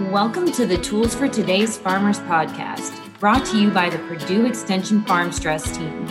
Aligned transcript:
Welcome 0.00 0.50
to 0.52 0.64
the 0.64 0.78
Tools 0.78 1.14
for 1.14 1.28
Today's 1.28 1.76
Farmers 1.76 2.18
podcast, 2.20 2.98
brought 3.20 3.44
to 3.46 3.60
you 3.60 3.70
by 3.70 3.90
the 3.90 3.98
Purdue 3.98 4.46
Extension 4.46 5.02
Farm 5.04 5.30
Stress 5.30 5.76
Team. 5.76 6.06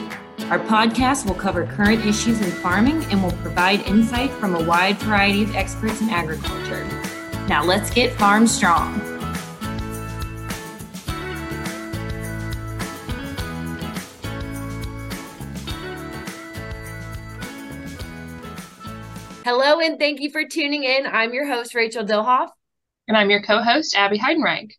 Our 0.52 0.60
podcast 0.60 1.26
will 1.26 1.34
cover 1.34 1.66
current 1.66 2.06
issues 2.06 2.42
in 2.42 2.52
farming 2.52 3.04
and 3.06 3.24
will 3.24 3.32
provide 3.32 3.82
insight 3.88 4.30
from 4.34 4.54
a 4.54 4.64
wide 4.64 4.98
variety 4.98 5.42
of 5.42 5.56
experts 5.56 6.00
in 6.00 6.12
agriculture. 6.12 6.86
Now 7.48 7.64
let's 7.64 7.90
get 7.90 8.14
farm 8.14 8.46
strong. 8.46 9.02
Hello, 19.44 19.80
and 19.80 19.98
thank 19.98 20.22
you 20.22 20.30
for 20.30 20.46
tuning 20.46 20.84
in. 20.84 21.08
I'm 21.08 21.34
your 21.34 21.48
host, 21.48 21.74
Rachel 21.74 22.06
Dilhoff. 22.06 22.50
And 23.12 23.18
I'm 23.18 23.30
your 23.30 23.42
co 23.42 23.62
host, 23.62 23.94
Abby 23.94 24.18
Heidenreich. 24.18 24.72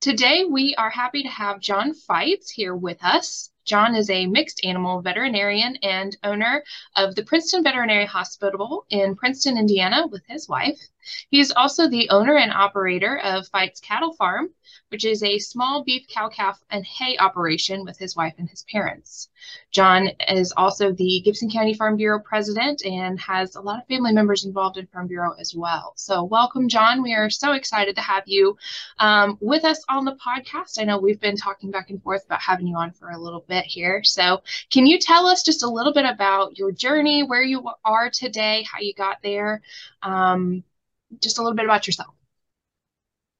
Today, 0.00 0.44
we 0.48 0.72
are 0.78 0.88
happy 0.88 1.24
to 1.24 1.28
have 1.28 1.58
John 1.58 1.92
Feutz 1.92 2.48
here 2.48 2.76
with 2.76 3.02
us. 3.02 3.50
John 3.64 3.96
is 3.96 4.08
a 4.08 4.28
mixed 4.28 4.64
animal 4.64 5.02
veterinarian 5.02 5.74
and 5.82 6.16
owner 6.22 6.62
of 6.94 7.16
the 7.16 7.24
Princeton 7.24 7.64
Veterinary 7.64 8.06
Hospital 8.06 8.86
in 8.88 9.16
Princeton, 9.16 9.58
Indiana, 9.58 10.06
with 10.06 10.22
his 10.28 10.48
wife. 10.48 10.78
He 11.28 11.40
is 11.40 11.50
also 11.50 11.88
the 11.88 12.08
owner 12.10 12.36
and 12.36 12.52
operator 12.52 13.18
of 13.18 13.50
Feutz 13.50 13.80
Cattle 13.80 14.12
Farm, 14.12 14.50
which 14.90 15.04
is 15.04 15.22
a 15.22 15.38
small 15.38 15.82
beef 15.84 16.06
cow 16.08 16.28
calf 16.28 16.62
and 16.70 16.84
hay 16.84 17.16
operation 17.18 17.84
with 17.84 17.96
his 17.96 18.16
wife 18.16 18.34
and 18.38 18.50
his 18.50 18.64
parents. 18.70 19.28
John 19.70 20.10
is 20.28 20.52
also 20.56 20.92
the 20.92 21.22
Gibson 21.24 21.50
County 21.50 21.74
Farm 21.74 21.96
Bureau 21.96 22.20
president 22.20 22.84
and 22.84 23.18
has 23.20 23.54
a 23.54 23.60
lot 23.60 23.80
of 23.80 23.86
family 23.86 24.12
members 24.12 24.44
involved 24.44 24.76
in 24.76 24.86
Farm 24.88 25.06
Bureau 25.06 25.34
as 25.38 25.54
well. 25.54 25.92
So, 25.96 26.24
welcome, 26.24 26.68
John. 26.68 27.02
We 27.02 27.14
are 27.14 27.30
so 27.30 27.52
excited 27.52 27.94
to 27.96 28.02
have 28.02 28.24
you 28.26 28.56
um, 28.98 29.38
with 29.40 29.64
us 29.64 29.82
on 29.88 30.04
the 30.04 30.16
podcast. 30.16 30.80
I 30.80 30.84
know 30.84 30.98
we've 30.98 31.20
been 31.20 31.36
talking 31.36 31.70
back 31.70 31.90
and 31.90 32.02
forth 32.02 32.24
about 32.24 32.40
having 32.40 32.66
you 32.66 32.76
on 32.76 32.90
for 32.90 33.10
a 33.10 33.18
little 33.18 33.44
bit 33.48 33.64
here. 33.64 34.02
So, 34.04 34.42
can 34.70 34.86
you 34.86 34.98
tell 34.98 35.26
us 35.26 35.42
just 35.42 35.62
a 35.62 35.70
little 35.70 35.92
bit 35.92 36.04
about 36.04 36.58
your 36.58 36.72
journey, 36.72 37.22
where 37.22 37.42
you 37.44 37.64
are 37.84 38.10
today, 38.10 38.66
how 38.70 38.80
you 38.80 38.92
got 38.94 39.18
there, 39.22 39.62
um, 40.02 40.64
just 41.20 41.38
a 41.38 41.42
little 41.42 41.56
bit 41.56 41.64
about 41.64 41.86
yourself? 41.86 42.14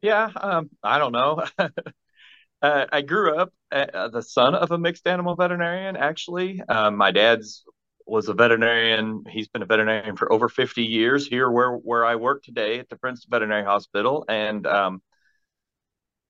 Yeah, 0.03 0.31
um, 0.35 0.71
I 0.83 0.99
don't 0.99 1.13
know. 1.13 1.45
uh, 2.63 2.87
I 2.91 3.03
grew 3.03 3.37
up 3.37 3.53
uh, 3.71 4.09
the 4.09 4.23
son 4.23 4.55
of 4.55 4.71
a 4.71 4.79
mixed 4.79 5.07
animal 5.07 5.37
veterinarian. 5.37 5.97
Actually, 5.97 6.61
um, 6.69 6.97
my 6.97 7.11
dad's 7.11 7.65
was 8.07 8.29
a 8.29 8.35
veterinarian. 8.35 9.25
He's 9.29 9.49
been 9.49 9.63
a 9.63 9.67
veterinarian 9.67 10.17
for 10.17 10.33
over 10.33 10.49
50 10.49 10.83
years 10.83 11.27
here 11.27 11.51
where 11.51 11.73
where 11.73 12.05
I 12.05 12.17
work 12.17 12.43
today 12.43 12.79
at 12.79 12.89
the 12.89 12.97
Princeton 12.97 13.31
Veterinary 13.31 13.65
Hospital, 13.65 14.25
and 14.29 14.67
um, 14.67 15.03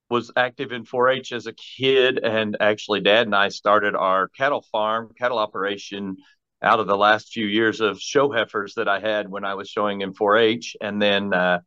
was 0.09 0.33
active 0.37 0.73
in 0.73 0.85
4-H 0.85 1.33
as 1.33 1.47
a 1.47 1.53
kid. 1.53 2.19
And 2.19 2.57
actually, 2.61 3.01
Dad 3.01 3.27
and 3.27 3.35
I 3.35 3.49
started 3.49 3.95
our 3.95 4.29
cattle 4.29 4.65
farm, 4.73 5.13
cattle 5.17 5.39
operation 5.39 6.17
out 6.63 6.81
of 6.81 6.89
the 6.89 6.97
last 6.97 7.33
few 7.33 7.47
years 7.47 7.81
of 7.81 8.01
show 8.01 8.31
heifers 8.31 8.75
that 8.75 8.89
I 8.89 8.99
had 9.01 9.31
when 9.31 9.45
I 9.45 9.55
was 9.55 9.69
showing 9.69 10.01
in 10.01 10.13
4-H, 10.13 10.77
and 10.81 11.01
then. 11.01 11.33
Uh, 11.33 11.61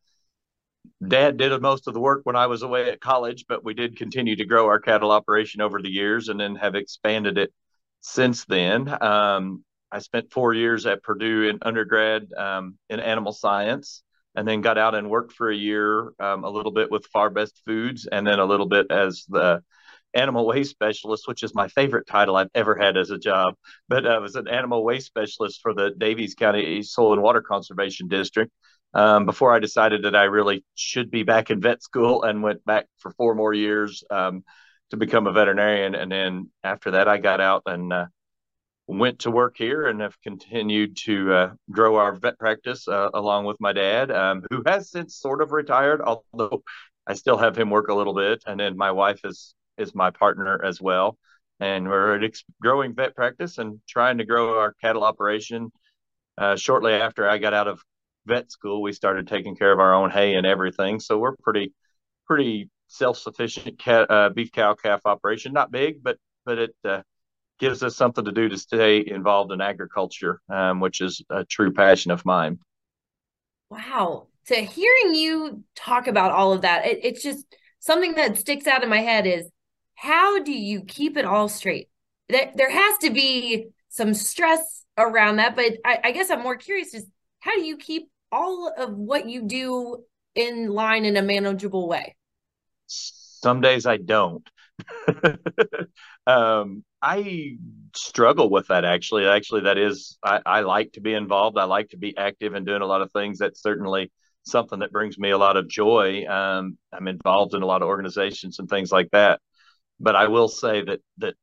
Dad 1.05 1.37
did 1.37 1.61
most 1.61 1.87
of 1.87 1.93
the 1.93 1.99
work 1.99 2.21
when 2.23 2.35
I 2.35 2.47
was 2.47 2.63
away 2.63 2.89
at 2.89 3.01
college, 3.01 3.45
but 3.47 3.63
we 3.63 3.73
did 3.73 3.97
continue 3.97 4.35
to 4.35 4.45
grow 4.45 4.67
our 4.67 4.79
cattle 4.79 5.11
operation 5.11 5.61
over 5.61 5.81
the 5.81 5.91
years 5.91 6.29
and 6.29 6.39
then 6.39 6.55
have 6.55 6.75
expanded 6.75 7.37
it 7.37 7.53
since 8.01 8.45
then. 8.45 8.95
Um, 9.01 9.63
I 9.91 9.99
spent 9.99 10.31
four 10.31 10.53
years 10.53 10.85
at 10.85 11.03
Purdue 11.03 11.49
in 11.49 11.59
undergrad 11.61 12.31
um, 12.33 12.77
in 12.89 12.99
animal 12.99 13.31
science 13.31 14.03
and 14.35 14.47
then 14.47 14.61
got 14.61 14.77
out 14.77 14.95
and 14.95 15.09
worked 15.09 15.33
for 15.33 15.49
a 15.49 15.55
year 15.55 16.13
um, 16.19 16.43
a 16.43 16.49
little 16.49 16.71
bit 16.71 16.89
with 16.89 17.05
Farbest 17.15 17.53
Foods 17.65 18.07
and 18.11 18.25
then 18.25 18.39
a 18.39 18.45
little 18.45 18.65
bit 18.67 18.87
as 18.89 19.25
the 19.29 19.61
animal 20.15 20.45
waste 20.45 20.71
specialist, 20.71 21.27
which 21.27 21.43
is 21.43 21.53
my 21.53 21.67
favorite 21.67 22.07
title 22.07 22.35
I've 22.35 22.49
ever 22.55 22.75
had 22.75 22.97
as 22.97 23.11
a 23.11 23.17
job. 23.17 23.55
But 23.87 24.07
I 24.07 24.19
was 24.19 24.35
an 24.35 24.47
animal 24.47 24.83
waste 24.83 25.07
specialist 25.07 25.59
for 25.61 25.73
the 25.73 25.91
Daviess 25.97 26.35
County 26.35 26.81
Soil 26.81 27.13
and 27.13 27.21
Water 27.21 27.41
Conservation 27.41 28.07
District 28.07 28.51
um, 28.93 29.25
before 29.25 29.53
I 29.53 29.59
decided 29.59 30.03
that 30.03 30.15
I 30.15 30.23
really 30.23 30.63
should 30.75 31.09
be 31.09 31.23
back 31.23 31.49
in 31.49 31.61
vet 31.61 31.81
school 31.81 32.23
and 32.23 32.43
went 32.43 32.63
back 32.65 32.85
for 32.99 33.11
four 33.11 33.35
more 33.35 33.53
years 33.53 34.03
um, 34.09 34.43
to 34.91 34.97
become 34.97 35.27
a 35.27 35.31
veterinarian. 35.31 35.95
And 35.95 36.11
then 36.11 36.49
after 36.63 36.91
that, 36.91 37.07
I 37.07 37.17
got 37.17 37.41
out 37.41 37.63
and 37.65 37.91
uh, 37.91 38.05
went 38.87 39.19
to 39.19 39.31
work 39.31 39.55
here 39.57 39.87
and 39.87 40.01
have 40.01 40.19
continued 40.21 40.97
to 41.05 41.33
uh, 41.33 41.53
grow 41.71 41.95
our 41.95 42.15
vet 42.15 42.37
practice 42.37 42.87
uh, 42.87 43.09
along 43.13 43.45
with 43.45 43.57
my 43.59 43.73
dad, 43.73 44.11
um, 44.11 44.43
who 44.51 44.61
has 44.65 44.91
since 44.91 45.15
sort 45.15 45.41
of 45.41 45.51
retired, 45.51 46.01
although 46.01 46.63
I 47.07 47.15
still 47.15 47.37
have 47.37 47.57
him 47.57 47.69
work 47.69 47.87
a 47.89 47.95
little 47.95 48.13
bit. 48.13 48.43
And 48.45 48.59
then 48.59 48.77
my 48.77 48.91
wife 48.91 49.21
is 49.23 49.55
is 49.77 49.95
my 49.95 50.11
partner 50.11 50.63
as 50.63 50.79
well. 50.79 51.17
And 51.59 51.87
we're 51.87 52.29
growing 52.61 52.93
vet 52.93 53.15
practice 53.15 53.57
and 53.57 53.79
trying 53.87 54.19
to 54.19 54.25
grow 54.25 54.59
our 54.59 54.73
cattle 54.81 55.03
operation. 55.03 55.71
Uh, 56.37 56.55
shortly 56.55 56.93
after 56.93 57.29
I 57.29 57.37
got 57.37 57.53
out 57.53 57.67
of 57.67 57.79
vet 58.25 58.51
school, 58.51 58.81
we 58.81 58.93
started 58.93 59.27
taking 59.27 59.55
care 59.55 59.71
of 59.71 59.79
our 59.79 59.93
own 59.93 60.09
hay 60.09 60.35
and 60.35 60.45
everything. 60.45 60.99
So 60.99 61.17
we're 61.17 61.35
pretty, 61.37 61.73
pretty 62.27 62.69
self-sufficient 62.87 63.79
cat, 63.79 64.09
uh, 64.09 64.29
beef 64.29 64.51
cow 64.51 64.75
calf 64.75 65.01
operation. 65.05 65.53
Not 65.53 65.71
big, 65.71 66.03
but 66.03 66.17
but 66.45 66.57
it 66.57 66.75
uh, 66.83 67.01
gives 67.59 67.83
us 67.83 67.95
something 67.95 68.25
to 68.25 68.31
do 68.31 68.49
to 68.49 68.57
stay 68.57 69.03
involved 69.05 69.51
in 69.51 69.61
agriculture, 69.61 70.41
um, 70.49 70.79
which 70.79 71.01
is 71.01 71.21
a 71.29 71.45
true 71.45 71.71
passion 71.71 72.11
of 72.11 72.25
mine. 72.25 72.59
Wow! 73.69 74.27
To 74.47 74.55
hearing 74.55 75.15
you 75.15 75.63
talk 75.75 76.07
about 76.07 76.31
all 76.31 76.53
of 76.53 76.61
that, 76.61 76.85
it, 76.85 76.99
it's 77.03 77.23
just 77.23 77.45
something 77.79 78.13
that 78.15 78.37
sticks 78.37 78.67
out 78.67 78.83
in 78.83 78.89
my 78.89 79.01
head 79.01 79.25
is 79.25 79.49
how 79.95 80.43
do 80.43 80.51
you 80.51 80.83
keep 80.83 81.17
it 81.17 81.25
all 81.25 81.49
straight? 81.49 81.89
There, 82.29 82.51
there 82.55 82.69
has 82.69 82.97
to 82.99 83.09
be 83.09 83.67
some 83.89 84.13
stress 84.13 84.83
around 84.97 85.37
that, 85.37 85.55
but 85.55 85.77
I, 85.85 85.99
I 86.05 86.11
guess 86.11 86.29
I'm 86.29 86.41
more 86.41 86.55
curious 86.55 86.93
is 86.93 87.05
how 87.39 87.53
do 87.55 87.65
you 87.65 87.77
keep 87.77 88.09
all 88.33 88.73
of 88.75 88.95
what 88.95 89.29
you 89.29 89.43
do 89.43 90.03
in 90.33 90.67
line 90.69 91.05
in 91.05 91.15
a 91.15 91.21
manageable 91.21 91.87
way? 91.87 92.15
Some 92.87 93.61
days 93.61 93.85
I 93.85 93.97
don't. 93.97 94.49
um, 96.27 96.83
I 97.01 97.57
struggle 97.95 98.49
with 98.49 98.67
that 98.67 98.85
actually. 98.85 99.27
Actually, 99.27 99.61
that 99.61 99.77
is, 99.77 100.17
I, 100.23 100.41
I 100.45 100.61
like 100.61 100.93
to 100.93 101.01
be 101.01 101.13
involved. 101.13 101.57
I 101.57 101.65
like 101.65 101.89
to 101.89 101.97
be 101.97 102.17
active 102.17 102.55
and 102.55 102.65
doing 102.65 102.81
a 102.81 102.87
lot 102.87 103.01
of 103.01 103.11
things. 103.11 103.37
That's 103.37 103.61
certainly 103.61 104.11
something 104.43 104.79
that 104.79 104.91
brings 104.91 105.19
me 105.19 105.29
a 105.29 105.37
lot 105.37 105.55
of 105.55 105.67
joy. 105.67 106.25
Um, 106.25 106.77
I'm 106.91 107.07
involved 107.07 107.53
in 107.53 107.61
a 107.61 107.67
lot 107.67 107.83
of 107.83 107.87
organizations 107.87 108.57
and 108.57 108.67
things 108.67 108.91
like 108.91 109.09
that. 109.11 109.41
But 109.99 110.15
I 110.15 110.27
will 110.27 110.49
say 110.49 110.83
that 110.83 110.99
that 111.19 111.35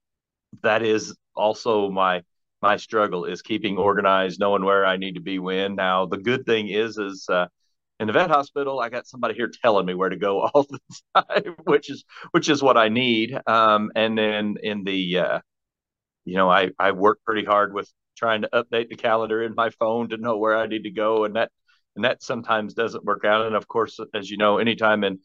that 0.62 0.82
is 0.82 1.14
also 1.36 1.88
my 1.88 2.22
my 2.62 2.76
struggle 2.76 3.24
is 3.24 3.42
keeping 3.42 3.76
organized, 3.78 4.40
knowing 4.40 4.64
where 4.64 4.84
I 4.86 4.96
need 4.96 5.14
to 5.14 5.20
be 5.20 5.38
when. 5.38 5.74
Now, 5.76 6.06
the 6.06 6.18
good 6.18 6.46
thing 6.46 6.68
is, 6.68 6.98
is 6.98 7.26
uh, 7.28 7.46
in 7.98 8.06
the 8.06 8.12
vet 8.12 8.30
hospital, 8.30 8.80
I 8.80 8.88
got 8.88 9.06
somebody 9.06 9.34
here 9.34 9.50
telling 9.62 9.86
me 9.86 9.94
where 9.94 10.08
to 10.08 10.16
go 10.16 10.40
all 10.54 10.66
the 10.68 10.80
time, 11.14 11.56
which 11.64 11.90
is 11.90 12.04
which 12.32 12.48
is 12.48 12.62
what 12.62 12.76
I 12.76 12.88
need. 12.88 13.38
Um, 13.46 13.90
and 13.94 14.16
then 14.16 14.56
in 14.62 14.84
the, 14.84 15.18
uh, 15.18 15.40
you 16.24 16.36
know, 16.36 16.50
I 16.50 16.70
I 16.78 16.92
work 16.92 17.20
pretty 17.24 17.44
hard 17.44 17.74
with 17.74 17.90
trying 18.16 18.42
to 18.42 18.48
update 18.52 18.88
the 18.88 18.96
calendar 18.96 19.42
in 19.42 19.54
my 19.54 19.70
phone 19.70 20.08
to 20.10 20.16
know 20.16 20.38
where 20.38 20.56
I 20.56 20.66
need 20.66 20.84
to 20.84 20.90
go, 20.90 21.24
and 21.24 21.36
that 21.36 21.50
and 21.96 22.04
that 22.04 22.22
sometimes 22.22 22.74
doesn't 22.74 23.04
work 23.04 23.24
out. 23.24 23.46
And 23.46 23.54
of 23.54 23.68
course, 23.68 23.98
as 24.14 24.30
you 24.30 24.36
know, 24.36 24.58
anytime 24.58 25.04
in 25.04 25.18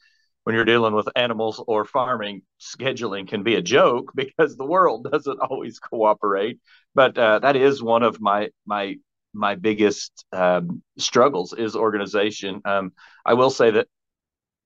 when 0.46 0.54
you're 0.56 0.64
dealing 0.64 0.94
with 0.94 1.10
animals 1.16 1.62
or 1.68 1.86
farming, 1.86 2.44
scheduling 2.62 3.28
can 3.28 3.42
be 3.42 3.56
a 3.56 3.64
joke 3.64 4.12
because 4.16 4.56
the 4.56 4.66
world 4.66 5.08
doesn't 5.12 5.40
always 5.40 5.80
cooperate. 5.80 6.60
But 6.94 7.18
uh, 7.18 7.40
that 7.40 7.56
is 7.56 7.84
one 7.84 8.04
of 8.04 8.22
my 8.22 8.50
my 8.66 8.98
my 9.34 9.56
biggest 9.56 10.26
um, 10.32 10.82
struggles 10.98 11.52
is 11.52 11.76
organization. 11.76 12.62
Um, 12.64 12.94
I 13.26 13.34
will 13.34 13.50
say 13.50 13.72
that 13.72 13.88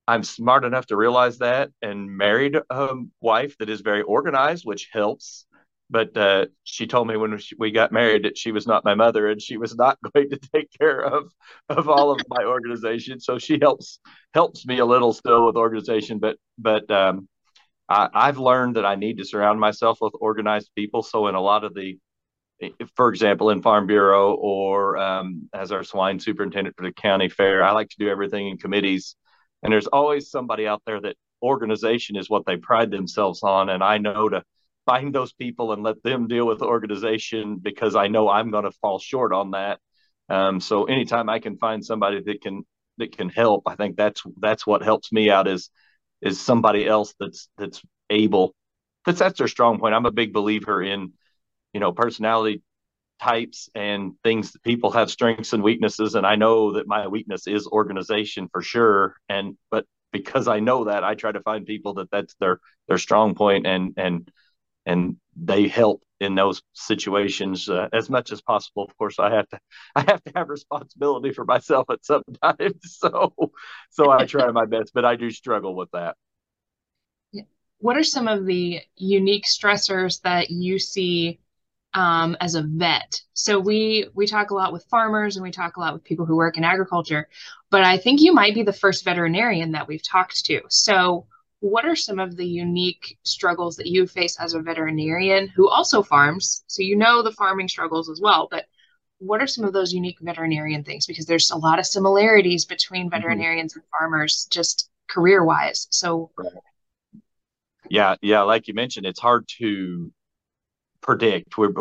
I'm 0.06 0.22
smart 0.22 0.64
enough 0.64 0.86
to 0.86 0.96
realize 0.96 1.38
that 1.38 1.70
and 1.82 2.16
married 2.16 2.56
a 2.68 2.94
wife 3.20 3.56
that 3.58 3.70
is 3.70 3.80
very 3.80 4.02
organized, 4.02 4.64
which 4.64 4.88
helps 4.92 5.46
but 5.90 6.16
uh, 6.16 6.46
she 6.62 6.86
told 6.86 7.08
me 7.08 7.16
when 7.16 7.38
we 7.58 7.72
got 7.72 7.90
married 7.90 8.24
that 8.24 8.38
she 8.38 8.52
was 8.52 8.66
not 8.66 8.84
my 8.84 8.94
mother 8.94 9.28
and 9.28 9.42
she 9.42 9.56
was 9.56 9.74
not 9.74 9.98
going 10.14 10.30
to 10.30 10.38
take 10.54 10.70
care 10.78 11.00
of 11.00 11.30
of 11.68 11.88
all 11.88 12.12
of 12.12 12.20
my 12.28 12.44
organization. 12.44 13.20
So 13.20 13.38
she 13.38 13.58
helps 13.60 13.98
helps 14.32 14.64
me 14.64 14.78
a 14.78 14.86
little 14.86 15.12
still 15.12 15.46
with 15.46 15.56
organization, 15.56 16.18
but 16.18 16.36
but 16.58 16.88
um, 16.90 17.28
I, 17.88 18.26
have 18.26 18.38
learned 18.38 18.76
that 18.76 18.86
I 18.86 18.94
need 18.94 19.18
to 19.18 19.24
surround 19.24 19.58
myself 19.58 19.98
with 20.00 20.14
organized 20.20 20.70
people. 20.76 21.02
So 21.02 21.26
in 21.26 21.34
a 21.34 21.40
lot 21.40 21.64
of 21.64 21.74
the, 21.74 21.98
for 22.94 23.08
example, 23.08 23.50
in 23.50 23.62
Farm 23.62 23.88
Bureau 23.88 24.34
or 24.34 24.96
um, 24.96 25.48
as 25.52 25.72
our 25.72 25.82
swine 25.82 26.20
superintendent 26.20 26.76
for 26.76 26.84
the 26.84 26.92
county 26.92 27.28
fair, 27.28 27.64
I 27.64 27.72
like 27.72 27.88
to 27.88 27.96
do 27.98 28.08
everything 28.08 28.46
in 28.48 28.58
committees, 28.58 29.16
and 29.62 29.72
there's 29.72 29.88
always 29.88 30.30
somebody 30.30 30.68
out 30.68 30.82
there 30.86 31.00
that 31.00 31.16
organization 31.42 32.16
is 32.16 32.30
what 32.30 32.46
they 32.46 32.58
pride 32.58 32.92
themselves 32.92 33.42
on, 33.42 33.70
and 33.70 33.82
I 33.82 33.98
know 33.98 34.28
to 34.28 34.44
find 34.90 35.14
those 35.14 35.32
people 35.32 35.72
and 35.72 35.84
let 35.84 36.02
them 36.02 36.26
deal 36.26 36.46
with 36.48 36.58
the 36.58 36.64
organization 36.66 37.56
because 37.62 37.94
I 37.94 38.08
know 38.08 38.28
I'm 38.28 38.50
going 38.50 38.64
to 38.64 38.72
fall 38.72 38.98
short 38.98 39.32
on 39.32 39.52
that. 39.52 39.78
Um, 40.28 40.60
so 40.60 40.84
anytime 40.84 41.28
I 41.28 41.38
can 41.38 41.56
find 41.58 41.84
somebody 41.84 42.20
that 42.20 42.42
can 42.42 42.64
that 42.98 43.16
can 43.16 43.28
help, 43.28 43.62
I 43.66 43.76
think 43.76 43.96
that's 43.96 44.22
that's 44.38 44.66
what 44.66 44.82
helps 44.82 45.12
me 45.12 45.30
out 45.30 45.46
is 45.46 45.70
is 46.20 46.40
somebody 46.40 46.88
else 46.88 47.14
that's 47.20 47.48
that's 47.56 47.80
able 48.10 48.52
that's 49.06 49.20
that's 49.20 49.38
their 49.38 49.46
strong 49.46 49.78
point. 49.78 49.94
I'm 49.94 50.06
a 50.06 50.10
big 50.10 50.32
believer 50.32 50.82
in, 50.82 51.12
you 51.72 51.78
know, 51.80 51.92
personality 51.92 52.62
types 53.20 53.68
and 53.74 54.14
things 54.24 54.52
that 54.52 54.62
people 54.62 54.90
have 54.92 55.10
strengths 55.10 55.52
and 55.52 55.62
weaknesses 55.62 56.14
and 56.16 56.26
I 56.26 56.36
know 56.36 56.72
that 56.74 56.86
my 56.88 57.06
weakness 57.06 57.46
is 57.46 57.66
organization 57.66 58.48
for 58.50 58.62
sure 58.62 59.16
and 59.28 59.56
but 59.70 59.84
because 60.10 60.48
I 60.48 60.60
know 60.60 60.84
that 60.84 61.04
I 61.04 61.14
try 61.14 61.30
to 61.32 61.42
find 61.42 61.66
people 61.66 61.94
that 61.94 62.10
that's 62.10 62.34
their 62.40 62.60
their 62.88 62.98
strong 62.98 63.34
point 63.34 63.66
and 63.66 63.94
and 63.96 64.30
and 64.86 65.16
they 65.36 65.68
help 65.68 66.02
in 66.20 66.34
those 66.34 66.62
situations 66.74 67.68
uh, 67.68 67.88
as 67.92 68.10
much 68.10 68.30
as 68.30 68.42
possible. 68.42 68.84
Of 68.84 68.96
course, 68.98 69.18
I 69.18 69.34
have 69.34 69.48
to 69.48 69.60
I 69.96 70.00
have 70.02 70.22
to 70.24 70.32
have 70.36 70.48
responsibility 70.48 71.32
for 71.32 71.44
myself 71.44 71.86
at 71.90 72.04
some 72.04 72.22
times, 72.42 72.74
so 72.84 73.32
so 73.90 74.10
I 74.10 74.26
try 74.26 74.50
my 74.50 74.66
best, 74.66 74.92
but 74.94 75.04
I 75.04 75.16
do 75.16 75.30
struggle 75.30 75.74
with 75.74 75.90
that. 75.92 76.16
What 77.78 77.96
are 77.96 78.04
some 78.04 78.28
of 78.28 78.44
the 78.44 78.80
unique 78.96 79.46
stressors 79.46 80.20
that 80.22 80.50
you 80.50 80.78
see 80.78 81.40
um, 81.94 82.36
as 82.40 82.54
a 82.54 82.62
vet? 82.62 83.22
So 83.32 83.58
we 83.58 84.08
we 84.14 84.26
talk 84.26 84.50
a 84.50 84.54
lot 84.54 84.72
with 84.72 84.84
farmers 84.90 85.36
and 85.36 85.42
we 85.42 85.50
talk 85.50 85.76
a 85.76 85.80
lot 85.80 85.94
with 85.94 86.04
people 86.04 86.26
who 86.26 86.36
work 86.36 86.58
in 86.58 86.64
agriculture, 86.64 87.28
but 87.70 87.82
I 87.82 87.96
think 87.96 88.20
you 88.20 88.34
might 88.34 88.54
be 88.54 88.62
the 88.62 88.72
first 88.72 89.04
veterinarian 89.04 89.72
that 89.72 89.88
we've 89.88 90.02
talked 90.02 90.44
to. 90.46 90.60
So 90.68 91.26
what 91.60 91.84
are 91.84 91.96
some 91.96 92.18
of 92.18 92.36
the 92.36 92.46
unique 92.46 93.18
struggles 93.22 93.76
that 93.76 93.86
you 93.86 94.06
face 94.06 94.38
as 94.40 94.54
a 94.54 94.60
veterinarian 94.60 95.48
who 95.48 95.68
also 95.68 96.02
farms? 96.02 96.64
So 96.66 96.82
you 96.82 96.96
know 96.96 97.22
the 97.22 97.32
farming 97.32 97.68
struggles 97.68 98.08
as 98.08 98.20
well, 98.20 98.48
but 98.50 98.64
what 99.18 99.42
are 99.42 99.46
some 99.46 99.64
of 99.64 99.74
those 99.74 99.92
unique 99.92 100.16
veterinarian 100.20 100.82
things? 100.82 101.06
Because 101.06 101.26
there's 101.26 101.50
a 101.50 101.56
lot 101.56 101.78
of 101.78 101.86
similarities 101.86 102.64
between 102.64 103.02
mm-hmm. 103.02 103.10
veterinarians 103.10 103.72
mm-hmm. 103.72 103.80
and 103.80 103.88
farmers, 103.90 104.48
just 104.50 104.88
career 105.08 105.44
wise. 105.44 105.86
So, 105.90 106.30
yeah, 107.90 108.16
yeah, 108.22 108.40
like 108.42 108.66
you 108.66 108.74
mentioned, 108.74 109.04
it's 109.04 109.20
hard 109.20 109.46
to 109.58 110.10
predict. 111.02 111.58
We're 111.58 111.72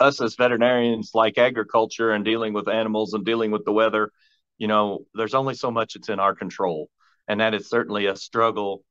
us 0.00 0.20
as 0.20 0.34
veterinarians, 0.34 1.12
like 1.14 1.38
agriculture 1.38 2.10
and 2.10 2.24
dealing 2.24 2.52
with 2.52 2.68
animals 2.68 3.14
and 3.14 3.24
dealing 3.24 3.52
with 3.52 3.64
the 3.64 3.72
weather. 3.72 4.10
You 4.58 4.66
know, 4.66 5.06
there's 5.14 5.34
only 5.34 5.54
so 5.54 5.70
much 5.70 5.94
it's 5.94 6.08
in 6.08 6.18
our 6.18 6.34
control, 6.34 6.90
and 7.28 7.40
that 7.40 7.54
is 7.54 7.68
certainly 7.68 8.06
a 8.06 8.16
struggle 8.16 8.82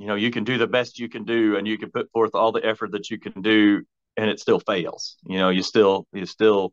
you 0.00 0.06
know 0.06 0.14
you 0.14 0.30
can 0.30 0.44
do 0.44 0.56
the 0.58 0.66
best 0.66 0.98
you 0.98 1.08
can 1.08 1.24
do 1.24 1.56
and 1.56 1.68
you 1.68 1.76
can 1.78 1.90
put 1.90 2.10
forth 2.10 2.34
all 2.34 2.52
the 2.52 2.64
effort 2.64 2.92
that 2.92 3.10
you 3.10 3.18
can 3.18 3.42
do 3.42 3.82
and 4.16 4.30
it 4.30 4.40
still 4.40 4.58
fails. 4.58 5.16
You 5.24 5.38
know 5.38 5.50
you 5.50 5.62
still 5.62 6.06
you 6.12 6.26
still 6.26 6.72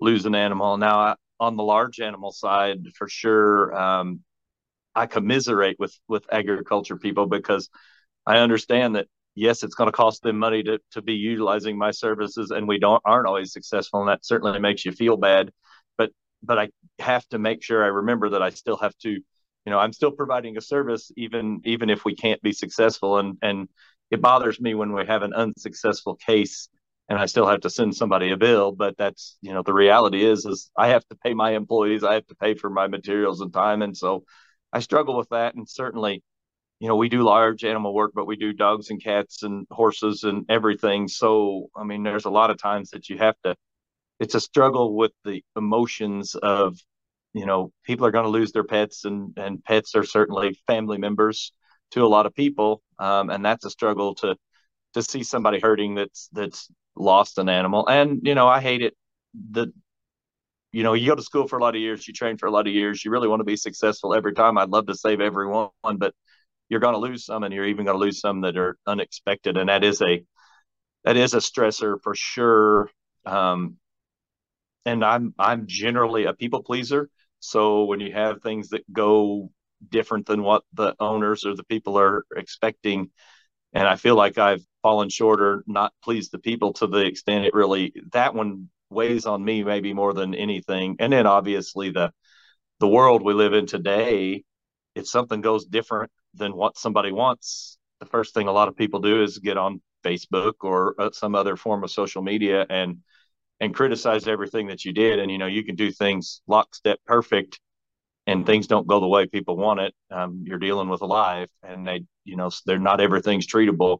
lose 0.00 0.26
an 0.26 0.34
animal. 0.34 0.76
Now 0.76 0.98
I, 1.00 1.14
on 1.40 1.56
the 1.56 1.62
large 1.62 2.00
animal 2.00 2.30
side 2.32 2.78
for 2.96 3.08
sure 3.08 3.74
um, 3.74 4.20
i 4.94 5.06
commiserate 5.06 5.76
with 5.78 5.96
with 6.08 6.24
agriculture 6.32 6.96
people 6.96 7.26
because 7.26 7.68
i 8.26 8.38
understand 8.38 8.96
that 8.96 9.06
yes 9.34 9.62
it's 9.62 9.74
going 9.74 9.88
to 9.88 9.92
cost 9.92 10.22
them 10.22 10.38
money 10.38 10.62
to, 10.62 10.80
to 10.90 11.00
be 11.02 11.14
utilizing 11.14 11.78
my 11.78 11.90
services 11.90 12.50
and 12.50 12.66
we 12.66 12.78
don't 12.78 13.02
aren't 13.04 13.26
always 13.26 13.52
successful 13.52 14.00
and 14.00 14.08
that 14.08 14.24
certainly 14.24 14.58
makes 14.58 14.84
you 14.84 14.92
feel 14.92 15.16
bad. 15.16 15.50
But 15.96 16.10
but 16.42 16.58
i 16.58 16.68
have 16.98 17.26
to 17.28 17.38
make 17.38 17.62
sure 17.62 17.84
i 17.84 17.88
remember 17.88 18.30
that 18.30 18.42
i 18.42 18.50
still 18.50 18.76
have 18.76 18.96
to 18.98 19.20
you 19.66 19.72
know 19.72 19.78
i'm 19.78 19.92
still 19.92 20.10
providing 20.12 20.56
a 20.56 20.60
service 20.60 21.10
even 21.16 21.60
even 21.64 21.90
if 21.90 22.04
we 22.04 22.14
can't 22.14 22.42
be 22.42 22.52
successful. 22.52 23.18
And 23.18 23.38
and 23.42 23.68
it 24.10 24.20
bothers 24.22 24.60
me 24.60 24.74
when 24.74 24.92
we 24.92 25.04
have 25.06 25.22
an 25.22 25.34
unsuccessful 25.34 26.16
case 26.16 26.68
and 27.08 27.18
i 27.18 27.26
still 27.26 27.46
have 27.46 27.60
to 27.60 27.70
send 27.70 27.94
somebody 27.94 28.30
a 28.30 28.36
bill 28.36 28.72
but 28.72 28.96
that's 28.96 29.36
you 29.42 29.52
know 29.52 29.62
the 29.62 29.74
reality 29.74 30.24
is 30.24 30.44
is 30.46 30.70
i 30.76 30.88
have 30.88 31.06
to 31.08 31.16
pay 31.16 31.34
my 31.34 31.52
employees. 31.52 32.04
I 32.04 32.14
have 32.14 32.26
to 32.28 32.34
pay 32.36 32.54
for 32.54 32.70
my 32.70 32.86
materials 32.86 33.40
and 33.40 33.52
time. 33.52 33.82
And 33.82 33.96
so 33.96 34.24
i 34.72 34.80
struggle 34.80 35.16
with 35.16 35.28
that. 35.30 35.54
And 35.54 35.68
certainly 35.68 36.22
you 36.80 36.88
know 36.88 36.96
we 36.96 37.08
do 37.08 37.22
large 37.22 37.64
animal 37.64 37.94
work 37.94 38.12
but 38.14 38.26
we 38.26 38.36
do 38.36 38.52
dogs 38.52 38.90
and 38.90 39.02
cats 39.02 39.42
and 39.42 39.66
horses 39.70 40.24
and 40.24 40.46
everything. 40.48 41.08
So 41.08 41.68
i 41.76 41.84
mean 41.84 42.02
there's 42.02 42.26
a 42.26 42.30
lot 42.30 42.50
of 42.50 42.58
times 42.58 42.90
that 42.90 43.08
you 43.08 43.18
have 43.18 43.36
to 43.44 43.56
it's 44.20 44.34
a 44.34 44.40
struggle 44.40 44.96
with 44.96 45.12
the 45.24 45.42
emotions 45.56 46.34
of 46.34 46.78
you 47.38 47.46
know 47.46 47.72
people 47.84 48.04
are 48.04 48.10
going 48.10 48.24
to 48.24 48.30
lose 48.30 48.52
their 48.52 48.64
pets 48.64 49.04
and 49.04 49.32
and 49.36 49.62
pets 49.64 49.94
are 49.94 50.04
certainly 50.04 50.58
family 50.66 50.98
members 50.98 51.52
to 51.92 52.04
a 52.04 52.08
lot 52.08 52.26
of 52.26 52.34
people 52.34 52.82
um, 52.98 53.30
and 53.30 53.44
that's 53.44 53.64
a 53.64 53.70
struggle 53.70 54.14
to 54.16 54.36
to 54.94 55.02
see 55.02 55.22
somebody 55.22 55.60
hurting 55.60 55.94
that's 55.94 56.28
that's 56.32 56.68
lost 56.96 57.38
an 57.38 57.48
animal. 57.48 57.86
And 57.86 58.20
you 58.24 58.34
know 58.34 58.48
i 58.48 58.60
hate 58.60 58.82
it 58.82 58.94
that 59.52 59.68
you 60.72 60.82
know 60.82 60.94
you 60.94 61.06
go 61.06 61.14
to 61.14 61.22
school 61.22 61.46
for 61.46 61.58
a 61.58 61.62
lot 61.62 61.76
of 61.76 61.80
years 61.80 62.06
you 62.08 62.12
train 62.12 62.36
for 62.36 62.46
a 62.46 62.50
lot 62.50 62.66
of 62.66 62.74
years 62.74 63.04
you 63.04 63.10
really 63.10 63.28
want 63.28 63.40
to 63.40 63.44
be 63.44 63.56
successful 63.56 64.14
every 64.14 64.34
time. 64.34 64.58
I'd 64.58 64.70
love 64.70 64.86
to 64.86 64.94
save 64.94 65.20
everyone 65.20 65.70
but 65.96 66.14
you're 66.68 66.80
going 66.80 66.94
to 66.94 67.00
lose 67.00 67.24
some 67.24 67.44
and 67.44 67.54
you're 67.54 67.66
even 67.66 67.86
going 67.86 67.98
to 67.98 68.04
lose 68.04 68.20
some 68.20 68.42
that 68.42 68.56
are 68.56 68.76
unexpected 68.86 69.56
and 69.56 69.68
that 69.68 69.84
is 69.84 70.02
a 70.02 70.24
that 71.04 71.16
is 71.16 71.34
a 71.34 71.38
stressor 71.38 72.02
for 72.02 72.14
sure. 72.14 72.90
Um, 73.24 73.76
and 74.88 75.04
i'm 75.04 75.34
i'm 75.38 75.66
generally 75.66 76.24
a 76.24 76.32
people 76.32 76.62
pleaser 76.62 77.08
so 77.40 77.84
when 77.84 78.00
you 78.00 78.12
have 78.12 78.42
things 78.42 78.70
that 78.70 78.90
go 78.92 79.50
different 79.88 80.26
than 80.26 80.42
what 80.42 80.64
the 80.72 80.94
owners 80.98 81.44
or 81.44 81.54
the 81.54 81.64
people 81.64 81.98
are 81.98 82.24
expecting, 82.36 83.10
and 83.72 83.86
I 83.86 83.96
feel 83.96 84.16
like 84.16 84.38
I've 84.38 84.64
fallen 84.82 85.08
short 85.08 85.40
or 85.40 85.64
not 85.66 85.92
pleased 86.02 86.32
the 86.32 86.38
people 86.38 86.72
to 86.74 86.86
the 86.86 87.04
extent 87.04 87.44
it 87.44 87.54
really 87.54 87.92
that 88.12 88.34
one 88.34 88.70
weighs 88.90 89.26
on 89.26 89.44
me 89.44 89.62
maybe 89.62 89.92
more 89.92 90.14
than 90.14 90.34
anything. 90.34 90.96
And 90.98 91.12
then 91.12 91.26
obviously 91.26 91.90
the 91.90 92.12
the 92.80 92.88
world 92.88 93.22
we 93.22 93.34
live 93.34 93.52
in 93.54 93.66
today, 93.66 94.44
if 94.94 95.08
something 95.08 95.40
goes 95.40 95.66
different 95.66 96.10
than 96.34 96.54
what 96.54 96.78
somebody 96.78 97.12
wants, 97.12 97.78
the 98.00 98.06
first 98.06 98.34
thing 98.34 98.46
a 98.48 98.52
lot 98.52 98.68
of 98.68 98.76
people 98.76 99.00
do 99.00 99.22
is 99.22 99.38
get 99.38 99.56
on 99.56 99.80
Facebook 100.04 100.54
or 100.60 100.94
uh, 100.98 101.10
some 101.12 101.34
other 101.34 101.56
form 101.56 101.82
of 101.82 101.90
social 101.90 102.22
media 102.22 102.64
and 102.70 102.98
and 103.60 103.74
criticize 103.74 104.28
everything 104.28 104.68
that 104.68 104.84
you 104.84 104.92
did. 104.92 105.18
And 105.18 105.30
you 105.30 105.38
know, 105.38 105.46
you 105.46 105.64
can 105.64 105.74
do 105.74 105.90
things 105.90 106.42
lockstep 106.46 106.98
perfect, 107.06 107.60
and 108.26 108.46
things 108.46 108.66
don't 108.66 108.86
go 108.86 109.00
the 109.00 109.08
way 109.08 109.26
people 109.26 109.56
want 109.56 109.80
it. 109.80 109.94
Um, 110.10 110.44
you're 110.46 110.58
dealing 110.58 110.88
with 110.88 111.02
a 111.02 111.06
life, 111.06 111.50
and 111.62 111.86
they, 111.86 112.04
you 112.24 112.36
know, 112.36 112.50
they're 112.66 112.78
not 112.78 113.00
everything's 113.00 113.46
treatable, 113.46 113.98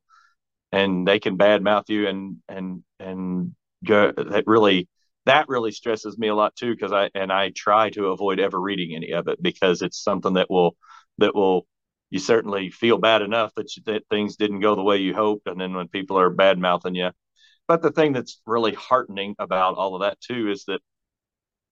and 0.72 1.06
they 1.06 1.19
can 1.19 1.38
badmouth 1.38 1.88
you, 1.88 2.08
and 2.08 2.37
and 2.49 2.82
and 3.00 3.55
go, 3.84 4.12
that 4.12 4.44
really 4.46 4.88
that 5.26 5.49
really 5.49 5.72
stresses 5.72 6.16
me 6.19 6.28
a 6.28 6.34
lot 6.34 6.56
too 6.56 6.75
because 6.75 6.93
I 6.93 7.10
and 7.14 7.32
I 7.32 7.50
try 7.55 7.90
to 7.90 8.06
avoid 8.06 8.40
ever 8.40 8.60
reading 8.60 8.94
any 8.94 9.12
of 9.12 9.28
it 9.28 9.43
because 9.43 9.82
it's 9.82 10.02
something 10.02 10.34
that 10.34 10.50
will 10.50 10.76
that 11.19 11.34
will 11.34 11.66
you 12.10 12.19
certainly 12.19 12.70
feel 12.70 12.96
bad 12.96 13.20
enough 13.20 13.53
that, 13.56 13.77
you, 13.77 13.82
that 13.86 14.05
things 14.08 14.36
didn't 14.36 14.60
go 14.60 14.74
the 14.74 14.82
way 14.82 14.96
you 14.98 15.15
hoped, 15.15 15.46
and 15.46 15.60
then 15.60 15.74
when 15.74 15.88
people 15.88 16.19
are 16.19 16.31
bad 16.31 16.58
mouthing 16.58 16.94
you, 16.94 17.10
but 17.69 17.82
the 17.82 17.93
thing 17.93 18.13
that's 18.13 18.41
really 18.46 18.75
heartening 18.75 19.37
about 19.39 19.77
all 19.77 19.94
of 19.94 20.03
that 20.03 20.20
too 20.20 20.51
is 20.51 20.65
that 20.67 20.81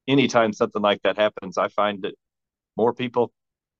anytime 0.09 0.53
something 0.53 0.83
like 0.83 1.03
that 1.03 1.17
happens, 1.17 1.59
I 1.59 1.69
find 1.69 2.03
that 2.03 2.15
more 2.77 2.95
people 2.95 3.33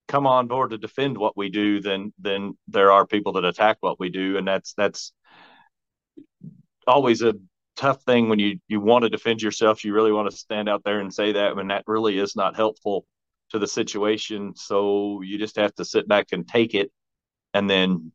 come 0.09 0.27
on 0.27 0.47
board 0.49 0.71
to 0.71 0.79
defend 0.79 1.19
what 1.19 1.37
we 1.37 1.51
do 1.51 1.81
than 1.81 2.13
than 2.21 2.57
there 2.69 2.93
are 2.93 3.07
people 3.07 3.33
that 3.35 3.45
attack 3.45 3.79
what 3.81 4.01
we 4.01 4.09
do, 4.11 4.39
and 4.39 4.47
that's 4.47 4.75
that's 4.75 5.13
always 6.87 7.23
a 7.23 7.35
tough 7.77 8.03
thing 8.05 8.29
when 8.29 8.39
you 8.39 8.59
you 8.69 8.81
want 8.81 9.03
to 9.05 9.11
defend 9.11 9.43
yourself. 9.43 9.85
You 9.85 9.95
really 9.95 10.13
want 10.13 10.31
to 10.31 10.37
stand 10.37 10.69
out 10.69 10.83
there 10.85 11.01
and 11.01 11.13
say 11.13 11.33
that, 11.33 11.57
when 11.57 11.69
that 11.69 11.85
really 11.87 12.19
is 12.19 12.37
not 12.37 12.57
helpful 12.57 13.07
to 13.51 13.59
the 13.59 13.67
situation. 13.67 14.55
So 14.57 15.23
you 15.23 15.39
just 15.39 15.57
have 15.57 15.75
to 15.77 15.85
sit 15.85 16.09
back 16.09 16.29
and 16.33 16.47
take 16.47 16.75
it, 16.75 16.91
and 17.55 17.69
then 17.69 18.13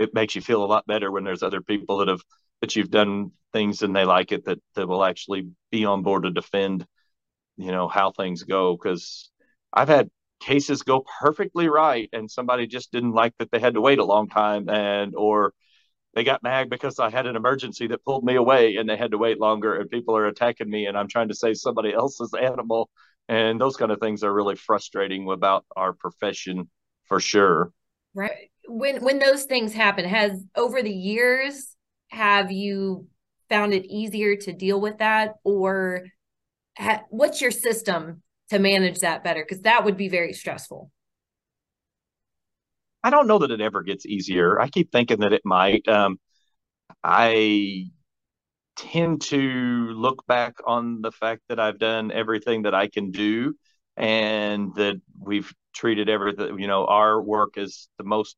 it 0.00 0.14
makes 0.14 0.34
you 0.34 0.42
feel 0.42 0.64
a 0.64 0.66
lot 0.66 0.86
better 0.86 1.10
when 1.10 1.24
there's 1.24 1.42
other 1.42 1.60
people 1.60 1.98
that 1.98 2.08
have 2.08 2.22
that 2.62 2.74
you've 2.74 2.90
done 2.90 3.32
things 3.52 3.82
and 3.82 3.94
they 3.94 4.06
like 4.06 4.32
it 4.32 4.46
that 4.46 4.58
that 4.74 4.88
will 4.88 5.04
actually 5.04 5.50
be 5.70 5.84
on 5.84 6.02
board 6.02 6.22
to 6.22 6.30
defend 6.30 6.86
you 7.58 7.70
know 7.70 7.86
how 7.86 8.10
things 8.10 8.44
go. 8.44 8.74
Because 8.76 9.30
i've 9.72 9.88
had 9.88 10.08
cases 10.40 10.82
go 10.82 11.04
perfectly 11.20 11.68
right 11.68 12.08
and 12.12 12.30
somebody 12.30 12.66
just 12.66 12.90
didn't 12.90 13.12
like 13.12 13.34
that 13.38 13.50
they 13.52 13.60
had 13.60 13.74
to 13.74 13.80
wait 13.80 13.98
a 13.98 14.04
long 14.04 14.28
time 14.28 14.68
and 14.68 15.14
or 15.14 15.52
they 16.14 16.24
got 16.24 16.42
mad 16.42 16.68
because 16.68 16.98
i 16.98 17.10
had 17.10 17.26
an 17.26 17.36
emergency 17.36 17.86
that 17.86 18.04
pulled 18.04 18.24
me 18.24 18.34
away 18.34 18.76
and 18.76 18.88
they 18.88 18.96
had 18.96 19.12
to 19.12 19.18
wait 19.18 19.38
longer 19.38 19.76
and 19.76 19.88
people 19.88 20.16
are 20.16 20.26
attacking 20.26 20.68
me 20.68 20.86
and 20.86 20.96
i'm 20.96 21.06
trying 21.08 21.28
to 21.28 21.34
save 21.34 21.56
somebody 21.56 21.92
else's 21.92 22.34
animal. 22.34 22.88
And 23.28 23.60
those 23.60 23.76
kind 23.76 23.92
of 23.92 24.00
things 24.00 24.24
are 24.24 24.32
really 24.32 24.56
frustrating 24.56 25.30
about 25.30 25.64
our 25.76 25.92
profession 25.92 26.68
for 27.04 27.20
sure. 27.20 27.72
Right. 28.14 28.50
When 28.66 29.02
when 29.02 29.18
those 29.18 29.44
things 29.44 29.72
happen 29.72 30.04
has 30.04 30.44
over 30.56 30.82
the 30.82 30.92
years 30.92 31.71
have 32.12 32.52
you 32.52 33.08
found 33.48 33.74
it 33.74 33.84
easier 33.86 34.36
to 34.36 34.52
deal 34.52 34.80
with 34.80 34.98
that? 34.98 35.34
Or 35.44 36.06
ha- 36.78 37.02
what's 37.10 37.40
your 37.40 37.50
system 37.50 38.22
to 38.50 38.58
manage 38.58 39.00
that 39.00 39.24
better? 39.24 39.44
Because 39.46 39.62
that 39.62 39.84
would 39.84 39.96
be 39.96 40.08
very 40.08 40.32
stressful. 40.32 40.90
I 43.02 43.10
don't 43.10 43.26
know 43.26 43.38
that 43.38 43.50
it 43.50 43.60
ever 43.60 43.82
gets 43.82 44.06
easier. 44.06 44.60
I 44.60 44.68
keep 44.68 44.92
thinking 44.92 45.20
that 45.20 45.32
it 45.32 45.42
might. 45.44 45.86
Um, 45.88 46.18
i 47.02 47.86
tend 48.76 49.22
to 49.22 49.38
look 49.38 50.24
back 50.26 50.54
on 50.66 51.00
the 51.00 51.10
fact 51.10 51.40
that 51.48 51.58
i've 51.58 51.78
done 51.78 52.12
everything 52.12 52.62
that 52.62 52.74
i 52.74 52.86
can 52.86 53.10
do 53.10 53.54
and 53.96 54.74
that 54.74 55.00
we've 55.18 55.52
treated 55.74 56.08
everything, 56.08 56.58
you 56.58 56.66
know, 56.66 56.86
our 56.86 57.20
work 57.20 57.56
as 57.58 57.88
the 57.98 58.04
most 58.04 58.36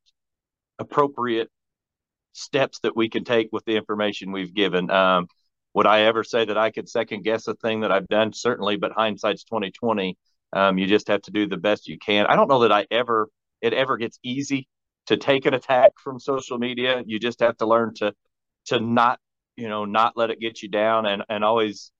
appropriate 0.79 1.51
steps 2.35 2.81
that 2.81 2.97
we 2.97 3.09
can 3.09 3.25
take 3.25 3.49
with 3.53 3.65
the 3.65 3.77
information 3.77 4.33
we've 4.33 4.55
given. 4.55 4.91
Um, 4.91 5.29
would 5.75 5.87
I 5.87 6.03
ever 6.03 6.23
say 6.23 6.45
that 6.45 6.59
I 6.59 6.71
could 6.71 6.89
second 6.89 7.25
guess 7.25 7.49
a 7.49 7.55
thing 7.55 7.81
that 7.81 7.93
I've 7.93 8.09
done? 8.09 8.33
Certainly, 8.33 8.77
but 8.77 8.93
hindsight's 8.93 9.45
twenty 9.45 9.71
twenty. 9.71 10.17
Um, 10.53 10.79
you 10.79 10.87
just 10.87 11.09
have 11.09 11.23
to 11.23 11.33
do 11.33 11.49
the 11.49 11.57
best 11.57 11.89
you 11.89 11.99
can. 11.99 12.27
I 12.27 12.37
don't 12.37 12.49
know 12.49 12.61
that 12.61 12.73
I 12.73 12.87
ever 12.91 13.29
it 13.61 13.73
ever 13.73 13.97
gets 13.97 14.19
easy 14.23 14.69
to 15.07 15.17
take 15.17 15.47
an 15.47 15.55
attack 15.55 15.93
from 16.03 16.21
social 16.21 16.59
media. 16.59 17.03
You 17.07 17.19
just 17.19 17.41
have 17.41 17.57
to 17.59 17.67
learn 17.67 17.95
to 17.97 18.15
to 18.67 18.81
not 18.81 19.19
you 19.57 19.69
know 19.69 19.85
not 19.85 20.17
let 20.17 20.31
it 20.31 20.41
get 20.41 20.63
you 20.63 20.69
down 20.69 21.07
and 21.07 21.23
and 21.29 21.45
always 21.45 21.91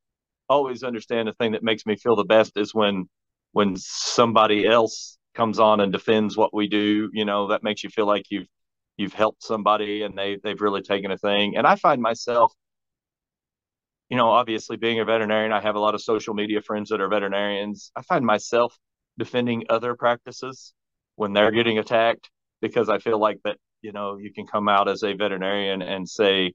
always 0.49 0.83
understand 0.83 1.29
the 1.29 1.33
thing 1.33 1.53
that 1.53 1.63
makes 1.63 1.87
me 1.87 1.97
feel 1.97 2.17
the 2.17 2.25
best 2.25 2.53
is 2.57 2.75
when 2.75 3.09
when 3.53 3.77
somebody 3.77 4.67
else 4.67 5.19
comes 5.35 5.59
on 5.59 5.81
and 5.81 5.93
defends 5.93 6.37
what 6.37 6.55
we 6.55 6.69
do 6.69 7.11
you 7.13 7.25
know 7.25 7.49
that 7.49 7.63
makes 7.63 7.83
you 7.85 7.91
feel 7.91 8.07
like 8.07 8.25
you've 8.31 8.47
you've 8.97 9.13
helped 9.13 9.43
somebody 9.43 10.03
and 10.03 10.17
they 10.17 10.39
they've 10.43 10.61
really 10.61 10.83
taken 10.83 11.11
a 11.11 11.19
thing. 11.19 11.57
And 11.57 11.67
i 11.67 11.77
find 11.77 12.01
myself 12.03 12.53
you 14.11 14.17
know 14.17 14.29
obviously 14.29 14.77
being 14.77 15.01
a 15.01 15.05
veterinarian 15.05 15.53
i 15.53 15.61
have 15.61 15.75
a 15.75 15.81
lot 15.81 15.95
of 15.95 16.03
social 16.03 16.35
media 16.35 16.61
friends 16.61 16.91
that 16.91 17.01
are 17.01 17.09
veterinarians. 17.09 17.91
I 17.97 18.03
find 18.03 18.25
myself 18.25 18.77
defending 19.19 19.65
other 19.71 19.95
practices 19.95 20.75
when 21.17 21.33
they're 21.33 21.51
getting 21.51 21.79
attacked 21.79 22.31
because 22.61 22.89
i 22.89 22.99
feel 22.99 23.19
like 23.19 23.39
that 23.45 23.57
you 23.83 23.93
know 23.93 24.17
you 24.17 24.33
can 24.33 24.47
come 24.47 24.69
out 24.69 24.89
as 24.89 25.03
a 25.03 25.15
veterinarian 25.15 25.83
and 25.83 26.09
say 26.09 26.53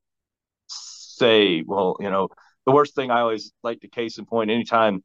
say 0.67 1.63
well 1.65 1.98
you 2.00 2.10
know 2.10 2.27
the 2.65 2.72
worst 2.72 2.96
thing 2.96 3.12
i 3.12 3.22
always 3.22 3.51
like 3.63 3.79
to 3.81 3.88
case 3.88 4.17
in 4.17 4.25
point 4.25 4.51
anytime 4.51 5.03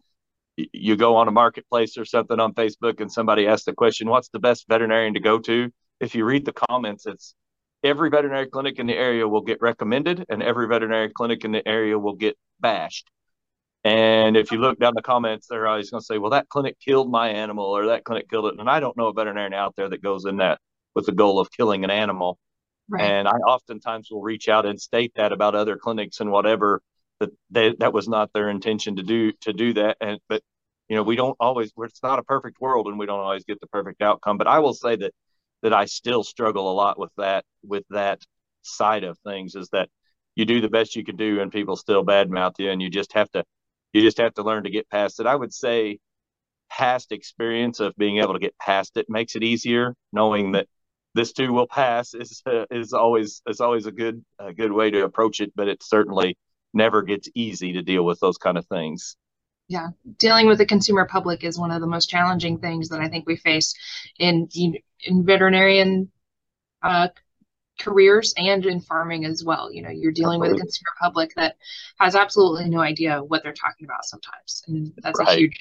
you 0.56 0.96
go 0.96 1.16
on 1.16 1.28
a 1.28 1.32
marketplace 1.32 1.96
or 1.98 2.04
something 2.04 2.38
on 2.38 2.54
facebook 2.54 3.00
and 3.00 3.10
somebody 3.10 3.46
asks 3.46 3.64
the 3.64 3.72
question 3.72 4.08
what's 4.08 4.28
the 4.28 4.38
best 4.38 4.66
veterinarian 4.68 5.14
to 5.14 5.20
go 5.20 5.38
to 5.38 5.70
if 6.04 6.14
you 6.14 6.24
read 6.24 6.44
the 6.44 6.52
comments, 6.52 7.06
it's 7.06 7.34
every 7.82 8.10
veterinary 8.10 8.46
clinic 8.46 8.78
in 8.78 8.86
the 8.86 8.96
area 8.96 9.26
will 9.28 9.42
get 9.42 9.60
recommended 9.60 10.24
and 10.28 10.42
every 10.42 10.66
veterinary 10.66 11.10
clinic 11.10 11.44
in 11.44 11.52
the 11.52 11.66
area 11.66 11.98
will 11.98 12.14
get 12.14 12.36
bashed. 12.60 13.10
And 13.84 14.36
if 14.36 14.50
you 14.50 14.58
look 14.58 14.78
down 14.78 14.94
the 14.96 15.02
comments, 15.02 15.46
they're 15.46 15.66
always 15.66 15.90
going 15.90 16.00
to 16.00 16.04
say, 16.04 16.16
well, 16.16 16.30
that 16.30 16.48
clinic 16.48 16.78
killed 16.80 17.10
my 17.10 17.28
animal 17.28 17.66
or 17.66 17.86
that 17.88 18.04
clinic 18.04 18.30
killed 18.30 18.46
it. 18.46 18.58
And 18.58 18.70
I 18.70 18.80
don't 18.80 18.96
know 18.96 19.08
a 19.08 19.12
veterinarian 19.12 19.52
out 19.52 19.74
there 19.76 19.90
that 19.90 20.02
goes 20.02 20.24
in 20.24 20.38
that 20.38 20.58
with 20.94 21.04
the 21.04 21.12
goal 21.12 21.38
of 21.38 21.50
killing 21.50 21.84
an 21.84 21.90
animal. 21.90 22.38
Right. 22.88 23.02
And 23.02 23.28
I 23.28 23.32
oftentimes 23.32 24.08
will 24.10 24.22
reach 24.22 24.48
out 24.48 24.64
and 24.64 24.80
state 24.80 25.12
that 25.16 25.32
about 25.32 25.54
other 25.54 25.76
clinics 25.76 26.20
and 26.20 26.30
whatever 26.30 26.80
that 27.20 27.30
they, 27.50 27.74
that 27.78 27.92
was 27.92 28.08
not 28.08 28.32
their 28.32 28.48
intention 28.48 28.96
to 28.96 29.02
do 29.02 29.32
to 29.42 29.52
do 29.52 29.74
that. 29.74 29.96
And 30.00 30.18
but 30.28 30.42
you 30.88 30.96
know 30.96 31.02
we 31.02 31.16
don't 31.16 31.36
always. 31.40 31.72
It's 31.78 32.02
not 32.02 32.18
a 32.18 32.22
perfect 32.22 32.60
world, 32.60 32.86
and 32.88 32.98
we 32.98 33.06
don't 33.06 33.20
always 33.20 33.44
get 33.44 33.60
the 33.60 33.66
perfect 33.68 34.02
outcome. 34.02 34.36
But 34.36 34.48
I 34.48 34.58
will 34.58 34.74
say 34.74 34.96
that 34.96 35.14
that 35.64 35.72
I 35.72 35.86
still 35.86 36.22
struggle 36.22 36.70
a 36.70 36.74
lot 36.74 36.98
with 36.98 37.10
that 37.16 37.44
with 37.64 37.84
that 37.90 38.20
side 38.62 39.02
of 39.02 39.18
things 39.20 39.56
is 39.56 39.70
that 39.70 39.88
you 40.36 40.44
do 40.44 40.60
the 40.60 40.68
best 40.68 40.94
you 40.94 41.04
can 41.04 41.16
do 41.16 41.40
and 41.40 41.50
people 41.50 41.74
still 41.74 42.04
badmouth 42.04 42.58
you 42.58 42.70
and 42.70 42.80
you 42.82 42.90
just 42.90 43.14
have 43.14 43.30
to 43.32 43.42
you 43.92 44.02
just 44.02 44.18
have 44.18 44.34
to 44.34 44.42
learn 44.42 44.64
to 44.64 44.70
get 44.70 44.88
past 44.90 45.20
it. 45.20 45.26
I 45.26 45.34
would 45.34 45.54
say 45.54 45.98
past 46.70 47.12
experience 47.12 47.80
of 47.80 47.96
being 47.96 48.18
able 48.18 48.34
to 48.34 48.38
get 48.38 48.56
past 48.58 48.96
it 48.96 49.06
makes 49.08 49.36
it 49.36 49.42
easier 49.42 49.94
knowing 50.12 50.52
that 50.52 50.66
this 51.14 51.32
too 51.32 51.52
will 51.52 51.66
pass 51.66 52.12
is 52.22 52.42
uh, 52.46 52.66
is 52.70 52.92
always 52.92 53.40
is 53.48 53.60
always 53.60 53.86
a 53.86 53.92
good 53.92 54.22
a 54.38 54.52
good 54.52 54.72
way 54.72 54.90
to 54.90 55.04
approach 55.04 55.40
it 55.40 55.52
but 55.56 55.68
it 55.68 55.82
certainly 55.82 56.36
never 56.74 57.02
gets 57.02 57.28
easy 57.34 57.72
to 57.72 57.82
deal 57.82 58.04
with 58.04 58.20
those 58.20 58.36
kind 58.36 58.58
of 58.58 58.66
things 58.66 59.16
yeah. 59.74 59.88
Dealing 60.18 60.46
with 60.46 60.58
the 60.58 60.66
consumer 60.66 61.04
public 61.04 61.42
is 61.42 61.58
one 61.58 61.72
of 61.72 61.80
the 61.80 61.86
most 61.88 62.08
challenging 62.08 62.58
things 62.58 62.88
that 62.90 63.00
i 63.00 63.08
think 63.08 63.26
we 63.26 63.36
face 63.36 63.74
in 64.18 64.48
in 64.54 65.26
veterinarian 65.26 66.10
uh, 66.82 67.08
careers 67.80 68.34
and 68.36 68.64
in 68.66 68.80
farming 68.80 69.24
as 69.24 69.42
well. 69.42 69.72
You 69.72 69.82
know 69.82 69.90
you're 69.90 70.12
dealing 70.12 70.38
with 70.38 70.52
a 70.52 70.56
consumer 70.56 70.92
public 71.00 71.34
that 71.34 71.56
has 71.98 72.14
absolutely 72.14 72.68
no 72.68 72.80
idea 72.80 73.22
what 73.24 73.42
they're 73.42 73.52
talking 73.52 73.84
about 73.84 74.04
sometimes 74.04 74.62
and 74.68 74.92
that's 75.02 75.18
right. 75.18 75.28
a 75.28 75.40
huge 75.40 75.58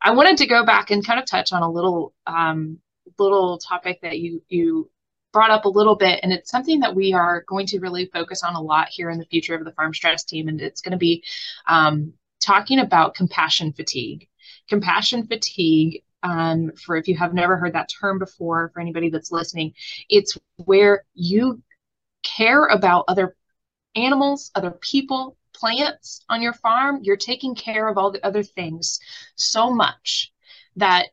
i 0.00 0.12
wanted 0.12 0.36
to 0.36 0.46
go 0.46 0.64
back 0.64 0.90
and 0.90 1.04
kind 1.04 1.18
of 1.18 1.26
touch 1.26 1.52
on 1.52 1.62
a 1.62 1.70
little 1.70 2.14
um, 2.26 2.78
little 3.18 3.58
topic 3.58 4.00
that 4.02 4.18
you 4.20 4.42
you 4.48 4.88
brought 5.32 5.50
up 5.50 5.64
a 5.64 5.68
little 5.68 5.96
bit 5.96 6.20
and 6.22 6.32
it's 6.32 6.50
something 6.50 6.80
that 6.80 6.94
we 6.94 7.12
are 7.12 7.42
going 7.48 7.66
to 7.66 7.80
really 7.80 8.06
focus 8.12 8.42
on 8.44 8.54
a 8.54 8.60
lot 8.60 8.88
here 8.88 9.10
in 9.10 9.18
the 9.18 9.26
future 9.26 9.54
of 9.54 9.64
the 9.64 9.72
farm 9.72 9.92
stress 9.92 10.24
team 10.24 10.46
and 10.46 10.60
it's 10.60 10.82
going 10.82 10.92
to 10.92 10.98
be 10.98 11.24
um, 11.66 12.12
talking 12.42 12.78
about 12.78 13.14
compassion 13.14 13.72
fatigue. 13.72 14.28
Compassion 14.68 15.26
fatigue, 15.26 16.02
um, 16.22 16.72
for 16.76 16.96
if 16.96 17.08
you 17.08 17.16
have 17.16 17.34
never 17.34 17.56
heard 17.56 17.74
that 17.74 17.90
term 18.00 18.18
before, 18.18 18.70
for 18.72 18.80
anybody 18.80 19.10
that's 19.10 19.32
listening, 19.32 19.74
it's 20.08 20.36
where 20.56 21.04
you 21.14 21.62
care 22.22 22.66
about 22.66 23.04
other 23.08 23.36
animals, 23.96 24.50
other 24.54 24.70
people, 24.70 25.36
plants 25.52 26.24
on 26.28 26.42
your 26.42 26.52
farm. 26.54 27.00
You're 27.02 27.16
taking 27.16 27.54
care 27.54 27.88
of 27.88 27.98
all 27.98 28.10
the 28.10 28.24
other 28.24 28.42
things 28.42 28.98
so 29.36 29.72
much 29.72 30.32
that 30.76 31.08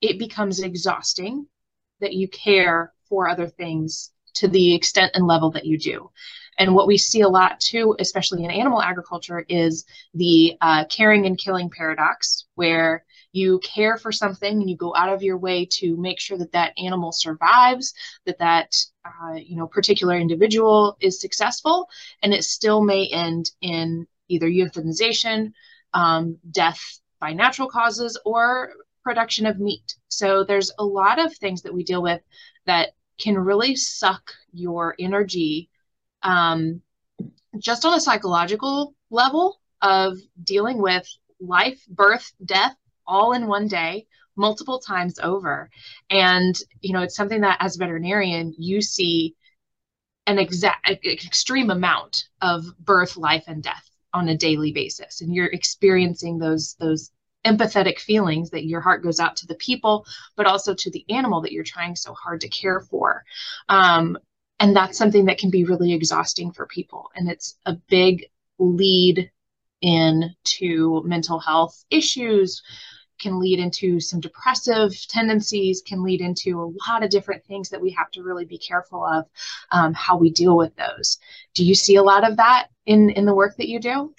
it 0.00 0.18
becomes 0.18 0.60
exhausting 0.60 1.46
that 2.00 2.12
you 2.14 2.28
care 2.28 2.92
for 3.08 3.28
other 3.28 3.46
things 3.46 4.10
to 4.34 4.48
the 4.48 4.74
extent 4.74 5.12
and 5.14 5.26
level 5.26 5.50
that 5.52 5.64
you 5.64 5.78
do. 5.78 6.10
And 6.58 6.74
what 6.74 6.86
we 6.86 6.98
see 6.98 7.22
a 7.22 7.28
lot 7.28 7.60
too, 7.60 7.96
especially 7.98 8.44
in 8.44 8.50
animal 8.50 8.80
agriculture, 8.80 9.44
is 9.48 9.84
the 10.14 10.56
uh, 10.60 10.84
caring 10.86 11.26
and 11.26 11.38
killing 11.38 11.70
paradox, 11.70 12.46
where 12.54 13.04
you 13.32 13.58
care 13.60 13.96
for 13.96 14.12
something 14.12 14.60
and 14.60 14.70
you 14.70 14.76
go 14.76 14.94
out 14.94 15.12
of 15.12 15.22
your 15.22 15.36
way 15.36 15.66
to 15.66 15.96
make 15.96 16.20
sure 16.20 16.38
that 16.38 16.52
that 16.52 16.72
animal 16.78 17.10
survives, 17.10 17.92
that 18.26 18.38
that 18.38 18.74
uh, 19.04 19.34
you 19.34 19.56
know 19.56 19.66
particular 19.66 20.16
individual 20.16 20.96
is 21.00 21.20
successful, 21.20 21.88
and 22.22 22.32
it 22.32 22.44
still 22.44 22.82
may 22.82 23.08
end 23.08 23.50
in 23.60 24.06
either 24.28 24.48
euthanization, 24.48 25.52
um, 25.92 26.38
death 26.50 27.00
by 27.20 27.32
natural 27.32 27.68
causes, 27.68 28.18
or 28.24 28.72
production 29.02 29.46
of 29.46 29.58
meat. 29.58 29.96
So 30.08 30.44
there's 30.44 30.70
a 30.78 30.84
lot 30.84 31.18
of 31.18 31.36
things 31.36 31.62
that 31.62 31.74
we 31.74 31.84
deal 31.84 32.02
with 32.02 32.22
that 32.66 32.90
can 33.18 33.38
really 33.38 33.76
suck 33.76 34.32
your 34.52 34.94
energy 34.98 35.68
um, 36.24 36.80
just 37.58 37.84
on 37.84 37.94
a 37.94 38.00
psychological 38.00 38.94
level 39.10 39.60
of 39.80 40.18
dealing 40.42 40.78
with 40.78 41.06
life, 41.40 41.84
birth, 41.88 42.32
death 42.44 42.74
all 43.06 43.32
in 43.32 43.46
one 43.46 43.68
day 43.68 44.06
multiple 44.36 44.78
times 44.78 45.18
over. 45.22 45.70
And 46.10 46.58
you 46.80 46.92
know 46.92 47.02
it's 47.02 47.16
something 47.16 47.42
that 47.42 47.58
as 47.60 47.76
a 47.76 47.78
veterinarian 47.78 48.54
you 48.58 48.82
see 48.82 49.36
an 50.26 50.38
exact 50.38 50.88
extreme 51.04 51.70
amount 51.70 52.28
of 52.40 52.64
birth 52.78 53.16
life 53.16 53.44
and 53.46 53.62
death 53.62 53.88
on 54.12 54.28
a 54.28 54.36
daily 54.36 54.72
basis. 54.72 55.20
And 55.20 55.34
you're 55.34 55.46
experiencing 55.46 56.38
those 56.38 56.76
those 56.80 57.10
empathetic 57.44 57.98
feelings 58.00 58.48
that 58.50 58.64
your 58.64 58.80
heart 58.80 59.02
goes 59.02 59.20
out 59.20 59.36
to 59.36 59.46
the 59.46 59.54
people 59.56 60.06
but 60.34 60.46
also 60.46 60.74
to 60.74 60.90
the 60.90 61.04
animal 61.10 61.42
that 61.42 61.52
you're 61.52 61.62
trying 61.62 61.94
so 61.94 62.14
hard 62.14 62.40
to 62.40 62.48
care 62.48 62.80
for. 62.80 63.22
Um, 63.68 64.16
and 64.60 64.74
that's 64.74 64.98
something 64.98 65.26
that 65.26 65.38
can 65.38 65.50
be 65.50 65.64
really 65.64 65.92
exhausting 65.92 66.52
for 66.52 66.66
people. 66.66 67.10
And 67.14 67.28
it's 67.28 67.56
a 67.66 67.74
big 67.88 68.26
lead 68.58 69.30
into 69.82 71.02
mental 71.04 71.38
health 71.38 71.84
issues 71.90 72.62
can 73.20 73.38
lead 73.38 73.58
into 73.58 74.00
some 74.00 74.20
depressive 74.20 74.92
tendencies 75.08 75.82
can 75.86 76.02
lead 76.02 76.20
into 76.20 76.60
a 76.60 76.72
lot 76.88 77.02
of 77.02 77.10
different 77.10 77.44
things 77.44 77.68
that 77.70 77.80
we 77.80 77.90
have 77.90 78.10
to 78.10 78.22
really 78.22 78.44
be 78.44 78.58
careful 78.58 79.04
of 79.04 79.24
um, 79.70 79.94
how 79.94 80.16
we 80.16 80.30
deal 80.30 80.56
with 80.56 80.74
those. 80.76 81.18
Do 81.54 81.64
you 81.64 81.74
see 81.74 81.96
a 81.96 82.02
lot 82.02 82.28
of 82.28 82.36
that 82.38 82.68
in 82.86 83.10
in 83.10 83.24
the 83.24 83.34
work 83.34 83.56
that 83.58 83.68
you 83.68 83.80
do? 83.80 84.14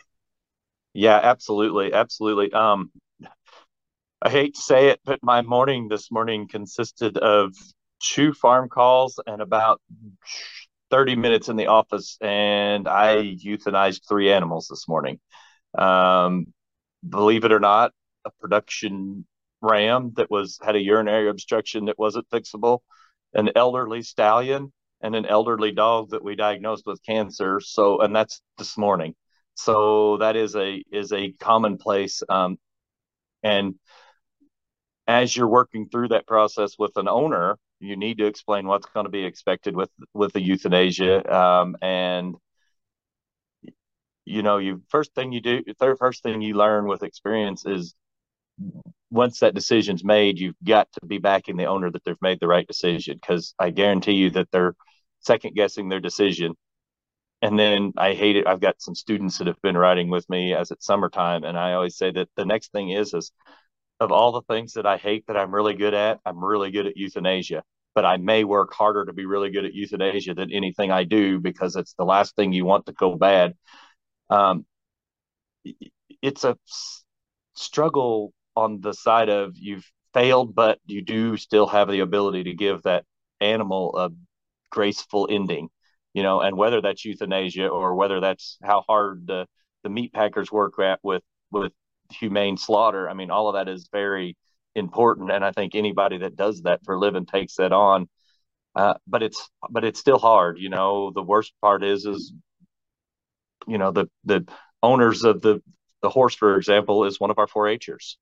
Yeah 0.93 1.19
absolutely 1.21 1.93
absolutely. 1.93 2.51
Um 2.53 2.91
i 4.21 4.29
hate 4.29 4.55
to 4.55 4.61
say 4.61 4.87
it 4.87 4.99
but 5.03 5.19
my 5.21 5.41
morning 5.41 5.89
this 5.89 6.09
morning 6.09 6.47
consisted 6.47 7.17
of 7.17 7.53
two 7.99 8.33
farm 8.33 8.69
calls 8.69 9.19
and 9.25 9.41
about 9.41 9.81
30 10.91 11.15
minutes 11.15 11.49
in 11.49 11.55
the 11.55 11.67
office, 11.67 12.17
and 12.21 12.87
I 12.87 13.35
euthanized 13.35 14.01
three 14.07 14.31
animals 14.31 14.67
this 14.69 14.87
morning. 14.87 15.19
Um, 15.77 16.47
believe 17.07 17.43
it 17.45 17.51
or 17.51 17.59
not, 17.59 17.91
a 18.25 18.31
production 18.39 19.25
ram 19.61 20.11
that 20.15 20.29
was 20.29 20.59
had 20.63 20.75
a 20.75 20.81
urinary 20.81 21.29
obstruction 21.29 21.85
that 21.85 21.99
wasn't 21.99 22.29
fixable, 22.29 22.79
an 23.33 23.49
elderly 23.55 24.01
stallion, 24.01 24.71
and 25.01 25.15
an 25.15 25.25
elderly 25.25 25.71
dog 25.71 26.11
that 26.11 26.23
we 26.23 26.35
diagnosed 26.35 26.83
with 26.85 27.03
cancer. 27.03 27.59
So, 27.59 28.01
and 28.01 28.15
that's 28.15 28.41
this 28.57 28.77
morning. 28.77 29.15
So 29.55 30.17
that 30.17 30.35
is 30.35 30.55
a 30.55 30.83
is 30.91 31.11
a 31.11 31.31
commonplace. 31.33 32.21
Um, 32.29 32.57
and 33.43 33.75
as 35.07 35.35
you're 35.35 35.47
working 35.47 35.87
through 35.89 36.09
that 36.09 36.27
process 36.27 36.75
with 36.77 36.97
an 36.97 37.07
owner, 37.07 37.57
you 37.85 37.97
need 37.97 38.17
to 38.17 38.25
explain 38.25 38.67
what's 38.67 38.87
going 38.87 39.05
to 39.05 39.11
be 39.11 39.23
expected 39.23 39.75
with 39.75 39.89
with 40.13 40.33
the 40.33 40.41
euthanasia 40.41 41.33
um, 41.33 41.75
and 41.81 42.35
you 44.25 44.41
know 44.41 44.57
you 44.57 44.81
first 44.89 45.13
thing 45.13 45.31
you 45.31 45.41
do 45.41 45.63
third 45.79 45.97
first 45.97 46.23
thing 46.23 46.41
you 46.41 46.55
learn 46.55 46.87
with 46.87 47.03
experience 47.03 47.65
is 47.65 47.95
once 49.11 49.39
that 49.39 49.53
decision's 49.53 50.03
made, 50.03 50.39
you've 50.39 50.55
got 50.63 50.91
to 50.93 51.05
be 51.05 51.17
backing 51.17 51.57
the 51.57 51.65
owner 51.65 51.91
that 51.91 52.03
they've 52.03 52.21
made 52.21 52.39
the 52.39 52.47
right 52.47 52.67
decision 52.67 53.17
because 53.19 53.53
I 53.59 53.69
guarantee 53.69 54.13
you 54.13 54.29
that 54.31 54.49
they're 54.51 54.75
second 55.21 55.55
guessing 55.55 55.89
their 55.89 55.99
decision. 55.99 56.55
And 57.41 57.59
then 57.59 57.93
I 57.97 58.13
hate 58.13 58.37
it. 58.37 58.47
I've 58.47 58.61
got 58.61 58.81
some 58.81 58.95
students 58.95 59.37
that 59.37 59.47
have 59.47 59.61
been 59.61 59.77
riding 59.77 60.09
with 60.09 60.29
me 60.29 60.53
as 60.53 60.71
it's 60.71 60.85
summertime, 60.85 61.43
and 61.43 61.57
I 61.57 61.73
always 61.73 61.97
say 61.97 62.11
that 62.11 62.29
the 62.35 62.45
next 62.45 62.71
thing 62.71 62.89
is 62.89 63.13
is 63.13 63.31
of 63.99 64.11
all 64.11 64.31
the 64.31 64.41
things 64.41 64.73
that 64.73 64.85
I 64.85 64.97
hate 64.97 65.25
that 65.27 65.37
I'm 65.37 65.53
really 65.53 65.75
good 65.75 65.93
at, 65.93 66.19
I'm 66.25 66.43
really 66.43 66.71
good 66.71 66.87
at 66.87 66.97
euthanasia. 66.97 67.63
But 67.95 68.05
I 68.05 68.17
may 68.17 68.43
work 68.43 68.73
harder 68.73 69.05
to 69.05 69.13
be 69.13 69.25
really 69.25 69.49
good 69.49 69.65
at 69.65 69.73
euthanasia 69.73 70.33
than 70.35 70.51
anything 70.51 70.91
I 70.91 71.05
do 71.05 71.39
because 71.39 71.75
it's 71.75 71.93
the 71.93 72.05
last 72.05 72.35
thing 72.35 72.53
you 72.53 72.65
want 72.65 72.85
to 72.87 72.91
go 72.91 73.15
bad. 73.15 73.53
Um, 74.29 74.65
it's 76.21 76.43
a 76.43 76.57
struggle 77.55 78.33
on 78.55 78.81
the 78.81 78.93
side 78.93 79.29
of 79.29 79.57
you've 79.57 79.89
failed, 80.13 80.55
but 80.55 80.79
you 80.85 81.01
do 81.01 81.37
still 81.37 81.67
have 81.67 81.89
the 81.89 82.01
ability 82.01 82.43
to 82.45 82.53
give 82.53 82.83
that 82.83 83.05
animal 83.41 83.97
a 83.97 84.09
graceful 84.69 85.27
ending, 85.29 85.69
you 86.13 86.23
know, 86.23 86.41
and 86.41 86.57
whether 86.57 86.81
that's 86.81 87.05
euthanasia 87.05 87.67
or 87.67 87.95
whether 87.95 88.19
that's 88.19 88.57
how 88.63 88.83
hard 88.87 89.27
the, 89.27 89.45
the 89.83 89.89
meat 89.89 90.13
packers 90.13 90.51
work 90.51 90.79
at 90.79 90.99
with, 91.03 91.23
with 91.51 91.71
humane 92.11 92.57
slaughter. 92.57 93.09
I 93.09 93.13
mean, 93.13 93.31
all 93.31 93.49
of 93.49 93.55
that 93.55 93.71
is 93.71 93.89
very 93.91 94.37
important. 94.75 95.31
And 95.31 95.43
I 95.43 95.51
think 95.51 95.75
anybody 95.75 96.19
that 96.19 96.35
does 96.35 96.63
that 96.63 96.81
for 96.83 96.95
a 96.95 96.99
living 96.99 97.25
takes 97.25 97.55
that 97.55 97.71
on. 97.71 98.07
Uh, 98.75 98.95
but 99.07 99.23
it's, 99.23 99.49
but 99.69 99.85
it's 99.85 99.99
still 99.99 100.19
hard. 100.19 100.57
You 100.59 100.69
know, 100.69 101.11
the 101.11 101.23
worst 101.23 101.53
part 101.61 101.83
is, 101.83 102.05
is, 102.05 102.33
you 103.67 103.77
know, 103.77 103.91
the, 103.91 104.07
the 104.25 104.45
owners 104.83 105.23
of 105.23 105.41
the, 105.41 105.61
the 106.01 106.09
horse, 106.09 106.35
for 106.35 106.57
example, 106.57 107.05
is 107.05 107.19
one 107.19 107.31
of 107.31 107.39
our 107.39 107.47
4-Hers. 107.47 108.17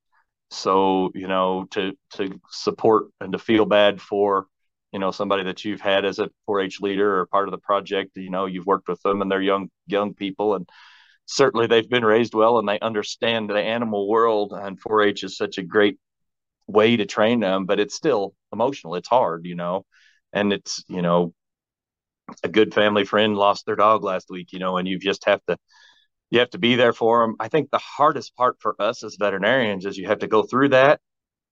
So, 0.51 1.12
you 1.15 1.27
know, 1.27 1.65
to 1.72 1.93
to 2.12 2.39
support 2.51 3.05
and 3.19 3.33
to 3.33 3.39
feel 3.39 3.65
bad 3.65 4.00
for, 4.00 4.45
you 4.91 5.00
know, 5.00 5.10
somebody 5.10 5.43
that 5.45 5.65
you've 5.65 5.81
had 5.81 6.05
as 6.05 6.19
a 6.19 6.29
4-H 6.48 6.79
leader 6.79 7.19
or 7.19 7.25
part 7.25 7.48
of 7.48 7.51
the 7.51 7.57
project, 7.57 8.12
you 8.15 8.29
know, 8.29 8.45
you've 8.45 8.67
worked 8.67 8.88
with 8.88 9.01
them 9.01 9.22
and 9.22 9.31
they're 9.31 9.41
young 9.41 9.69
young 9.88 10.13
people 10.13 10.53
and 10.55 10.69
certainly 11.25 11.65
they've 11.67 11.89
been 11.89 12.05
raised 12.05 12.36
well 12.36 12.60
and 12.60 12.67
they 12.67 12.79
understand 12.79 13.50
the 13.50 13.55
animal 13.55 14.07
world 14.07 14.53
and 14.53 14.79
4-H 14.79 15.24
is 15.24 15.38
such 15.38 15.57
a 15.57 15.63
great 15.63 15.98
way 16.67 16.98
to 16.98 17.05
train 17.05 17.39
them, 17.39 17.65
but 17.65 17.79
it's 17.79 17.96
still 17.96 18.34
emotional. 18.51 18.96
It's 18.96 19.08
hard, 19.08 19.46
you 19.46 19.55
know. 19.55 19.86
And 20.32 20.51
it's, 20.53 20.84
you 20.88 21.01
know, 21.01 21.34
a 22.43 22.48
good 22.48 22.74
family 22.74 23.05
friend 23.05 23.36
lost 23.36 23.65
their 23.65 23.75
dog 23.75 24.03
last 24.03 24.27
week, 24.29 24.51
you 24.51 24.60
know, 24.60 24.77
and 24.77 24.88
you 24.88 24.98
just 25.00 25.25
have 25.25 25.41
to 25.48 25.58
you 26.29 26.39
have 26.39 26.50
to 26.50 26.58
be 26.58 26.75
there 26.75 26.93
for 26.93 27.22
them. 27.22 27.36
I 27.39 27.48
think 27.48 27.70
the 27.70 27.77
hardest 27.77 28.36
part 28.36 28.58
for 28.60 28.75
us 28.79 29.03
as 29.03 29.17
veterinarians 29.20 29.86
is 29.86 29.98
you 29.98 30.08
have 30.08 30.20
to 30.20 30.27
go 30.27 30.41
through 30.41 30.70
that, 30.70 31.00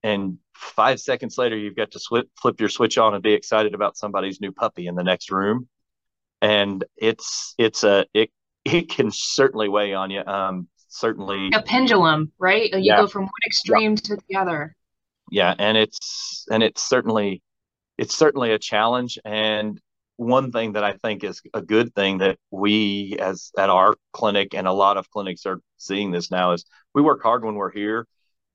and 0.01 0.39
five 0.55 0.99
seconds 0.99 1.37
later, 1.37 1.55
you've 1.55 1.75
got 1.75 1.91
to 1.91 1.99
flip, 1.99 2.27
flip 2.41 2.59
your 2.59 2.69
switch 2.69 2.97
on 2.97 3.13
and 3.13 3.21
be 3.21 3.33
excited 3.33 3.75
about 3.75 3.95
somebody's 3.95 4.41
new 4.41 4.51
puppy 4.51 4.87
in 4.87 4.95
the 4.95 5.03
next 5.03 5.29
room, 5.29 5.67
and 6.41 6.83
it's 6.97 7.53
it's 7.59 7.83
a 7.83 8.07
it 8.15 8.31
it 8.65 8.89
can 8.89 9.11
certainly 9.11 9.69
weigh 9.69 9.93
on 9.93 10.09
you. 10.09 10.21
Um, 10.25 10.67
certainly 10.87 11.51
a 11.53 11.61
pendulum, 11.61 12.31
right? 12.39 12.71
You 12.73 12.79
yeah. 12.81 12.97
go 12.97 13.07
from 13.07 13.23
one 13.23 13.31
extreme 13.45 13.91
yeah. 13.91 13.95
to 13.97 14.17
the 14.27 14.35
other. 14.35 14.75
Yeah, 15.31 15.55
and 15.57 15.77
it's 15.77 16.45
and 16.51 16.61
it's 16.61 16.87
certainly 16.87 17.41
it's 17.97 18.15
certainly 18.15 18.51
a 18.53 18.59
challenge, 18.59 19.19
and 19.25 19.79
one 20.17 20.51
thing 20.51 20.73
that 20.73 20.83
I 20.83 20.93
think 20.93 21.23
is 21.23 21.41
a 21.53 21.61
good 21.61 21.95
thing 21.95 22.19
that 22.19 22.37
we 22.51 23.17
as 23.19 23.51
at 23.57 23.69
our 23.69 23.95
clinic 24.13 24.53
and 24.53 24.67
a 24.67 24.73
lot 24.73 24.97
of 24.97 25.09
clinics 25.09 25.45
are 25.47 25.61
seeing 25.77 26.11
this 26.11 26.29
now 26.31 26.51
is 26.53 26.65
we 26.93 27.01
work 27.01 27.23
hard 27.23 27.43
when 27.45 27.55
we're 27.55 27.71
here, 27.71 28.07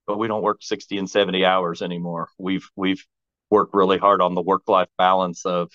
but 0.07 0.19
we 0.19 0.29
don't 0.29 0.43
work 0.43 0.59
60 0.63 0.99
and 0.99 1.11
70 1.11 1.45
hours 1.45 1.83
anymore. 1.83 2.29
We've 2.39 2.69
we've 2.77 3.05
worked 3.51 3.75
really 3.75 3.99
hard 3.99 4.21
on 4.23 4.35
the 4.35 4.43
work 4.43 4.69
life 4.69 4.89
balance 4.99 5.47
of 5.47 5.71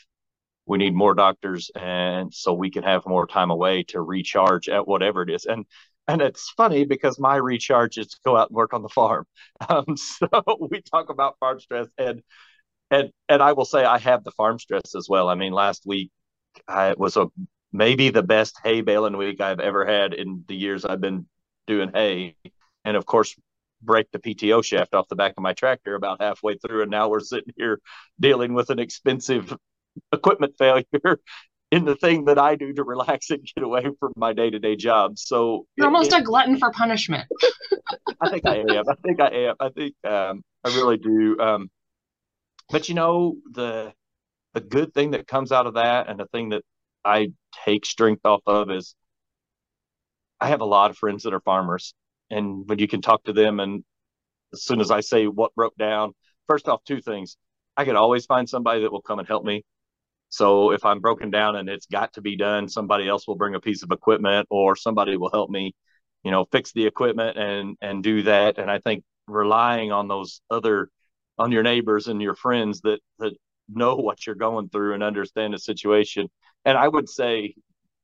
we 0.65 0.77
need 0.77 0.93
more 0.95 1.13
doctors 1.15 1.71
and 1.75 2.33
so 2.33 2.53
we 2.53 2.69
can 2.71 2.83
have 2.83 3.05
more 3.07 3.27
time 3.27 3.51
away 3.51 3.83
to 3.83 4.01
recharge 4.01 4.69
at 4.69 4.87
whatever 4.87 5.23
it 5.23 5.29
is. 5.31 5.45
And 5.45 5.65
and 6.11 6.21
it's 6.21 6.49
funny 6.51 6.85
because 6.85 7.19
my 7.19 7.35
recharge 7.35 7.97
is 7.97 8.07
to 8.07 8.17
go 8.25 8.35
out 8.37 8.49
and 8.49 8.55
work 8.55 8.73
on 8.73 8.81
the 8.81 8.89
farm. 8.89 9.25
Um, 9.69 9.95
so 9.95 10.27
we 10.71 10.81
talk 10.81 11.09
about 11.09 11.37
farm 11.39 11.59
stress 11.59 11.87
and 11.97 12.23
and 12.89 13.11
and 13.29 13.41
I 13.41 13.53
will 13.53 13.65
say 13.65 13.85
I 13.85 13.99
have 13.99 14.23
the 14.23 14.31
farm 14.31 14.59
stress 14.59 14.95
as 14.95 15.07
well. 15.09 15.29
I 15.29 15.35
mean, 15.35 15.53
last 15.53 15.83
week 15.85 16.11
I 16.67 16.93
was 16.97 17.17
a 17.17 17.27
maybe 17.71 18.09
the 18.09 18.23
best 18.23 18.57
hay 18.63 18.81
baling 18.81 19.17
week 19.17 19.41
I've 19.41 19.59
ever 19.59 19.85
had 19.85 20.13
in 20.13 20.43
the 20.47 20.55
years 20.55 20.85
I've 20.85 21.01
been 21.01 21.27
doing 21.67 21.91
hay, 21.93 22.35
and 22.85 22.97
of 22.97 23.05
course 23.05 23.35
break 23.81 24.11
the 24.11 24.19
PTO 24.19 24.63
shaft 24.63 24.93
off 24.93 25.07
the 25.07 25.15
back 25.15 25.33
of 25.37 25.43
my 25.43 25.53
tractor 25.53 25.95
about 25.95 26.21
halfway 26.21 26.57
through, 26.57 26.83
and 26.83 26.91
now 26.91 27.09
we're 27.09 27.19
sitting 27.19 27.53
here 27.57 27.79
dealing 28.19 28.53
with 28.53 28.69
an 28.69 28.79
expensive 28.79 29.55
equipment 30.13 30.55
failure 30.57 30.85
in 31.71 31.85
the 31.85 31.95
thing 31.95 32.25
that 32.25 32.37
I 32.37 32.55
do 32.55 32.73
to 32.73 32.83
relax 32.83 33.29
and 33.29 33.41
get 33.55 33.63
away 33.63 33.85
from 33.99 34.11
my 34.15 34.33
day 34.33 34.49
to 34.49 34.59
day 34.59 34.75
job. 34.75 35.17
So 35.17 35.65
you're 35.75 35.87
almost 35.87 36.13
it, 36.13 36.19
a 36.19 36.23
glutton 36.23 36.57
for 36.57 36.71
punishment. 36.71 37.27
I 38.21 38.29
think 38.29 38.45
I 38.45 38.57
am. 38.57 38.83
I 38.89 38.95
think 39.01 39.21
I 39.21 39.27
am. 39.29 39.55
I 39.59 39.69
think 39.69 39.95
um, 40.05 40.43
I 40.63 40.69
really 40.75 40.97
do. 40.97 41.39
Um, 41.39 41.69
but 42.69 42.89
you 42.89 42.95
know 42.95 43.35
the 43.51 43.93
the 44.53 44.61
good 44.61 44.93
thing 44.93 45.11
that 45.11 45.27
comes 45.27 45.51
out 45.51 45.65
of 45.65 45.75
that 45.75 46.09
and 46.09 46.19
the 46.19 46.25
thing 46.27 46.49
that 46.49 46.63
I 47.05 47.29
take 47.65 47.85
strength 47.85 48.25
off 48.25 48.41
of 48.45 48.69
is 48.69 48.95
I 50.39 50.47
have 50.47 50.61
a 50.61 50.65
lot 50.65 50.91
of 50.91 50.97
friends 50.97 51.23
that 51.23 51.33
are 51.33 51.41
farmers 51.41 51.93
and 52.29 52.67
when 52.67 52.79
you 52.79 52.87
can 52.87 53.01
talk 53.01 53.23
to 53.23 53.33
them 53.33 53.59
and 53.59 53.83
as 54.53 54.63
soon 54.63 54.81
as 54.81 54.91
I 54.91 55.01
say 55.01 55.25
what 55.27 55.55
broke 55.55 55.75
down 55.77 56.13
first 56.47 56.67
off 56.67 56.83
two 56.83 57.01
things 57.01 57.37
I 57.77 57.85
can 57.85 57.95
always 57.95 58.25
find 58.25 58.47
somebody 58.49 58.81
that 58.81 58.91
will 58.91 59.01
come 59.01 59.19
and 59.19 59.27
help 59.27 59.45
me 59.45 59.63
so 60.31 60.71
if 60.71 60.83
I'm 60.85 60.99
broken 60.99 61.29
down 61.29 61.55
and 61.55 61.69
it's 61.69 61.85
got 61.85 62.13
to 62.13 62.21
be 62.21 62.35
done 62.35 62.67
somebody 62.67 63.07
else 63.07 63.27
will 63.27 63.35
bring 63.35 63.55
a 63.55 63.59
piece 63.59 63.83
of 63.83 63.91
equipment 63.91 64.47
or 64.49 64.75
somebody 64.75 65.17
will 65.17 65.31
help 65.31 65.49
me 65.49 65.75
you 66.23 66.31
know 66.31 66.45
fix 66.51 66.71
the 66.71 66.87
equipment 66.87 67.37
and 67.37 67.77
and 67.81 68.03
do 68.03 68.23
that 68.23 68.57
and 68.57 68.71
I 68.71 68.79
think 68.79 69.03
relying 69.27 69.91
on 69.91 70.07
those 70.07 70.41
other 70.49 70.89
on 71.37 71.51
your 71.51 71.63
neighbors 71.63 72.07
and 72.07 72.21
your 72.21 72.35
friends 72.35 72.81
that 72.81 72.99
that 73.19 73.33
know 73.73 73.95
what 73.95 74.25
you're 74.25 74.35
going 74.35 74.69
through 74.69 74.93
and 74.93 75.03
understand 75.03 75.53
the 75.53 75.59
situation. 75.59 76.29
And 76.65 76.77
I 76.77 76.87
would 76.87 77.09
say, 77.09 77.55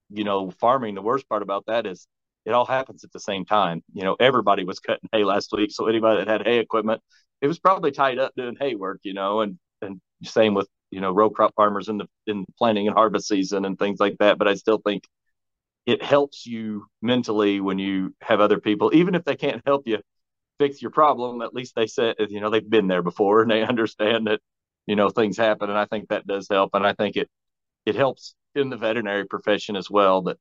you 0.10 0.24
know, 0.24 0.52
farming, 0.52 0.96
the 0.96 1.02
worst 1.02 1.28
part 1.30 1.42
about 1.42 1.66
that 1.68 1.86
is 1.86 2.08
it 2.46 2.52
all 2.52 2.66
happens 2.66 3.04
at 3.04 3.12
the 3.12 3.20
same 3.20 3.46
time. 3.46 3.84
You 3.94 4.04
know, 4.04 4.16
everybody 4.20 4.64
was 4.64 4.80
cutting 4.80 5.10
hay 5.12 5.24
last 5.24 5.52
week. 5.52 5.72
So 5.72 5.88
anybody 5.88 6.24
that 6.24 6.28
had 6.28 6.46
hay 6.48 6.60
equipment, 6.60 7.02
it 7.42 7.48
was 7.48 7.60
probably 7.60 7.92
tied 7.92 8.20
up 8.20 8.34
doing 8.36 8.56
hay 8.60 8.76
work, 8.76 9.00
you 9.04 9.14
know, 9.14 9.42
and 9.42 9.58
and 9.82 10.02
same 10.24 10.54
with, 10.54 10.68
you 10.92 11.02
know, 11.02 11.12
row 11.12 11.30
crop 11.30 11.54
farmers 11.56 11.90
in 11.90 11.98
the 11.98 12.08
in 12.28 12.46
planting 12.58 12.88
and 12.88 12.96
harvest 12.96 13.28
season 13.28 13.66
and 13.66 13.78
things 13.78 14.00
like 14.00 14.18
that. 14.20 14.38
But 14.38 14.48
I 14.48 14.56
still 14.56 14.80
think 14.80 15.04
it 15.86 16.04
helps 16.04 16.46
you 16.46 16.86
mentally 17.02 17.62
when 17.62 17.80
you 17.80 18.14
have 18.22 18.42
other 18.42 18.60
people, 18.60 18.92
even 18.94 19.16
if 19.16 19.24
they 19.24 19.36
can't 19.36 19.62
help 19.66 19.88
you 19.88 20.00
fix 20.60 20.82
your 20.82 20.92
problem, 20.92 21.42
at 21.42 21.54
least 21.54 21.76
they 21.76 21.88
said, 21.88 22.16
you 22.30 22.42
know, 22.42 22.50
they've 22.50 22.70
been 22.70 22.88
there 22.88 23.02
before 23.02 23.42
and 23.42 23.50
they 23.50 23.64
understand 23.64 24.28
that, 24.28 24.42
you 24.86 24.96
know, 24.96 25.10
things 25.10 25.38
happen. 25.38 25.70
And 25.70 25.80
I 25.80 25.86
think 25.86 26.10
that 26.10 26.28
does 26.28 26.48
help. 26.50 26.72
And 26.74 26.86
I 26.86 26.94
think 26.94 27.16
it, 27.16 27.30
it 27.86 27.96
helps 27.96 28.36
in 28.56 28.70
the 28.70 28.78
veterinary 28.78 29.26
profession 29.26 29.76
as 29.76 29.90
well 29.90 30.24
that, 30.24 30.38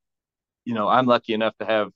you 0.65 0.75
know, 0.75 0.89
I'm 0.89 1.07
lucky 1.07 1.35
enough 1.35 1.57
to 1.59 1.67
have 1.67 1.91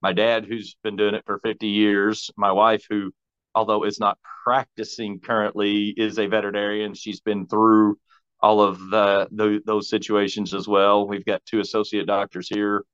my 0.00 0.12
dad 0.12 0.46
who's 0.46 0.76
been 0.82 0.96
doing 0.96 1.14
it 1.14 1.24
for 1.26 1.38
50 1.40 1.66
years, 1.66 2.30
my 2.36 2.52
wife 2.52 2.86
who, 2.88 3.12
although 3.56 3.84
is 3.84 3.98
not 3.98 4.18
practicing 4.44 5.18
currently, 5.18 5.94
is 5.96 6.18
a 6.18 6.26
veterinarian. 6.28 6.94
She's 6.94 7.20
been 7.20 7.46
through 7.46 7.98
all 8.38 8.60
of 8.60 8.78
the, 8.78 9.28
the 9.32 9.60
those 9.64 9.88
situations 9.88 10.54
as 10.54 10.68
well. 10.68 11.08
We've 11.08 11.24
got 11.24 11.44
two 11.46 11.60
associate 11.60 12.06
doctors 12.06 12.48
here. 12.48 12.84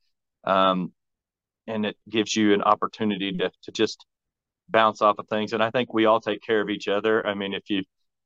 Um, 0.44 0.92
and 1.66 1.84
it 1.84 1.96
gives 2.08 2.34
you 2.34 2.54
an 2.54 2.62
opportunity 2.62 3.32
to, 3.32 3.50
to 3.64 3.72
just 3.72 4.06
bounce 4.68 5.02
off 5.02 5.18
of 5.18 5.28
things. 5.28 5.52
And 5.52 5.62
I 5.62 5.70
think 5.70 5.92
we 5.92 6.06
all 6.06 6.20
take 6.20 6.42
care 6.42 6.60
of 6.60 6.70
each 6.70 6.88
other. 6.88 7.26
I 7.26 7.34
mean, 7.34 7.52
if 7.54 7.68
you 7.68 7.82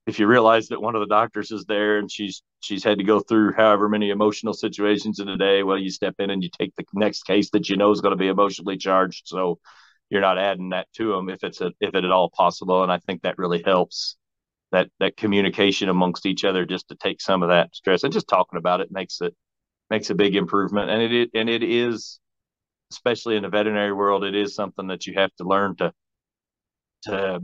if 0.06 0.20
you 0.20 0.28
realize 0.28 0.68
that 0.68 0.80
one 0.80 0.94
of 0.94 1.00
the 1.00 1.12
doctors 1.12 1.50
is 1.50 1.64
there 1.64 1.98
and 1.98 2.10
she's 2.10 2.42
she's 2.60 2.84
had 2.84 2.98
to 2.98 3.04
go 3.04 3.20
through 3.20 3.54
however 3.54 3.88
many 3.88 4.10
emotional 4.10 4.52
situations 4.52 5.18
in 5.18 5.28
a 5.28 5.36
day, 5.36 5.62
well, 5.62 5.78
you 5.78 5.90
step 5.90 6.14
in 6.18 6.30
and 6.30 6.42
you 6.42 6.50
take 6.58 6.74
the 6.76 6.84
next 6.94 7.24
case 7.24 7.50
that 7.50 7.68
you 7.68 7.76
know 7.76 7.90
is 7.90 8.00
going 8.00 8.12
to 8.12 8.16
be 8.16 8.28
emotionally 8.28 8.76
charged. 8.76 9.22
So 9.26 9.58
you're 10.10 10.20
not 10.20 10.38
adding 10.38 10.70
that 10.70 10.86
to 10.94 11.12
them 11.12 11.28
if 11.28 11.42
it's 11.42 11.60
a, 11.60 11.72
if 11.80 11.94
it 11.94 12.04
at 12.04 12.10
all 12.10 12.30
possible. 12.30 12.82
And 12.82 12.92
I 12.92 12.98
think 12.98 13.22
that 13.22 13.38
really 13.38 13.62
helps 13.62 14.16
that 14.72 14.88
that 15.00 15.16
communication 15.16 15.88
amongst 15.88 16.26
each 16.26 16.44
other 16.44 16.64
just 16.64 16.88
to 16.88 16.96
take 16.96 17.20
some 17.20 17.42
of 17.42 17.50
that 17.50 17.74
stress 17.74 18.02
and 18.02 18.12
just 18.12 18.28
talking 18.28 18.58
about 18.58 18.80
it 18.80 18.90
makes 18.90 19.20
it 19.20 19.34
makes 19.90 20.10
a 20.10 20.14
big 20.14 20.36
improvement. 20.36 20.90
And 20.90 21.02
it 21.02 21.30
and 21.34 21.48
it 21.48 21.62
is 21.62 22.20
especially 22.92 23.36
in 23.36 23.42
the 23.42 23.48
veterinary 23.48 23.92
world, 23.92 24.24
it 24.24 24.34
is 24.34 24.54
something 24.54 24.88
that 24.88 25.06
you 25.06 25.14
have 25.14 25.34
to 25.36 25.44
learn 25.44 25.76
to 25.76 25.92
to 27.02 27.40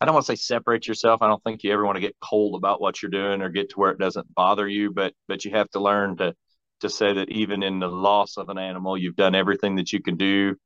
I 0.00 0.06
don't 0.06 0.14
want 0.14 0.26
to 0.26 0.32
say 0.32 0.36
separate 0.36 0.88
yourself. 0.88 1.20
I 1.20 1.28
don't 1.28 1.42
think 1.44 1.62
you 1.62 1.72
ever 1.72 1.84
want 1.84 1.96
to 1.96 2.00
get 2.00 2.16
cold 2.20 2.54
about 2.54 2.80
what 2.80 3.02
you're 3.02 3.10
doing 3.10 3.42
or 3.42 3.50
get 3.50 3.70
to 3.70 3.78
where 3.78 3.90
it 3.90 3.98
doesn't 3.98 4.34
bother 4.34 4.66
you, 4.66 4.92
but 4.92 5.14
but 5.28 5.44
you 5.44 5.52
have 5.52 5.70
to 5.70 5.80
learn 5.80 6.16
to 6.18 6.34
to 6.80 6.88
say 6.88 7.12
that 7.12 7.30
even 7.30 7.62
in 7.62 7.78
the 7.78 7.88
loss 7.88 8.38
of 8.38 8.48
an 8.48 8.58
animal, 8.58 8.96
you've 8.96 9.16
done 9.16 9.34
everything 9.34 9.76
that 9.76 9.92
you 9.92 10.00
can 10.00 10.16
do 10.16 10.56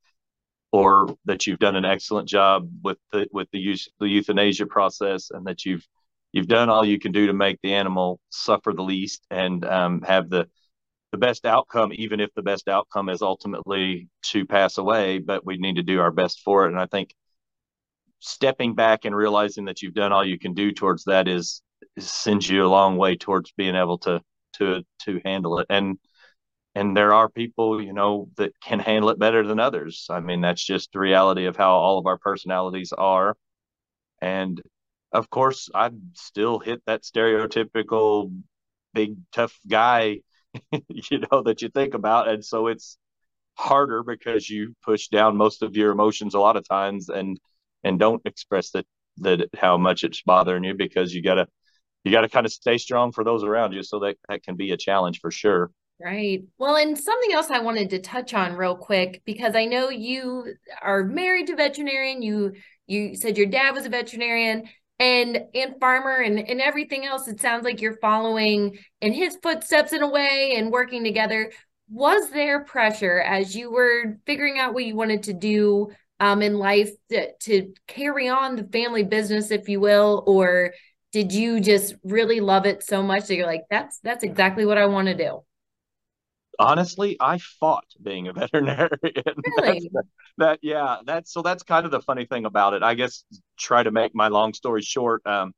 or 0.74 1.06
that 1.24 1.46
you've 1.46 1.60
done 1.60 1.76
an 1.76 1.84
excellent 1.84 2.28
job 2.28 2.68
with 2.82 2.98
the 3.12 3.28
with 3.30 3.48
the 3.52 3.60
use 3.60 3.88
the 4.00 4.08
euthanasia 4.08 4.66
process 4.66 5.30
and 5.30 5.46
that 5.46 5.64
you've 5.64 5.86
you've 6.32 6.48
done 6.48 6.68
all 6.68 6.84
you 6.84 6.98
can 6.98 7.12
do 7.12 7.28
to 7.28 7.32
make 7.32 7.60
the 7.62 7.74
animal 7.74 8.18
suffer 8.30 8.72
the 8.72 8.82
least 8.82 9.24
and 9.30 9.64
um, 9.64 10.02
have 10.02 10.28
the 10.28 10.48
the 11.12 11.18
best 11.18 11.46
outcome, 11.46 11.92
even 11.94 12.18
if 12.18 12.34
the 12.34 12.42
best 12.42 12.66
outcome 12.66 13.08
is 13.08 13.22
ultimately 13.22 14.08
to 14.22 14.44
pass 14.44 14.76
away. 14.76 15.20
But 15.20 15.46
we 15.46 15.58
need 15.58 15.76
to 15.76 15.84
do 15.84 16.00
our 16.00 16.10
best 16.10 16.40
for 16.40 16.66
it. 16.66 16.72
And 16.72 16.80
I 16.80 16.86
think 16.86 17.14
stepping 18.18 18.74
back 18.74 19.04
and 19.04 19.14
realizing 19.14 19.66
that 19.66 19.80
you've 19.80 19.94
done 19.94 20.10
all 20.12 20.26
you 20.26 20.40
can 20.40 20.54
do 20.54 20.72
towards 20.72 21.04
that 21.04 21.28
is, 21.28 21.62
sends 22.00 22.50
you 22.50 22.66
a 22.66 22.74
long 22.78 22.96
way 22.96 23.14
towards 23.14 23.52
being 23.52 23.76
able 23.76 23.98
to 23.98 24.20
to 24.54 24.82
to 25.04 25.20
handle 25.24 25.60
it. 25.60 25.66
And 25.70 25.98
and 26.74 26.96
there 26.96 27.14
are 27.14 27.28
people, 27.28 27.80
you 27.82 27.92
know, 27.92 28.28
that 28.36 28.52
can 28.60 28.80
handle 28.80 29.10
it 29.10 29.18
better 29.18 29.46
than 29.46 29.60
others. 29.60 30.06
I 30.10 30.20
mean, 30.20 30.40
that's 30.40 30.64
just 30.64 30.92
the 30.92 30.98
reality 30.98 31.46
of 31.46 31.56
how 31.56 31.72
all 31.76 31.98
of 31.98 32.06
our 32.06 32.18
personalities 32.18 32.92
are. 32.92 33.36
And 34.20 34.60
of 35.12 35.30
course, 35.30 35.70
I 35.74 35.90
still 36.14 36.58
hit 36.58 36.82
that 36.86 37.02
stereotypical 37.02 38.32
big 38.94 39.16
tough 39.32 39.58
guy, 39.68 40.20
you 40.88 41.22
know, 41.30 41.42
that 41.42 41.62
you 41.62 41.68
think 41.68 41.94
about. 41.94 42.28
And 42.28 42.44
so 42.44 42.68
it's 42.68 42.98
harder 43.56 44.02
because 44.02 44.48
you 44.50 44.74
push 44.84 45.08
down 45.08 45.36
most 45.36 45.62
of 45.62 45.76
your 45.76 45.92
emotions 45.92 46.34
a 46.34 46.40
lot 46.40 46.56
of 46.56 46.68
times 46.68 47.08
and 47.08 47.38
and 47.84 47.98
don't 47.98 48.22
express 48.26 48.70
that 48.70 48.86
that 49.18 49.48
how 49.56 49.76
much 49.78 50.04
it's 50.04 50.22
bothering 50.22 50.64
you 50.64 50.74
because 50.74 51.14
you 51.14 51.22
gotta 51.22 51.46
you 52.04 52.12
gotta 52.12 52.28
kind 52.28 52.46
of 52.46 52.52
stay 52.52 52.78
strong 52.78 53.12
for 53.12 53.24
those 53.24 53.44
around 53.44 53.72
you. 53.72 53.82
So 53.82 54.00
that 54.00 54.16
that 54.28 54.42
can 54.44 54.56
be 54.56 54.72
a 54.72 54.76
challenge 54.76 55.20
for 55.20 55.30
sure. 55.30 55.70
Right. 56.04 56.42
Well, 56.58 56.76
and 56.76 56.98
something 56.98 57.32
else 57.32 57.48
I 57.48 57.60
wanted 57.60 57.88
to 57.90 57.98
touch 57.98 58.34
on 58.34 58.56
real 58.56 58.76
quick 58.76 59.22
because 59.24 59.56
I 59.56 59.64
know 59.64 59.88
you 59.88 60.52
are 60.82 61.02
married 61.02 61.46
to 61.46 61.56
veterinarian. 61.56 62.20
You 62.20 62.52
you 62.86 63.16
said 63.16 63.38
your 63.38 63.46
dad 63.46 63.70
was 63.74 63.86
a 63.86 63.88
veterinarian 63.88 64.68
and 64.98 65.38
and 65.54 65.76
farmer 65.80 66.18
and 66.18 66.38
and 66.38 66.60
everything 66.60 67.06
else 67.06 67.26
it 67.26 67.40
sounds 67.40 67.64
like 67.64 67.80
you're 67.80 67.96
following 68.02 68.76
in 69.00 69.14
his 69.14 69.38
footsteps 69.42 69.94
in 69.94 70.02
a 70.02 70.10
way 70.10 70.54
and 70.56 70.70
working 70.70 71.02
together 71.04 71.50
was 71.88 72.28
there 72.30 72.64
pressure 72.64 73.20
as 73.20 73.56
you 73.56 73.72
were 73.72 74.18
figuring 74.26 74.58
out 74.58 74.74
what 74.74 74.84
you 74.84 74.94
wanted 74.94 75.22
to 75.22 75.32
do 75.32 75.90
um, 76.20 76.42
in 76.42 76.58
life 76.58 76.90
to, 77.10 77.32
to 77.40 77.72
carry 77.88 78.28
on 78.28 78.56
the 78.56 78.64
family 78.64 79.02
business 79.02 79.50
if 79.50 79.68
you 79.68 79.80
will 79.80 80.22
or 80.26 80.74
did 81.12 81.32
you 81.32 81.60
just 81.60 81.94
really 82.04 82.40
love 82.40 82.66
it 82.66 82.82
so 82.84 83.02
much 83.02 83.26
that 83.26 83.34
you're 83.34 83.46
like 83.46 83.64
that's 83.70 83.98
that's 84.00 84.22
exactly 84.22 84.64
what 84.64 84.78
i 84.78 84.86
want 84.86 85.08
to 85.08 85.14
do 85.14 85.42
honestly, 86.58 87.16
I 87.20 87.38
fought 87.38 87.86
being 88.02 88.28
a 88.28 88.32
veterinarian. 88.34 88.90
Really? 89.02 89.90
that, 89.92 90.04
that, 90.38 90.58
yeah, 90.62 90.98
that's 91.04 91.32
so 91.32 91.42
that's 91.42 91.62
kind 91.62 91.84
of 91.84 91.90
the 91.90 92.00
funny 92.00 92.26
thing 92.26 92.44
about 92.44 92.74
it. 92.74 92.82
I 92.82 92.94
guess 92.94 93.24
try 93.58 93.82
to 93.82 93.90
make 93.90 94.14
my 94.14 94.28
long 94.28 94.54
story 94.54 94.82
short. 94.82 95.26
Um, 95.26 95.52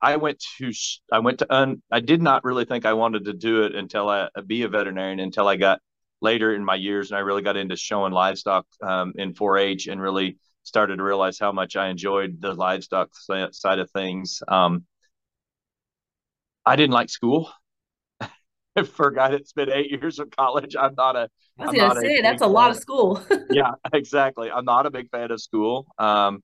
I 0.00 0.16
went 0.16 0.44
to 0.58 0.72
I 1.12 1.20
went 1.20 1.38
to 1.40 1.54
un, 1.54 1.82
I 1.90 2.00
did 2.00 2.22
not 2.22 2.44
really 2.44 2.64
think 2.64 2.84
I 2.84 2.92
wanted 2.92 3.24
to 3.26 3.32
do 3.32 3.64
it 3.64 3.74
until 3.74 4.08
I 4.08 4.28
be 4.46 4.62
a 4.62 4.68
veterinarian 4.68 5.20
until 5.20 5.48
I 5.48 5.56
got 5.56 5.80
later 6.20 6.54
in 6.54 6.64
my 6.64 6.74
years 6.74 7.10
and 7.10 7.18
I 7.18 7.20
really 7.20 7.42
got 7.42 7.56
into 7.56 7.76
showing 7.76 8.12
livestock 8.12 8.66
um, 8.82 9.12
in 9.16 9.34
4-H 9.34 9.86
and 9.86 10.00
really 10.00 10.38
started 10.62 10.96
to 10.96 11.02
realize 11.02 11.38
how 11.38 11.52
much 11.52 11.76
I 11.76 11.88
enjoyed 11.88 12.40
the 12.40 12.54
livestock 12.54 13.10
side 13.14 13.78
of 13.78 13.90
things. 13.90 14.42
Um, 14.48 14.84
I 16.64 16.76
didn't 16.76 16.94
like 16.94 17.10
school. 17.10 17.50
For 18.84 19.08
a 19.08 19.14
guy 19.14 19.30
that 19.30 19.48
spent 19.48 19.70
eight 19.70 19.90
years 19.90 20.18
of 20.18 20.30
college, 20.30 20.76
I'm 20.78 20.94
not 20.96 21.16
a. 21.16 21.28
I 21.58 21.66
was 21.66 21.70
I'm 21.70 21.88
gonna 21.88 22.00
say 22.00 22.20
that's 22.20 22.42
a 22.42 22.46
lot 22.46 22.70
of 22.70 22.76
school. 22.76 23.22
yeah, 23.50 23.72
exactly. 23.92 24.50
I'm 24.50 24.64
not 24.64 24.86
a 24.86 24.90
big 24.90 25.10
fan 25.10 25.30
of 25.30 25.40
school. 25.40 25.86
Um, 25.98 26.42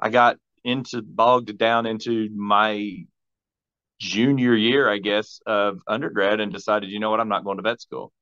I 0.00 0.10
got 0.10 0.36
into 0.64 1.02
bogged 1.02 1.56
down 1.58 1.86
into 1.86 2.28
my 2.34 3.04
junior 3.98 4.54
year, 4.54 4.90
I 4.90 4.98
guess, 4.98 5.40
of 5.46 5.80
undergrad, 5.86 6.40
and 6.40 6.52
decided, 6.52 6.90
you 6.90 7.00
know 7.00 7.10
what, 7.10 7.20
I'm 7.20 7.28
not 7.28 7.44
going 7.44 7.56
to 7.58 7.62
vet 7.62 7.80
school. 7.80 8.12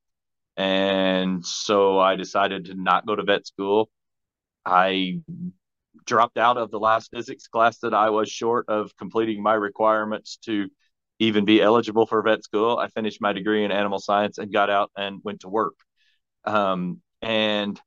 And 0.57 1.45
so 1.45 1.99
I 1.99 2.17
decided 2.17 2.67
to 2.67 2.75
not 2.75 3.07
go 3.07 3.17
to 3.17 3.25
vet 3.25 3.47
school. 3.47 3.91
I 4.65 5.21
dropped 6.07 6.39
out 6.39 6.59
of 6.59 6.71
the 6.71 6.79
last 6.79 7.11
physics 7.11 7.49
class 7.49 7.79
that 7.79 7.95
I 7.95 8.11
was 8.11 8.29
short 8.29 8.69
of 8.69 8.97
completing 8.97 9.43
my 9.43 9.55
requirements 9.55 10.39
to 10.45 10.69
even 11.19 11.45
be 11.45 11.61
eligible 11.63 12.07
for 12.07 12.23
vet 12.23 12.43
school. 12.45 12.79
I 12.79 12.89
finished 12.89 13.21
my 13.21 13.33
degree 13.33 13.65
in 13.65 13.71
animal 13.71 13.99
science 13.99 14.39
and 14.39 14.53
got 14.53 14.71
out 14.71 14.91
and 14.97 15.21
went 15.23 15.41
to 15.41 15.49
work. 15.49 15.75
Um, 16.45 17.01
and 17.23 17.81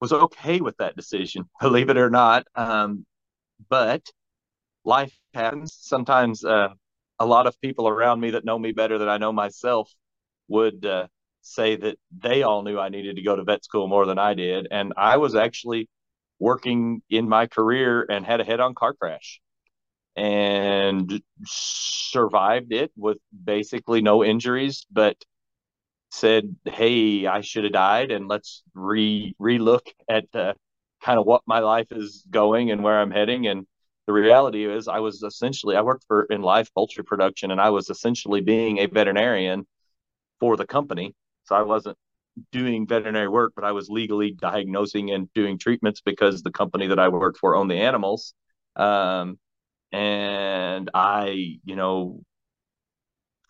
was 0.00 0.12
okay 0.12 0.60
with 0.60 0.76
that 0.78 0.96
decision, 0.96 1.44
believe 1.60 1.88
it 1.88 1.96
or 1.96 2.10
not. 2.10 2.46
Um, 2.54 3.06
but 3.68 4.02
life 4.84 5.16
happens. 5.34 5.76
Sometimes 5.80 6.44
uh, 6.44 6.68
a 7.18 7.26
lot 7.26 7.46
of 7.46 7.60
people 7.60 7.88
around 7.88 8.20
me 8.20 8.30
that 8.32 8.44
know 8.44 8.58
me 8.58 8.72
better 8.72 8.98
than 8.98 9.08
I 9.08 9.18
know 9.18 9.32
myself 9.32 9.90
would 10.48 10.84
uh, 10.84 11.06
say 11.42 11.76
that 11.76 11.98
they 12.16 12.42
all 12.42 12.62
knew 12.62 12.78
I 12.78 12.88
needed 12.88 13.16
to 13.16 13.22
go 13.22 13.36
to 13.36 13.44
vet 13.44 13.64
school 13.64 13.88
more 13.88 14.06
than 14.06 14.18
I 14.18 14.34
did. 14.34 14.68
And 14.70 14.92
I 14.96 15.16
was 15.16 15.34
actually 15.34 15.88
working 16.38 17.02
in 17.08 17.28
my 17.28 17.46
career 17.46 18.06
and 18.08 18.24
had 18.24 18.40
a 18.40 18.44
head 18.44 18.60
on 18.60 18.74
car 18.74 18.94
crash 18.94 19.40
and 20.16 21.22
survived 21.44 22.72
it 22.72 22.92
with 22.96 23.18
basically 23.44 24.00
no 24.02 24.24
injuries, 24.24 24.86
but 24.90 25.16
said, 26.10 26.56
"Hey, 26.64 27.26
I 27.26 27.40
should 27.42 27.64
have 27.64 27.72
died, 27.72 28.10
and 28.10 28.28
let's 28.28 28.62
re 28.74 29.34
relook 29.40 29.86
at 30.08 30.26
uh, 30.34 30.54
kind 31.02 31.18
of 31.18 31.26
what 31.26 31.42
my 31.46 31.60
life 31.60 31.88
is 31.92 32.24
going 32.30 32.70
and 32.70 32.82
where 32.82 33.00
I'm 33.00 33.10
heading." 33.10 33.46
And 33.46 33.66
the 34.06 34.12
reality 34.12 34.64
is, 34.66 34.88
I 34.88 35.00
was 35.00 35.22
essentially 35.22 35.76
I 35.76 35.82
worked 35.82 36.04
for 36.08 36.24
in 36.24 36.42
live 36.42 36.72
poultry 36.74 37.04
production, 37.04 37.50
and 37.50 37.60
I 37.60 37.70
was 37.70 37.90
essentially 37.90 38.40
being 38.40 38.78
a 38.78 38.86
veterinarian 38.86 39.66
for 40.40 40.56
the 40.56 40.66
company. 40.66 41.14
So 41.44 41.56
I 41.56 41.62
wasn't 41.62 41.98
doing 42.52 42.86
veterinary 42.86 43.28
work, 43.28 43.52
but 43.56 43.64
I 43.64 43.72
was 43.72 43.88
legally 43.88 44.32
diagnosing 44.32 45.10
and 45.10 45.32
doing 45.34 45.58
treatments 45.58 46.00
because 46.00 46.42
the 46.42 46.50
company 46.50 46.86
that 46.88 46.98
I 46.98 47.08
worked 47.08 47.38
for 47.38 47.56
owned 47.56 47.70
the 47.70 47.76
animals. 47.76 48.34
Um, 48.76 49.38
and 49.96 50.90
I, 50.92 51.58
you 51.64 51.74
know, 51.74 52.20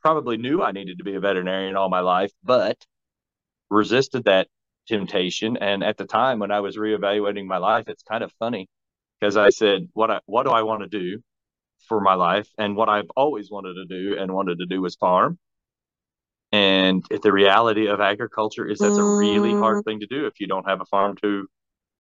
probably 0.01 0.37
knew 0.37 0.63
I 0.63 0.71
needed 0.71 0.99
to 0.99 1.05
be 1.05 1.17
a 1.17 1.21
veterinarian 1.21 1.75
all 1.75 1.89
my 1.89 1.99
life, 2.01 2.31
but 2.45 2.77
resisted 3.69 4.27
that 4.27 4.47
temptation. 4.87 5.57
And 5.57 5.83
at 5.83 5.97
the 5.97 6.05
time 6.05 6.39
when 6.39 6.53
I 6.53 6.61
was 6.61 6.77
reevaluating 6.77 7.47
my 7.47 7.57
life, 7.57 7.89
it's 7.89 8.05
kind 8.05 8.23
of 8.23 8.31
funny 8.39 8.69
because 9.19 9.37
I 9.37 9.49
said, 9.49 9.89
what 9.93 10.09
I, 10.09 10.21
what 10.27 10.45
do 10.45 10.53
I 10.53 10.63
want 10.63 10.83
to 10.83 10.89
do 10.89 11.21
for 11.89 12.01
my 12.01 12.15
life? 12.15 12.49
And 12.57 12.77
what 12.77 12.89
I've 12.89 13.11
always 13.17 13.51
wanted 13.51 13.75
to 13.75 13.85
do 13.87 14.17
and 14.17 14.33
wanted 14.33 14.61
to 14.61 14.67
do 14.67 14.81
was 14.81 14.95
farm. 14.95 15.41
And 16.53 17.05
if 17.11 17.23
the 17.23 17.33
reality 17.33 17.89
of 17.89 18.01
agriculture 18.01 18.69
is 18.69 18.79
that's 18.79 18.99
a 18.99 19.03
really 19.03 19.51
hard 19.51 19.79
mm. 19.79 19.85
thing 19.85 19.99
to 19.99 20.07
do 20.07 20.27
if 20.27 20.39
you 20.39 20.47
don't 20.47 20.69
have 20.69 20.81
a 20.81 20.87
farm 20.87 21.17
to 21.23 21.49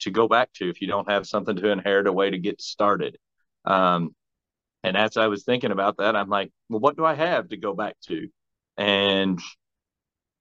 to 0.02 0.10
go 0.12 0.28
back 0.28 0.52
to, 0.52 0.68
if 0.68 0.80
you 0.80 0.86
don't 0.86 1.10
have 1.10 1.26
something 1.26 1.56
to 1.56 1.70
inherit, 1.70 2.06
a 2.06 2.12
way 2.12 2.30
to 2.30 2.38
get 2.38 2.60
started. 2.60 3.18
Um, 3.64 4.14
and 4.86 4.96
as 4.96 5.16
I 5.16 5.26
was 5.26 5.42
thinking 5.42 5.72
about 5.72 5.96
that, 5.96 6.14
I'm 6.14 6.28
like, 6.28 6.52
well, 6.68 6.78
what 6.78 6.96
do 6.96 7.04
I 7.04 7.14
have 7.14 7.48
to 7.48 7.56
go 7.56 7.74
back 7.74 7.96
to? 8.06 8.28
And 8.76 9.40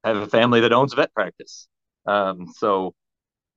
I 0.04 0.10
have 0.10 0.18
a 0.18 0.28
family 0.28 0.62
that 0.62 0.72
owns 0.72 0.94
a 0.94 0.98
vet 0.98 1.12
practice. 1.16 1.68
Um, 2.06 2.54
so 2.56 2.94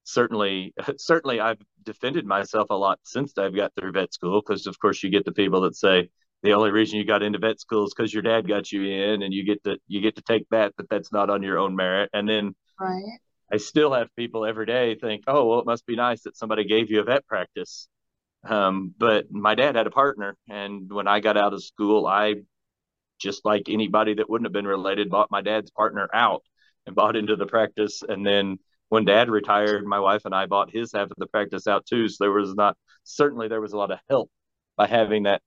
certainly, 0.05 0.72
certainly 0.96 1.40
I've 1.40 1.61
defended 1.83 2.24
myself 2.24 2.70
a 2.70 2.74
lot 2.74 3.01
since 3.03 3.37
I've 3.37 3.55
got 3.55 3.74
through 3.74 3.92
vet 3.92 4.14
school. 4.14 4.40
Cause 4.40 4.66
of 4.66 4.79
course 4.79 5.03
you 5.03 5.11
get 5.11 5.27
the 5.27 5.33
people 5.33 5.61
that 5.62 5.77
say 5.77 6.09
the 6.42 6.55
only 6.55 6.70
reason 6.70 6.98
you 6.98 7.05
got 7.05 7.22
into 7.22 7.38
vet 7.38 7.61
school 7.61 7.85
is 7.85 7.92
because 7.94 8.14
your 8.14 8.22
dad 8.22 8.48
got 8.48 8.72
you 8.72 8.85
in 8.85 9.22
and 9.22 9.35
you 9.35 9.44
get 9.44 9.62
to, 9.64 9.77
you 9.88 10.01
get 10.01 10.16
to 10.16 10.22
take 10.22 10.48
that, 10.53 10.72
but 10.79 10.88
that's 10.88 11.12
not 11.12 11.29
on 11.29 11.42
your 11.42 11.59
own 11.59 11.77
merit. 11.77 12.09
And 12.14 12.27
then 12.27 12.55
right. 12.81 13.18
I 13.53 13.59
still 13.59 13.92
have 13.92 14.09
people 14.16 14.46
every 14.46 14.64
day 14.64 14.94
think, 14.94 15.24
oh, 15.27 15.44
well, 15.44 15.59
it 15.59 15.66
must 15.66 15.85
be 15.85 15.96
nice 15.96 16.22
that 16.22 16.38
somebody 16.38 16.64
gave 16.64 16.90
you 16.90 17.01
a 17.01 17.05
vet 17.05 17.27
practice. 17.27 17.88
Um, 18.44 18.94
but 18.98 19.31
my 19.31 19.55
dad 19.55 19.77
had 19.77 19.87
a 19.87 19.90
partner, 19.90 20.37
and 20.48 20.90
when 20.92 21.09
I 21.09 21.20
got 21.20 21.37
out 21.37 21.55
of 21.55 21.64
school, 21.64 22.07
I 22.07 22.37
just 23.18 23.44
like 23.44 23.68
anybody 23.68 24.14
that 24.14 24.31
wouldn't 24.31 24.46
have 24.46 24.53
been 24.53 24.66
related, 24.66 25.11
bought 25.11 25.31
my 25.31 25.40
dad's 25.40 25.70
partner 25.70 26.09
out 26.14 26.42
and 26.87 26.94
bought 26.94 27.16
into 27.16 27.37
the 27.37 27.46
practice. 27.46 28.03
And 28.09 28.24
then 28.24 28.59
when 28.88 29.05
dad 29.05 29.29
retired, 29.29 29.85
my 29.85 30.01
wife 30.01 30.24
and 30.24 30.35
I 30.35 30.46
bought 30.46 30.70
his 30.70 30.92
half 30.92 31.11
of 31.11 31.16
the 31.18 31.27
practice 31.27 31.66
out 31.66 31.85
too. 31.87 32.09
So 32.09 32.24
there 32.24 32.33
was 32.33 32.55
not 32.55 32.77
certainly 33.05 33.48
there 33.48 33.61
was 33.61 33.72
a 33.72 33.77
lot 33.77 33.90
of 33.90 33.98
help 34.09 34.31
by 34.77 34.87
having 34.87 35.24
that 35.24 35.42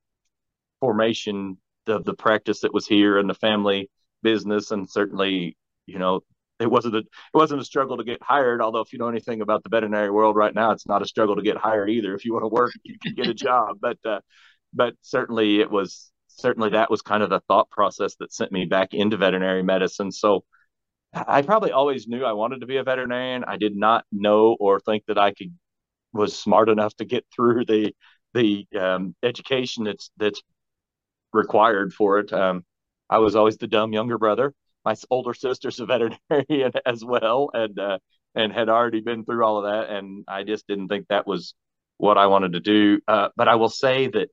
formation 0.79 1.57
of 1.87 2.03
the 2.03 2.13
practice 2.13 2.61
that 2.61 2.73
was 2.73 2.87
here 2.87 3.17
and 3.17 3.29
the 3.29 3.33
family 3.33 3.89
business, 4.21 4.71
and 4.71 4.89
certainly 4.89 5.57
you 5.85 5.97
know 5.99 6.21
it 6.61 6.69
wasn't 6.69 6.95
a 6.95 6.99
it 6.99 7.07
wasn't 7.33 7.61
a 7.61 7.65
struggle 7.65 7.97
to 7.97 8.03
get 8.03 8.21
hired. 8.21 8.61
Although 8.61 8.81
if 8.81 8.93
you 8.93 8.99
know 8.99 9.07
anything 9.07 9.41
about 9.41 9.63
the 9.63 9.69
veterinary 9.69 10.11
world 10.11 10.35
right 10.35 10.53
now, 10.53 10.71
it's 10.71 10.87
not 10.87 11.01
a 11.01 11.07
struggle 11.07 11.35
to 11.35 11.41
get 11.41 11.57
hired 11.57 11.89
either. 11.89 12.13
If 12.15 12.25
you 12.25 12.33
want 12.33 12.43
to 12.43 12.49
work, 12.49 12.71
you 12.83 12.97
can 12.99 13.15
get 13.15 13.27
a 13.27 13.33
job. 13.33 13.77
But 13.81 13.97
uh, 14.05 14.21
but 14.73 14.95
certainly 15.01 15.59
it 15.59 15.71
was 15.71 16.11
certainly 16.27 16.69
that 16.71 16.89
was 16.89 17.01
kind 17.01 17.23
of 17.23 17.29
the 17.29 17.41
thought 17.47 17.69
process 17.69 18.15
that 18.19 18.33
sent 18.33 18.51
me 18.51 18.65
back 18.65 18.93
into 18.93 19.17
veterinary 19.17 19.63
medicine. 19.63 20.11
So 20.11 20.43
I 21.13 21.41
probably 21.41 21.71
always 21.71 22.07
knew 22.07 22.23
I 22.23 22.31
wanted 22.33 22.61
to 22.61 22.67
be 22.67 22.77
a 22.77 22.83
veterinarian. 22.83 23.43
I 23.45 23.57
did 23.57 23.75
not 23.75 24.05
know 24.11 24.55
or 24.59 24.79
think 24.79 25.03
that 25.07 25.17
I 25.17 25.33
could 25.33 25.53
was 26.13 26.37
smart 26.37 26.69
enough 26.69 26.95
to 26.97 27.05
get 27.05 27.25
through 27.33 27.65
the 27.65 27.93
the 28.33 28.65
um, 28.79 29.15
education 29.23 29.83
that's 29.85 30.11
that's 30.17 30.41
required 31.33 31.93
for 31.93 32.19
it. 32.19 32.31
Um, 32.33 32.65
I 33.09 33.19
was 33.19 33.35
always 33.35 33.57
the 33.57 33.67
dumb 33.67 33.93
younger 33.93 34.17
brother. 34.17 34.53
My 34.85 34.95
older 35.09 35.33
sister's 35.33 35.79
a 35.79 35.85
veterinarian 35.85 36.71
as 36.85 37.03
well, 37.03 37.49
and 37.53 37.77
uh, 37.79 37.99
and 38.35 38.51
had 38.53 38.69
already 38.69 39.01
been 39.01 39.25
through 39.25 39.43
all 39.45 39.57
of 39.57 39.65
that, 39.65 39.95
and 39.95 40.25
I 40.27 40.43
just 40.43 40.67
didn't 40.67 40.87
think 40.87 41.07
that 41.07 41.27
was 41.27 41.53
what 41.97 42.17
I 42.17 42.27
wanted 42.27 42.53
to 42.53 42.59
do. 42.59 42.99
Uh, 43.07 43.29
but 43.35 43.47
I 43.47 43.55
will 43.55 43.69
say 43.69 44.07
that 44.07 44.29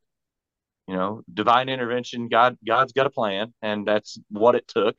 you 0.88 0.96
know, 0.96 1.22
divine 1.32 1.68
intervention. 1.68 2.28
God, 2.28 2.56
God's 2.66 2.92
got 2.92 3.06
a 3.06 3.10
plan, 3.10 3.52
and 3.60 3.86
that's 3.86 4.18
what 4.30 4.54
it 4.54 4.66
took. 4.66 4.96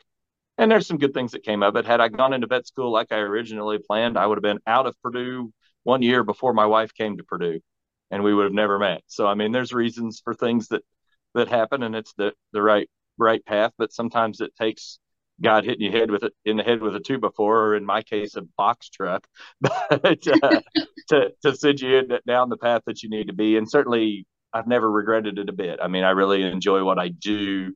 And 0.58 0.70
there's 0.70 0.86
some 0.86 1.00
good 1.00 1.14
things 1.14 1.32
that 1.32 1.44
came 1.44 1.64
of 1.64 1.76
it. 1.76 1.86
Had 1.86 2.00
I 2.00 2.10
gone 2.10 2.32
into 2.34 2.48
vet 2.48 2.68
school 2.68 2.92
like 2.92 3.12
I 3.12 3.18
originally 3.18 3.80
planned, 3.80 4.18
I 4.18 4.26
would 4.28 4.38
have 4.38 4.44
been 4.44 4.60
out 4.68 4.86
of 4.86 4.96
Purdue 5.02 5.52
one 5.84 6.04
year 6.04 6.24
before 6.24 6.54
my 6.54 6.68
wife 6.68 6.94
came 6.94 7.18
to 7.18 7.24
Purdue, 7.24 7.60
and 8.12 8.24
we 8.24 8.34
would 8.34 8.44
have 8.44 8.54
never 8.54 8.78
met. 8.78 9.02
So 9.08 9.26
I 9.26 9.34
mean, 9.34 9.52
there's 9.52 9.74
reasons 9.74 10.22
for 10.24 10.34
things 10.36 10.68
that 10.68 10.84
that 11.34 11.48
happen, 11.48 11.82
and 11.82 11.96
it's 11.96 12.14
the 12.14 12.34
the 12.54 12.62
right 12.62 12.88
right 13.18 13.44
path. 13.44 13.72
But 13.78 13.92
sometimes 13.92 14.42
it 14.42 14.56
takes 14.56 15.00
God 15.42 15.66
hitting 15.66 15.82
you 15.82 15.92
head 15.92 16.12
with 16.12 16.24
it 16.24 16.34
in 16.46 16.58
the 16.58 16.64
head 16.64 16.82
with 16.82 16.96
a 16.96 17.00
two 17.00 17.20
before, 17.20 17.68
or 17.68 17.76
in 17.76 17.86
my 17.86 18.02
case, 18.02 18.36
a 18.36 18.42
box 18.58 18.90
truck, 18.90 19.28
but 19.62 20.28
uh, 20.44 20.62
to 21.10 21.32
to 21.44 21.56
send 21.56 21.82
you 21.82 22.02
down 22.28 22.50
the 22.50 22.58
path 22.58 22.84
that 22.86 23.04
you 23.04 23.10
need 23.10 23.28
to 23.28 23.34
be. 23.34 23.58
And 23.58 23.70
certainly, 23.70 24.26
I've 24.54 24.68
never 24.68 24.90
regretted 24.90 25.40
it 25.40 25.50
a 25.50 25.54
bit. 25.54 25.80
I 25.82 25.88
mean, 25.88 26.04
I 26.04 26.12
really 26.12 26.44
enjoy 26.44 26.84
what 26.84 27.00
I 27.00 27.10
do. 27.10 27.74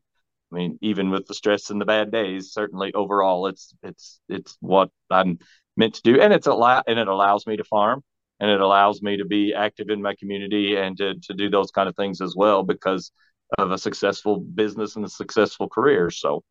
I 0.51 0.55
mean, 0.55 0.77
even 0.81 1.09
with 1.09 1.25
the 1.25 1.33
stress 1.33 1.69
and 1.69 1.81
the 1.81 1.85
bad 1.85 2.11
days, 2.11 2.51
certainly 2.51 2.93
overall, 2.93 3.47
it's 3.47 3.73
it's 3.83 4.19
it's 4.29 4.57
what 4.59 4.89
I'm 5.09 5.39
meant 5.77 5.95
to 5.95 6.01
do, 6.03 6.21
and 6.21 6.33
it's 6.33 6.47
a 6.47 6.53
lot, 6.53 6.85
and 6.87 6.99
it 6.99 7.07
allows 7.07 7.47
me 7.47 7.57
to 7.57 7.63
farm, 7.63 8.03
and 8.39 8.49
it 8.51 8.61
allows 8.61 9.01
me 9.01 9.17
to 9.17 9.25
be 9.25 9.53
active 9.53 9.89
in 9.89 10.01
my 10.01 10.15
community 10.15 10.75
and 10.75 10.97
to 10.97 11.15
to 11.23 11.33
do 11.33 11.49
those 11.49 11.71
kind 11.71 11.89
of 11.89 11.95
things 11.95 12.21
as 12.21 12.35
well 12.35 12.63
because 12.63 13.11
of 13.57 13.71
a 13.71 13.77
successful 13.77 14.39
business 14.39 14.95
and 14.95 15.05
a 15.05 15.09
successful 15.09 15.69
career. 15.69 16.09
So, 16.09 16.43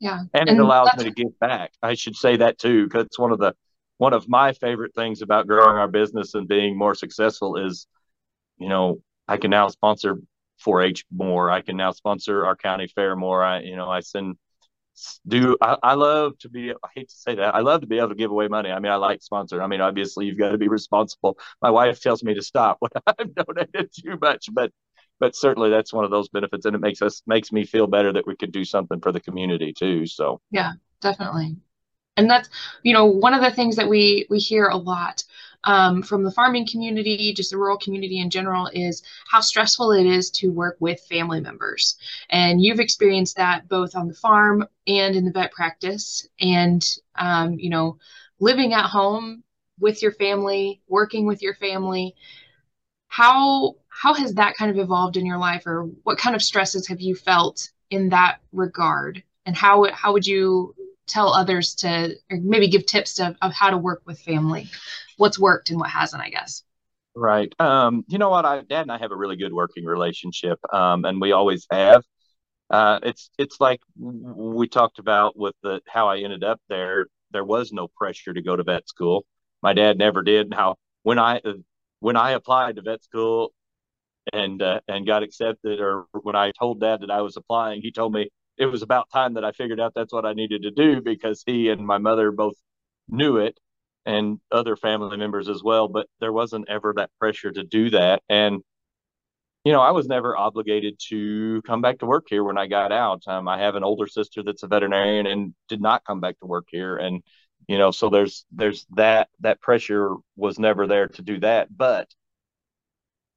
yeah, 0.00 0.20
and, 0.32 0.48
and 0.48 0.58
it 0.58 0.62
allows 0.62 0.90
me 0.96 1.04
to 1.04 1.10
give 1.10 1.38
back. 1.40 1.72
I 1.82 1.94
should 1.94 2.16
say 2.16 2.36
that 2.36 2.58
too, 2.58 2.84
because 2.84 3.06
it's 3.06 3.18
one 3.18 3.32
of 3.32 3.38
the 3.38 3.54
one 3.98 4.12
of 4.12 4.28
my 4.28 4.52
favorite 4.52 4.94
things 4.94 5.22
about 5.22 5.46
growing 5.46 5.76
our 5.76 5.88
business 5.88 6.34
and 6.34 6.46
being 6.46 6.78
more 6.78 6.94
successful 6.94 7.56
is, 7.56 7.86
you 8.56 8.68
know, 8.68 9.02
I 9.26 9.36
can 9.36 9.50
now 9.50 9.68
sponsor 9.68 10.18
4-H 10.64 11.04
more. 11.12 11.50
I 11.50 11.62
can 11.62 11.76
now 11.76 11.90
sponsor 11.90 12.46
our 12.46 12.54
county 12.56 12.86
fair 12.86 13.16
more. 13.16 13.42
I, 13.42 13.60
you 13.60 13.76
know, 13.76 13.88
I 13.88 14.00
send 14.00 14.36
do 15.26 15.56
I, 15.60 15.76
I, 15.82 15.94
love 15.94 16.36
to 16.38 16.48
be 16.48 16.72
I 16.72 16.88
hate 16.94 17.08
to 17.08 17.14
say 17.14 17.36
that 17.36 17.54
I 17.54 17.60
love 17.60 17.82
to 17.82 17.86
be 17.86 17.98
able 17.98 18.08
to 18.08 18.14
give 18.14 18.30
away 18.32 18.48
money. 18.48 18.70
I 18.70 18.80
mean 18.80 18.90
I 18.90 18.96
like 18.96 19.22
sponsor. 19.22 19.62
I 19.62 19.68
mean 19.68 19.80
obviously 19.80 20.26
you've 20.26 20.38
got 20.38 20.50
to 20.50 20.58
be 20.58 20.68
responsible. 20.78 21.38
My 21.62 21.70
wife 21.70 22.00
tells 22.00 22.22
me 22.22 22.34
to 22.34 22.42
stop 22.42 22.78
when 22.80 22.90
I've 23.06 23.34
donated 23.34 23.90
too 23.92 24.18
much, 24.20 24.48
but 24.52 24.72
but 25.20 25.36
certainly 25.36 25.70
that's 25.70 25.92
one 25.92 26.04
of 26.04 26.10
those 26.10 26.28
benefits 26.28 26.64
and 26.66 26.74
it 26.74 26.80
makes 26.80 27.02
us 27.02 27.22
makes 27.26 27.52
me 27.52 27.64
feel 27.64 27.86
better 27.86 28.12
that 28.12 28.26
we 28.26 28.36
could 28.36 28.52
do 28.52 28.64
something 28.64 29.00
for 29.00 29.12
the 29.12 29.20
community 29.20 29.72
too. 29.72 30.06
So 30.06 30.40
yeah, 30.50 30.72
definitely. 31.00 31.56
And 32.16 32.28
that's 32.28 32.48
you 32.82 32.92
know 32.92 33.06
one 33.06 33.34
of 33.34 33.42
the 33.42 33.50
things 33.50 33.76
that 33.76 33.88
we 33.88 34.26
we 34.30 34.38
hear 34.38 34.66
a 34.66 34.76
lot 34.76 35.22
um, 35.64 36.02
from 36.02 36.22
the 36.22 36.30
farming 36.30 36.66
community, 36.70 37.32
just 37.34 37.50
the 37.50 37.58
rural 37.58 37.78
community 37.78 38.20
in 38.20 38.30
general, 38.30 38.68
is 38.72 39.02
how 39.28 39.40
stressful 39.40 39.92
it 39.92 40.06
is 40.06 40.30
to 40.30 40.48
work 40.48 40.76
with 40.80 41.00
family 41.08 41.40
members. 41.40 41.96
And 42.30 42.62
you've 42.62 42.80
experienced 42.80 43.36
that 43.36 43.68
both 43.68 43.96
on 43.96 44.08
the 44.08 44.14
farm 44.14 44.66
and 44.86 45.16
in 45.16 45.24
the 45.24 45.32
vet 45.32 45.52
practice. 45.52 46.26
And, 46.40 46.84
um, 47.16 47.58
you 47.58 47.70
know, 47.70 47.98
living 48.40 48.72
at 48.72 48.86
home 48.86 49.42
with 49.80 50.02
your 50.02 50.12
family, 50.12 50.80
working 50.88 51.26
with 51.26 51.42
your 51.42 51.54
family. 51.54 52.14
How 53.08 53.76
how 54.00 54.14
has 54.14 54.34
that 54.34 54.54
kind 54.56 54.70
of 54.70 54.78
evolved 54.78 55.16
in 55.16 55.26
your 55.26 55.38
life, 55.38 55.66
or 55.66 55.84
what 56.02 56.18
kind 56.18 56.36
of 56.36 56.42
stresses 56.42 56.86
have 56.88 57.00
you 57.00 57.14
felt 57.14 57.70
in 57.90 58.10
that 58.10 58.38
regard? 58.52 59.22
And 59.46 59.56
how 59.56 59.90
how 59.92 60.12
would 60.12 60.26
you 60.26 60.74
tell 61.06 61.32
others 61.32 61.74
to, 61.74 62.14
or 62.30 62.36
maybe 62.36 62.68
give 62.68 62.84
tips 62.84 63.14
to, 63.14 63.34
of 63.40 63.52
how 63.54 63.70
to 63.70 63.78
work 63.78 64.02
with 64.04 64.20
family? 64.20 64.68
what's 65.18 65.38
worked 65.38 65.68
and 65.68 65.78
what 65.78 65.90
hasn't, 65.90 66.22
I 66.22 66.30
guess. 66.30 66.62
Right. 67.14 67.52
Um, 67.60 68.04
you 68.08 68.18
know 68.18 68.30
what? 68.30 68.46
I, 68.46 68.62
Dad 68.62 68.82
and 68.82 68.92
I 68.92 68.98
have 68.98 69.12
a 69.12 69.16
really 69.16 69.36
good 69.36 69.52
working 69.52 69.84
relationship, 69.84 70.58
um, 70.72 71.04
and 71.04 71.20
we 71.20 71.32
always 71.32 71.66
have. 71.70 72.02
Uh, 72.70 73.00
it's 73.02 73.30
it's 73.38 73.60
like 73.60 73.80
we 73.96 74.68
talked 74.68 74.98
about 74.98 75.36
with 75.36 75.54
the 75.62 75.80
how 75.88 76.08
I 76.08 76.18
ended 76.18 76.44
up 76.44 76.60
there. 76.68 77.06
There 77.32 77.44
was 77.44 77.72
no 77.72 77.88
pressure 77.88 78.32
to 78.32 78.42
go 78.42 78.56
to 78.56 78.62
vet 78.62 78.88
school. 78.88 79.26
My 79.62 79.72
dad 79.72 79.98
never 79.98 80.22
did. 80.22 80.54
How 80.54 80.76
when 81.02 81.18
I 81.18 81.40
when 82.00 82.16
I 82.16 82.32
applied 82.32 82.76
to 82.76 82.82
vet 82.82 83.02
school 83.02 83.52
and 84.32 84.62
uh, 84.62 84.80
and 84.88 85.06
got 85.06 85.22
accepted, 85.22 85.80
or 85.80 86.06
when 86.22 86.36
I 86.36 86.52
told 86.52 86.80
Dad 86.80 87.00
that 87.02 87.10
I 87.10 87.22
was 87.22 87.36
applying, 87.36 87.82
he 87.82 87.90
told 87.92 88.12
me 88.12 88.28
it 88.58 88.66
was 88.66 88.82
about 88.82 89.10
time 89.10 89.34
that 89.34 89.44
I 89.44 89.52
figured 89.52 89.80
out 89.80 89.92
that's 89.94 90.12
what 90.12 90.26
I 90.26 90.32
needed 90.32 90.62
to 90.62 90.70
do 90.70 91.00
because 91.00 91.42
he 91.46 91.68
and 91.68 91.86
my 91.86 91.98
mother 91.98 92.32
both 92.32 92.56
knew 93.08 93.36
it 93.38 93.58
and 94.04 94.40
other 94.50 94.76
family 94.76 95.16
members 95.16 95.48
as 95.48 95.62
well. 95.62 95.88
But 95.88 96.08
there 96.20 96.32
wasn't 96.32 96.68
ever 96.68 96.92
that 96.96 97.10
pressure 97.20 97.52
to 97.52 97.62
do 97.62 97.90
that. 97.90 98.22
And, 98.28 98.62
you 99.64 99.72
know, 99.72 99.80
I 99.80 99.92
was 99.92 100.08
never 100.08 100.36
obligated 100.36 100.98
to 101.08 101.62
come 101.62 101.82
back 101.82 101.98
to 101.98 102.06
work 102.06 102.26
here 102.28 102.42
when 102.42 102.58
I 102.58 102.66
got 102.66 102.90
out. 102.90 103.22
Um, 103.26 103.46
I 103.48 103.58
have 103.58 103.76
an 103.76 103.84
older 103.84 104.06
sister 104.06 104.42
that's 104.42 104.62
a 104.62 104.68
veterinarian 104.68 105.26
and 105.26 105.54
did 105.68 105.80
not 105.80 106.04
come 106.04 106.20
back 106.20 106.38
to 106.40 106.46
work 106.46 106.66
here. 106.70 106.96
And, 106.96 107.22
you 107.68 107.78
know, 107.78 107.90
so 107.90 108.08
there's 108.08 108.44
there's 108.50 108.86
that 108.96 109.28
that 109.40 109.60
pressure 109.60 110.14
was 110.36 110.58
never 110.58 110.86
there 110.86 111.08
to 111.08 111.22
do 111.22 111.38
that. 111.40 111.68
But 111.76 112.08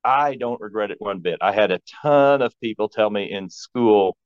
I 0.03 0.35
don't 0.35 0.61
regret 0.61 0.91
it 0.91 0.99
one 0.99 1.19
bit. 1.19 1.39
I 1.41 1.51
had 1.51 1.71
a 1.71 1.79
ton 2.01 2.41
of 2.41 2.59
people 2.59 2.89
tell 2.89 3.09
me 3.09 3.31
in 3.31 3.49
school, 3.49 4.17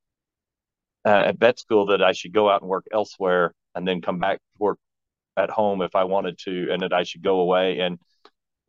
uh, 1.05 1.23
at 1.27 1.39
vet 1.39 1.59
school, 1.59 1.87
that 1.87 2.01
I 2.01 2.13
should 2.13 2.33
go 2.33 2.49
out 2.49 2.61
and 2.61 2.69
work 2.69 2.85
elsewhere 2.91 3.53
and 3.75 3.87
then 3.87 4.01
come 4.01 4.19
back 4.19 4.37
to 4.37 4.43
work 4.59 4.79
at 5.37 5.49
home 5.49 5.81
if 5.81 5.95
I 5.95 6.05
wanted 6.05 6.37
to, 6.45 6.69
and 6.71 6.81
that 6.81 6.93
I 6.93 7.03
should 7.03 7.23
go 7.23 7.39
away. 7.41 7.79
And 7.79 7.99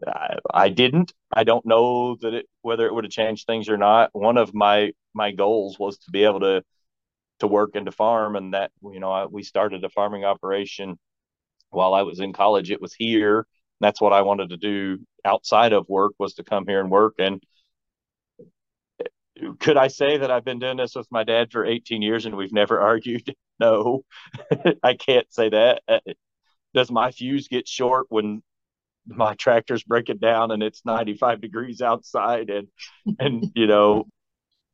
I, 0.06 0.36
I 0.52 0.68
didn't. 0.68 1.12
I 1.32 1.44
don't 1.44 1.64
know 1.66 2.16
that 2.20 2.34
it 2.34 2.46
whether 2.62 2.86
it 2.86 2.94
would 2.94 3.04
have 3.04 3.12
changed 3.12 3.46
things 3.46 3.68
or 3.68 3.76
not. 3.76 4.10
One 4.12 4.36
of 4.38 4.54
my 4.54 4.92
my 5.14 5.32
goals 5.32 5.78
was 5.78 5.98
to 5.98 6.10
be 6.10 6.24
able 6.24 6.40
to 6.40 6.62
to 7.40 7.46
work 7.46 7.76
and 7.76 7.86
to 7.86 7.92
farm, 7.92 8.36
and 8.36 8.54
that 8.54 8.72
you 8.82 9.00
know 9.00 9.10
I, 9.10 9.26
we 9.26 9.42
started 9.42 9.84
a 9.84 9.90
farming 9.90 10.24
operation 10.24 10.98
while 11.70 11.94
I 11.94 12.02
was 12.02 12.20
in 12.20 12.32
college. 12.32 12.70
It 12.70 12.80
was 12.80 12.94
here. 12.94 13.46
That's 13.80 14.00
what 14.00 14.12
I 14.12 14.22
wanted 14.22 14.50
to 14.50 14.56
do 14.56 14.98
outside 15.24 15.72
of 15.72 15.88
work 15.88 16.12
was 16.18 16.34
to 16.34 16.44
come 16.44 16.66
here 16.66 16.80
and 16.80 16.90
work. 16.90 17.14
And 17.18 17.42
could 19.58 19.76
I 19.76 19.88
say 19.88 20.18
that 20.18 20.30
I've 20.30 20.44
been 20.44 20.58
doing 20.58 20.78
this 20.78 20.94
with 20.94 21.08
my 21.10 21.24
dad 21.24 21.52
for 21.52 21.64
18 21.64 22.02
years 22.02 22.26
and 22.26 22.36
we've 22.36 22.52
never 22.52 22.80
argued? 22.92 23.34
No, 23.58 24.04
I 24.82 24.94
can't 24.94 25.26
say 25.32 25.50
that 25.50 25.82
uh, 25.88 26.00
does 26.74 26.90
my 26.90 27.10
fuse 27.10 27.48
get 27.48 27.66
short 27.66 28.06
when 28.10 28.42
my 29.06 29.34
tractor's 29.34 29.82
breaking 29.82 30.18
down 30.18 30.50
and 30.50 30.62
it's 30.62 30.84
95 30.84 31.40
degrees 31.40 31.80
outside 31.80 32.50
and 32.50 32.66
and 33.20 33.52
you 33.54 33.66
know 33.66 34.04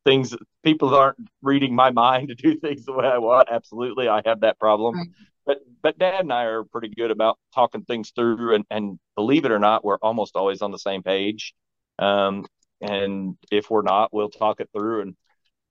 things 0.05 0.35
people 0.65 0.95
aren't 0.95 1.19
reading 1.43 1.75
my 1.75 1.91
mind 1.91 2.29
to 2.29 2.35
do 2.35 2.59
things 2.59 2.87
the 2.87 2.93
way 2.93 3.07
I 3.07 3.19
want 3.19 3.49
absolutely 3.53 4.09
I 4.09 4.23
have 4.25 4.41
that 4.41 4.59
problem 4.59 4.97
right. 4.97 5.09
But 5.47 5.59
but 5.83 5.99
dad 5.99 6.21
and 6.21 6.33
I 6.33 6.45
are 6.45 6.65
pretty 6.65 6.89
good 6.89 7.11
about 7.11 7.39
talking 7.55 7.85
things 7.85 8.13
through 8.15 8.55
and 8.55 8.65
and 8.71 8.99
believe 9.17 9.45
it 9.45 9.53
or 9.53 9.59
not 9.59 9.85
we're 9.85 9.99
almost 10.03 10.37
always 10.37 10.63
on 10.63 10.71
the 10.71 10.79
same 10.79 11.03
page 11.03 11.55
um 11.99 12.47
and 12.81 13.37
if 13.51 13.71
we're 13.71 13.83
not 13.83 14.13
we'll 14.13 14.31
talk 14.31 14.61
it 14.61 14.71
through 14.77 15.03
and 15.03 15.17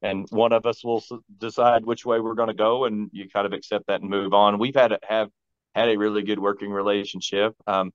and 0.03 0.25
one 0.31 0.51
of 0.51 0.65
us 0.65 0.83
will 0.83 1.03
decide 1.37 1.85
which 1.85 2.05
way 2.05 2.19
we're 2.19 2.33
going 2.33 2.47
to 2.47 2.55
go 2.55 2.85
and 2.85 3.09
you 3.13 3.29
kind 3.29 3.45
of 3.45 3.53
accept 3.53 3.85
that 3.87 4.01
and 4.01 4.09
move 4.09 4.33
on 4.33 4.59
we've 4.59 4.75
had 4.75 4.89
to 4.89 4.99
have 5.03 5.29
had 5.75 5.89
a 5.89 5.97
really 5.97 6.23
good 6.23 6.39
working 6.39 6.71
relationship. 6.71 7.55
Um, 7.67 7.91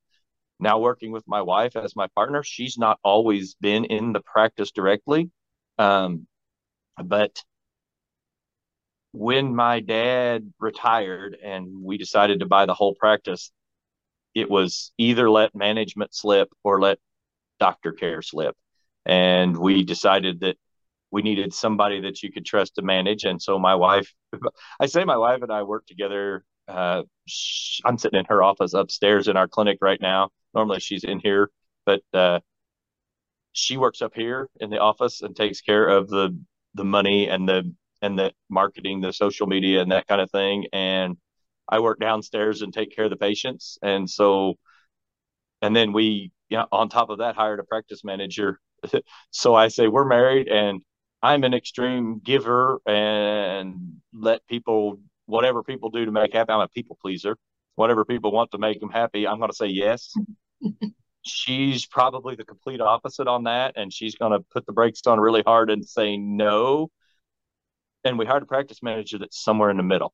now 0.59 0.79
working 0.79 1.12
with 1.12 1.25
my 1.27 1.43
wife 1.43 1.77
as 1.77 1.95
my 1.95 2.07
partner, 2.15 2.43
she's 2.43 2.79
not 2.79 2.99
always 3.05 3.55
been 3.61 3.85
in 3.85 4.12
the 4.12 4.21
practice 4.21 4.71
directly. 4.71 5.31
Um, 5.79 6.27
but 7.03 7.43
when 9.16 9.55
my 9.55 9.81
dad 9.81 10.52
retired 10.61 11.38
and 11.42 11.83
we 11.83 11.96
decided 11.96 12.40
to 12.40 12.46
buy 12.46 12.66
the 12.66 12.74
whole 12.74 12.94
practice, 12.94 13.50
it 14.35 14.50
was 14.50 14.92
either 14.98 15.31
let 15.31 15.55
management 15.55 16.14
slip 16.14 16.48
or 16.62 16.81
let 16.81 16.98
doctor 17.59 17.92
care 17.92 18.20
slip. 18.20 18.55
And 19.07 19.57
we 19.57 19.85
decided 19.85 20.40
that 20.40 20.57
we 21.11 21.22
needed 21.22 21.55
somebody 21.55 22.02
that 22.02 22.22
you 22.22 22.31
could 22.31 22.44
trust 22.44 22.74
to 22.74 22.83
manage. 22.83 23.24
And 23.24 23.40
so 23.40 23.59
my 23.59 23.74
wife, 23.74 24.12
I 24.81 24.85
say 24.85 25.05
my 25.05 25.16
wife 25.16 25.40
and 25.40 25.50
I 25.50 25.62
work 25.62 25.87
together 25.87 26.44
uh, 26.68 27.02
I'm 27.85 27.98
sitting 27.98 28.18
in 28.18 28.24
her 28.26 28.42
office 28.42 28.74
upstairs 28.74 29.29
in 29.29 29.37
our 29.37 29.48
clinic 29.48 29.79
right 29.81 30.00
now. 30.00 30.31
Normally 30.55 30.81
she's 30.81 31.05
in 31.05 31.20
here, 31.20 31.50
but 31.85 32.02
uh, 32.12 32.40
she 33.52 33.76
works 33.76 34.02
up 34.02 34.12
here 34.14 34.48
in 34.61 34.70
the 34.70 34.79
office 34.79 35.22
and 35.22 35.35
takes 35.35 35.61
care 35.61 35.88
of 35.88 36.09
the 36.09 36.38
the 36.74 36.85
money 36.85 37.29
and 37.29 37.48
the 37.48 37.72
and 38.07 38.19
the 38.19 38.33
marketing, 38.49 39.01
the 39.01 39.12
social 39.12 39.47
media, 39.47 39.83
and 39.83 39.92
that 39.92 40.07
kind 40.07 40.21
of 40.21 40.31
thing. 40.31 40.66
And 40.73 41.16
I 41.69 41.81
work 41.81 41.99
downstairs 41.99 42.62
and 42.62 42.73
take 42.73 42.95
care 42.95 43.05
of 43.05 43.11
the 43.11 43.16
patients. 43.16 43.79
And 43.83 44.09
so, 44.09 44.55
and 45.61 45.75
then 45.75 45.92
we, 45.92 46.31
you 46.49 46.57
know, 46.57 46.66
on 46.73 46.88
top 46.88 47.11
of 47.11 47.19
that, 47.19 47.35
hired 47.35 47.61
a 47.61 47.64
practice 47.64 48.05
manager. 48.05 48.61
so 49.31 49.55
I 49.55 49.69
say 49.69 49.88
we're 49.88 50.05
married 50.05 50.49
and 50.49 50.81
I'm 51.23 51.45
an 51.45 51.55
extreme 51.55 52.21
giver 52.23 52.81
and 52.87 54.01
let 54.12 54.47
people, 54.47 55.01
whatever 55.27 55.62
people 55.62 55.90
do 55.90 56.05
to 56.05 56.12
make 56.12 56.33
happy, 56.33 56.53
I'm 56.53 56.61
a 56.61 56.69
people 56.69 56.97
pleaser. 57.01 57.37
Whatever 57.75 58.05
people 58.05 58.33
want 58.33 58.53
to 58.53 58.59
make 58.59 58.81
them 58.81 58.90
happy, 58.90 59.27
I'm 59.27 59.38
going 59.38 59.51
to 59.51 59.57
say 59.57 59.66
yes. 59.66 60.14
she's 61.27 61.85
probably 61.85 62.37
the 62.37 62.45
complete 62.45 62.81
opposite 62.81 63.27
on 63.27 63.45
that. 63.45 63.75
And 63.77 63.92
she's 63.92 64.14
going 64.14 64.33
to 64.33 64.40
put 64.53 64.66
the 64.66 64.73
brakes 64.73 65.03
on 65.07 65.21
really 65.21 65.42
hard 65.45 65.71
and 65.71 65.87
say 65.87 66.16
no. 66.16 66.90
And 68.07 68.19
we 68.19 68.27
hired 68.27 68.42
a 68.42 68.47
practice 68.47 68.83
manager 68.83 69.19
that's 69.19 69.42
somewhere 69.42 69.71
in 69.71 69.77
the 69.77 69.83
middle. 69.83 70.12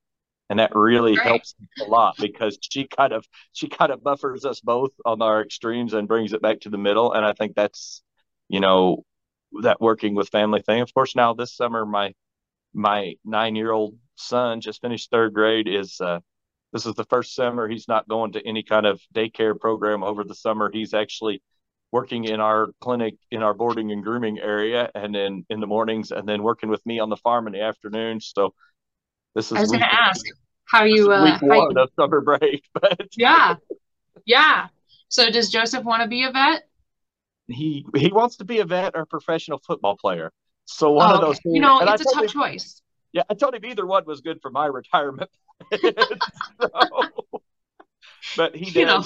And 0.51 0.59
that 0.59 0.75
really 0.75 1.17
right. 1.17 1.27
helps 1.27 1.55
a 1.81 1.85
lot 1.85 2.17
because 2.19 2.59
she 2.61 2.87
kind 2.87 3.13
of 3.13 3.27
she 3.53 3.69
kind 3.69 3.93
of 3.93 4.03
buffers 4.03 4.45
us 4.45 4.61
both 4.61 4.91
on 5.05 5.23
our 5.23 5.43
extremes 5.43 5.95
and 5.95 6.09
brings 6.09 6.33
it 6.33 6.43
back 6.43 6.61
to 6.61 6.71
the 6.71 6.79
middle. 6.79 7.13
And 7.13 7.25
i 7.25 7.33
think 7.33 7.55
that's 7.55 8.03
you 8.49 8.61
know 8.61 9.05
that 9.63 9.81
working 9.81 10.15
with 10.15 10.29
family 10.29 10.63
thing. 10.63 10.81
Of 10.83 10.93
course 10.93 11.17
now 11.17 11.33
this 11.33 11.57
summer 11.57 11.87
my 11.87 12.13
my 12.75 13.15
nine 13.25 13.57
year 13.57 13.73
old 13.73 13.97
son 14.17 14.61
just 14.61 14.83
finished 14.83 15.11
third 15.11 15.33
grade 15.33 15.69
is 15.69 16.01
uh 16.01 16.21
this 16.73 16.87
is 16.87 16.95
the 16.95 17.05
first 17.05 17.35
summer 17.35 17.69
he's 17.69 17.89
not 17.89 18.09
going 18.09 18.33
to 18.33 18.47
any 18.47 18.63
kind 18.63 18.87
of 18.87 19.01
daycare 19.15 19.59
program 19.59 20.03
over 20.03 20.25
the 20.25 20.35
summer. 20.35 20.71
He's 20.73 20.95
actually 20.95 21.43
working 21.93 22.25
in 22.25 22.41
our 22.41 22.69
clinic 22.81 23.15
in 23.31 23.43
our 23.43 23.55
boarding 23.55 23.93
and 23.93 24.03
grooming 24.03 24.39
area 24.39 24.91
and 24.95 25.15
then 25.15 25.45
in 25.51 25.61
the 25.61 25.67
mornings 25.67 26.11
and 26.11 26.29
then 26.29 26.43
working 26.43 26.69
with 26.69 26.85
me 26.87 26.99
on 26.99 27.11
the 27.11 27.17
farm 27.17 27.47
in 27.47 27.53
the 27.53 27.61
afternoons 27.61 28.33
so 28.35 28.53
this 29.35 29.47
is 29.47 29.59
I 29.59 29.61
was 29.61 29.71
going 29.71 29.81
to 29.81 29.95
ask 29.95 30.25
how 30.73 30.85
you 30.85 31.13
uh, 31.13 31.25
week 31.25 31.43
one 31.43 31.77
you... 31.77 31.83
of 31.83 31.91
summer 31.99 32.21
break, 32.21 32.65
but 32.75 33.09
yeah, 33.17 33.57
yeah. 34.25 34.69
So 35.09 35.31
does 35.31 35.51
Joseph 35.51 35.85
want 35.85 36.03
to 36.03 36.09
be 36.09 36.25
a 36.25 36.33
vet? 36.33 36.63
He 37.49 37.85
he 37.95 38.13
wants 38.13 38.37
to 38.37 38.45
be 38.45 38.61
a 38.61 38.65
vet 38.65 38.93
or 38.95 39.03
a 39.03 39.07
professional 39.07 39.59
football 39.59 39.97
player. 39.97 40.33
So 40.65 40.93
one 40.93 41.11
oh, 41.11 41.15
of 41.15 41.21
those. 41.21 41.39
You 41.45 41.61
know, 41.61 41.81
it's 41.81 42.03
a 42.03 42.05
tough 42.05 42.25
him, 42.25 42.29
choice. 42.29 42.81
Yeah, 43.13 43.23
I 43.29 43.35
told 43.35 43.55
him 43.55 43.65
either 43.65 43.87
one 43.87 44.05
was 44.07 44.21
good 44.21 44.41
for 44.41 44.51
my 44.51 44.67
retirement. 44.81 45.31
so, 45.81 46.71
but 48.37 48.57
he 48.57 48.67
did. 48.67 48.77
You 48.77 48.87
know. 48.87 49.05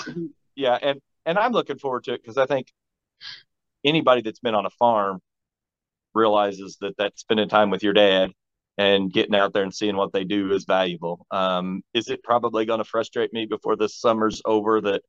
Yeah, 0.55 0.79
and 0.81 1.01
and 1.27 1.39
I'm 1.39 1.53
looking 1.53 1.79
forward 1.79 2.05
to 2.05 2.15
it 2.15 2.23
because 2.23 2.39
I 2.39 2.47
think 2.47 2.69
anybody 3.85 4.23
that's 4.23 4.41
been 4.41 4.55
on 4.55 4.65
a 4.65 4.71
farm 4.71 5.21
realizes 6.15 6.79
that 6.81 6.97
that 6.97 7.19
spending 7.19 7.49
time 7.49 7.69
with 7.69 7.83
your 7.83 7.93
dad 7.93 8.31
and 8.79 9.13
getting 9.13 9.35
out 9.35 9.53
there 9.53 9.63
and 9.63 9.75
seeing 9.75 9.97
what 9.97 10.13
they 10.13 10.25
do 10.25 10.53
is 10.53 10.65
valuable. 10.65 11.27
Um, 11.31 11.83
is 11.95 12.09
it 12.09 12.23
probably 12.23 12.65
going 12.65 12.79
to 12.79 12.85
frustrate 12.85 13.33
me 13.33 13.47
before 13.47 13.77
the 13.77 13.89
summer's 13.89 14.41
over 14.45 14.81
that 14.83 15.03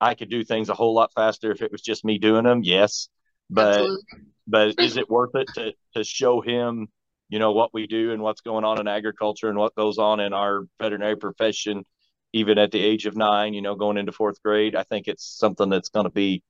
I 0.00 0.14
could 0.14 0.30
do 0.30 0.44
things 0.44 0.68
a 0.68 0.74
whole 0.74 0.94
lot 0.94 1.12
faster 1.14 1.52
if 1.52 1.60
it 1.62 1.72
was 1.72 1.82
just 1.82 2.04
me 2.04 2.18
doing 2.18 2.44
them? 2.44 2.62
Yes, 2.62 3.08
but 3.50 3.80
Absolutely. 3.80 4.04
but 4.46 4.80
is 4.80 4.96
it 4.96 5.10
worth 5.10 5.34
it 5.34 5.48
to 5.54 5.72
to 5.94 6.04
show 6.04 6.40
him, 6.40 6.88
you 7.28 7.38
know, 7.38 7.52
what 7.52 7.74
we 7.74 7.86
do 7.86 8.12
and 8.12 8.22
what's 8.22 8.40
going 8.40 8.64
on 8.64 8.80
in 8.80 8.88
agriculture 8.88 9.48
and 9.48 9.58
what 9.58 9.74
goes 9.74 9.98
on 9.98 10.20
in 10.20 10.32
our 10.32 10.64
veterinary 10.80 11.16
profession, 11.16 11.84
even 12.32 12.58
at 12.58 12.70
the 12.70 12.82
age 12.82 13.06
of 13.06 13.16
nine, 13.16 13.54
you 13.54 13.62
know, 13.62 13.74
going 13.74 13.96
into 13.96 14.12
fourth 14.12 14.42
grade? 14.42 14.76
I 14.76 14.84
think 14.84 15.08
it's 15.08 15.24
something 15.24 15.68
that's 15.68 15.88
going 15.90 16.04
to 16.04 16.10
be 16.10 16.42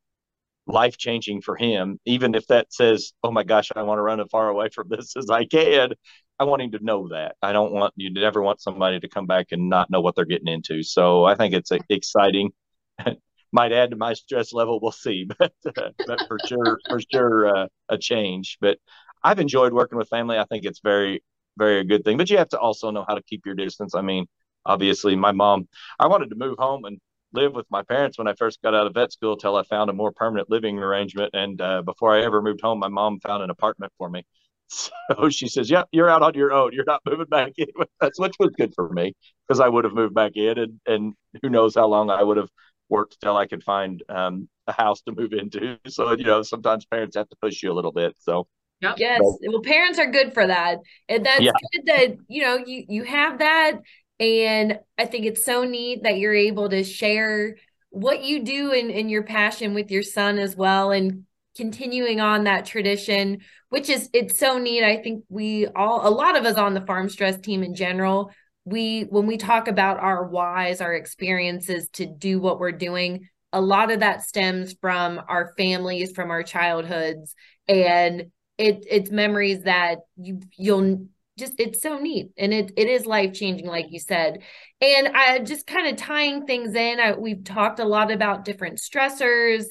life 0.67 0.97
changing 0.99 1.43
for 1.43 1.57
him, 1.57 1.99
even 2.07 2.35
if 2.35 2.47
that 2.49 2.73
says, 2.73 3.13
"Oh 3.23 3.31
my 3.33 3.43
gosh, 3.45 3.71
I 3.75 3.83
want 3.83 3.99
to 3.99 4.03
run 4.03 4.21
as 4.21 4.29
far 4.31 4.49
away 4.49 4.69
from 4.75 4.89
this 4.89 5.17
as 5.17 5.31
I 5.31 5.45
can." 5.47 5.93
I 6.39 6.45
want 6.45 6.63
him 6.63 6.71
to 6.73 6.83
know 6.83 7.09
that. 7.09 7.37
I 7.43 7.53
don't 7.53 7.73
want 7.73 7.93
you 7.97 8.11
never 8.13 8.41
want 8.43 8.63
somebody 8.63 8.99
to 9.01 9.09
come 9.09 9.27
back 9.27 9.49
and 9.53 9.69
not 9.69 9.91
know 9.91 10.01
what 10.01 10.15
they're 10.17 10.25
getting 10.25 10.49
into. 10.49 10.83
So 10.83 11.25
I 11.25 11.35
think 11.35 11.55
it's 11.55 11.71
exciting. 11.91 12.53
Might 13.53 13.73
add 13.73 13.91
to 13.91 13.97
my 13.97 14.15
stress 14.15 14.53
level. 14.53 14.79
We'll 14.81 14.93
see, 14.93 15.27
but 15.39 15.53
uh, 15.67 15.91
but 16.07 16.21
for 16.29 16.39
sure, 16.47 16.79
for 16.89 17.01
sure, 17.13 17.57
uh, 17.57 17.67
a 17.89 17.99
change. 17.99 18.59
But 18.61 18.79
I've 19.23 19.41
enjoyed 19.41 19.73
working 19.73 19.99
with 19.99 20.09
family. 20.09 20.39
I 20.39 20.45
think 20.45 20.65
it's 20.65 20.81
very, 20.81 21.23
very 21.59 21.81
a 21.81 21.85
good 21.85 22.05
thing. 22.05 22.17
But 22.17 22.31
you 22.31 22.39
have 22.39 22.49
to 22.51 22.59
also 22.59 22.91
know 22.91 23.05
how 23.07 23.15
to 23.15 23.23
keep 23.23 23.45
your 23.45 23.55
distance. 23.55 23.95
I 23.95 24.03
mean, 24.03 24.27
obviously, 24.67 25.17
my 25.17 25.33
mom. 25.33 25.69
I 25.99 26.07
wanted 26.09 26.31
to 26.31 26.37
move 26.37 26.57
home 26.59 26.85
and 26.85 26.99
live 27.33 27.55
with 27.55 27.67
my 27.71 27.83
parents 27.83 28.19
when 28.19 28.27
I 28.29 28.35
first 28.35 28.61
got 28.63 28.75
out 28.75 28.87
of 28.87 28.95
vet 28.95 29.13
school 29.13 29.37
till 29.37 29.57
I 29.57 29.63
found 29.65 29.91
a 29.91 29.93
more 29.93 30.13
permanent 30.13 30.51
living 30.51 30.79
arrangement. 30.79 31.31
And 31.35 31.61
uh, 31.61 31.83
before 31.83 32.15
I 32.15 32.23
ever 32.25 32.43
moved 32.43 32.61
home, 32.61 32.79
my 32.79 32.89
mom 32.89 33.21
found 33.21 33.43
an 33.43 33.51
apartment 33.51 33.93
for 33.99 34.09
me. 34.11 34.25
So 34.73 35.29
she 35.31 35.49
says, 35.49 35.69
"Yeah, 35.69 35.83
you're 35.91 36.09
out 36.09 36.23
on 36.23 36.35
your 36.35 36.53
own. 36.53 36.73
You're 36.73 36.85
not 36.85 37.03
moving 37.05 37.27
back 37.27 37.55
in." 37.57 37.67
That's 38.01 38.21
which 38.21 38.35
was 38.39 38.51
good 38.57 38.73
for 38.77 38.89
me 38.89 39.15
because 39.49 39.59
I 39.59 39.69
would 39.69 39.83
have 39.85 39.95
moved 39.95 40.15
back 40.15 40.33
in, 40.37 40.59
and 40.59 40.81
and 40.87 41.15
who 41.43 41.49
knows 41.49 41.75
how 41.75 41.89
long 41.89 42.09
I 42.09 42.23
would 42.23 42.37
have 42.37 42.51
worked 42.89 43.21
till 43.21 43.37
I 43.37 43.47
could 43.47 43.65
find 43.65 44.01
um, 44.09 44.49
a 44.69 44.73
house 44.73 45.01
to 45.03 45.13
move 45.13 45.33
into. 45.33 45.77
So 45.89 46.13
you 46.13 46.23
know, 46.23 46.43
sometimes 46.43 46.87
parents 46.87 47.17
have 47.17 47.29
to 47.31 47.37
push 47.43 47.65
you 47.65 47.73
a 47.73 47.75
little 47.75 47.91
bit. 47.91 48.15
So 48.21 48.47
Yep. 48.83 48.95
Yes. 48.99 49.21
well, 49.21 49.61
parents 49.63 49.99
are 49.99 50.11
good 50.11 50.33
for 50.33 50.47
that. 50.47 50.79
And 51.09 51.25
that's 51.25 51.43
yeah. 51.43 51.53
good 51.73 51.87
that, 51.87 52.17
you 52.29 52.43
know, 52.43 52.57
you 52.65 52.85
you 52.89 53.05
have 53.05 53.39
that. 53.41 53.73
And 54.21 54.79
I 54.97 55.07
think 55.07 55.27
it's 55.27 55.45
so 55.45 55.65
neat 55.65 56.05
that 56.05 56.19
you're 56.19 56.35
able 56.35 56.69
to 56.69 56.85
share 56.85 57.57
what 57.89 58.23
you 58.23 58.45
do 58.45 58.73
and, 58.73 58.91
and 58.91 59.11
your 59.11 59.25
passion 59.25 59.75
with 59.75 59.91
your 59.91 60.03
son 60.03 60.39
as 60.39 60.55
well. 60.55 60.93
And 60.93 61.25
continuing 61.57 62.21
on 62.21 62.45
that 62.45 62.65
tradition 62.65 63.41
which 63.71 63.89
is 63.89 64.09
it's 64.13 64.39
so 64.39 64.59
neat 64.59 64.85
i 64.85 64.97
think 64.97 65.25
we 65.29 65.67
all 65.67 66.07
a 66.07 66.11
lot 66.11 66.37
of 66.37 66.45
us 66.45 66.57
on 66.57 66.75
the 66.75 66.81
farm 66.83 67.09
stress 67.09 67.37
team 67.39 67.63
in 67.63 67.75
general 67.75 68.31
we 68.65 69.03
when 69.11 69.27
we 69.27 69.37
talk 69.37 69.67
about 69.67 69.99
our 69.99 70.29
whys 70.29 70.81
our 70.81 70.95
experiences 70.95 71.89
to 71.93 72.07
do 72.07 72.39
what 72.39 72.61
we're 72.61 72.71
doing 72.71 73.29
a 73.53 73.61
lot 73.61 73.91
of 73.91 74.01
that 74.01 74.23
stems 74.23 74.75
from 74.81 75.21
our 75.29 75.53
families 75.59 76.13
from 76.13 76.31
our 76.31 76.45
childhoods 76.45 77.35
and 77.67 78.31
it 78.57 78.85
it's 78.89 79.11
memories 79.11 79.65
that 79.65 79.99
you 80.17 80.41
you'll 80.57 81.09
just 81.41 81.55
it's 81.59 81.83
so 81.83 81.99
neat 81.99 82.31
and 82.37 82.53
it 82.55 82.73
it 82.77 82.89
is 82.89 83.07
life 83.07 83.33
changing 83.33 83.67
like 83.67 83.87
you 83.91 83.99
said. 83.99 84.43
And 84.81 85.09
i 85.09 85.39
just 85.41 85.67
kind 85.67 85.89
of 85.89 85.97
tying 85.97 86.47
things 86.47 86.75
in 86.75 87.01
I, 87.01 87.13
we've 87.13 87.43
talked 87.45 87.81
a 87.81 87.85
lot 87.85 88.13
about 88.13 88.45
different 88.45 88.79
stressors. 88.79 89.65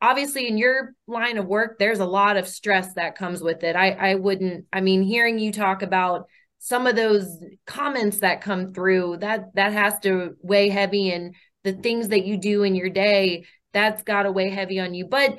Obviously 0.00 0.46
in 0.46 0.58
your 0.58 0.94
line 1.06 1.38
of 1.38 1.46
work 1.46 1.78
there's 1.78 2.00
a 2.00 2.06
lot 2.06 2.36
of 2.36 2.46
stress 2.46 2.92
that 2.94 3.16
comes 3.16 3.42
with 3.42 3.64
it. 3.64 3.74
I 3.74 3.90
i 3.90 4.14
wouldn't 4.14 4.66
i 4.72 4.80
mean 4.80 5.02
hearing 5.02 5.38
you 5.38 5.52
talk 5.52 5.82
about 5.82 6.26
some 6.58 6.86
of 6.86 6.96
those 6.96 7.26
comments 7.66 8.20
that 8.20 8.40
come 8.40 8.72
through 8.72 9.18
that 9.18 9.54
that 9.54 9.72
has 9.72 9.98
to 10.00 10.36
weigh 10.42 10.68
heavy 10.68 11.10
and 11.10 11.34
the 11.64 11.72
things 11.72 12.08
that 12.08 12.24
you 12.24 12.36
do 12.36 12.62
in 12.62 12.74
your 12.74 12.90
day 12.90 13.44
that's 13.72 14.02
got 14.04 14.22
to 14.22 14.32
weigh 14.32 14.50
heavy 14.50 14.80
on 14.80 14.94
you. 14.94 15.06
But 15.06 15.38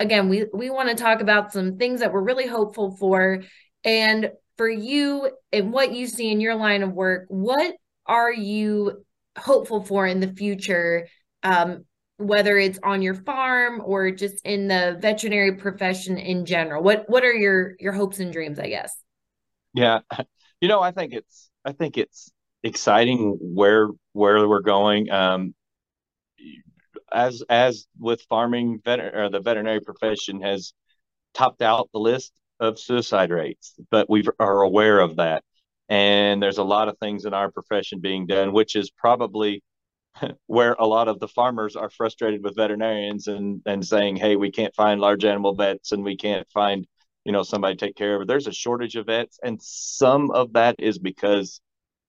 again 0.00 0.28
we 0.28 0.46
we 0.52 0.70
want 0.70 0.88
to 0.88 0.94
talk 0.94 1.20
about 1.20 1.52
some 1.52 1.76
things 1.76 2.00
that 2.00 2.12
we're 2.12 2.22
really 2.22 2.46
hopeful 2.46 2.96
for 2.96 3.42
and 3.84 4.30
for 4.58 4.68
you 4.68 5.30
and 5.52 5.72
what 5.72 5.92
you 5.92 6.06
see 6.06 6.30
in 6.30 6.40
your 6.40 6.56
line 6.56 6.82
of 6.82 6.92
work 6.92 7.24
what 7.28 7.74
are 8.06 8.32
you 8.32 9.04
hopeful 9.38 9.84
for 9.84 10.06
in 10.06 10.20
the 10.20 10.32
future? 10.32 11.06
Um, 11.42 11.84
whether 12.16 12.58
it's 12.58 12.80
on 12.82 13.00
your 13.00 13.14
farm 13.14 13.80
or 13.84 14.10
just 14.10 14.44
in 14.44 14.66
the 14.66 14.98
veterinary 15.00 15.54
profession 15.54 16.18
in 16.18 16.44
general 16.44 16.82
what 16.82 17.08
what 17.08 17.22
are 17.22 17.32
your 17.32 17.74
your 17.78 17.92
hopes 17.92 18.18
and 18.18 18.32
dreams 18.32 18.58
i 18.58 18.68
guess? 18.68 18.92
Yeah 19.72 20.00
you 20.60 20.66
know 20.66 20.80
i 20.80 20.90
think 20.90 21.12
it's 21.12 21.48
i 21.64 21.70
think 21.70 21.96
it's 21.96 22.32
exciting 22.64 23.38
where 23.40 23.88
where 24.12 24.48
we're 24.48 24.60
going. 24.60 25.10
Um 25.10 25.54
as 27.12 27.42
as 27.48 27.86
with 27.98 28.20
farming 28.28 28.80
vet 28.84 29.00
or 29.00 29.30
the 29.30 29.40
veterinary 29.40 29.80
profession 29.80 30.42
has 30.42 30.72
topped 31.34 31.62
out 31.62 31.88
the 31.92 32.00
list 32.00 32.32
of 32.60 32.78
suicide 32.78 33.30
rates 33.30 33.74
but 33.90 34.08
we 34.10 34.24
are 34.38 34.62
aware 34.62 35.00
of 35.00 35.16
that 35.16 35.42
and 35.88 36.42
there's 36.42 36.58
a 36.58 36.64
lot 36.64 36.88
of 36.88 36.98
things 36.98 37.24
in 37.24 37.34
our 37.34 37.50
profession 37.50 38.00
being 38.00 38.26
done 38.26 38.52
which 38.52 38.76
is 38.76 38.90
probably 38.90 39.62
where 40.46 40.74
a 40.78 40.86
lot 40.86 41.08
of 41.08 41.18
the 41.20 41.28
farmers 41.28 41.76
are 41.76 41.90
frustrated 41.90 42.42
with 42.42 42.56
veterinarians 42.56 43.26
and 43.26 43.62
and 43.66 43.86
saying, 43.86 44.16
"Hey, 44.16 44.36
we 44.36 44.50
can't 44.50 44.74
find 44.74 45.00
large 45.00 45.24
animal 45.24 45.54
vets, 45.54 45.92
and 45.92 46.04
we 46.04 46.16
can't 46.16 46.48
find 46.50 46.86
you 47.24 47.32
know 47.32 47.42
somebody 47.42 47.76
to 47.76 47.86
take 47.86 47.96
care 47.96 48.16
of 48.16 48.22
it." 48.22 48.28
There's 48.28 48.46
a 48.46 48.52
shortage 48.52 48.96
of 48.96 49.06
vets, 49.06 49.38
and 49.42 49.60
some 49.62 50.30
of 50.30 50.52
that 50.54 50.76
is 50.78 50.98
because 50.98 51.60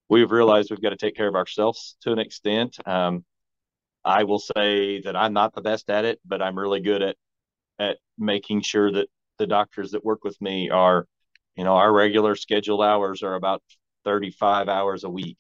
we've 0.10 0.32
realized 0.32 0.72
we've 0.72 0.82
got 0.82 0.92
to 0.92 0.98
take 0.98 1.16
care 1.16 1.28
of 1.28 1.36
ourselves 1.36 1.96
to 2.02 2.12
an 2.12 2.20
extent. 2.20 2.78
Um, 2.88 3.26
I 4.06 4.24
will 4.24 4.40
say 4.40 5.02
that 5.02 5.16
I'm 5.16 5.34
not 5.34 5.54
the 5.54 5.62
best 5.62 5.90
at 5.90 6.06
it, 6.06 6.20
but 6.26 6.42
I'm 6.42 6.58
really 6.58 6.82
good 6.82 7.02
at 7.04 7.18
at 7.80 7.98
making 8.18 8.62
sure 8.62 8.92
that 8.92 9.10
the 9.40 9.48
doctors 9.48 9.92
that 9.92 10.06
work 10.06 10.24
with 10.24 10.40
me 10.42 10.70
are, 10.70 11.08
you 11.56 11.64
know, 11.64 11.76
our 11.76 11.92
regular 11.92 12.36
scheduled 12.36 12.84
hours 12.84 13.24
are 13.24 13.36
about 13.36 13.64
35 14.06 14.70
hours 14.70 15.04
a 15.04 15.10
week. 15.10 15.38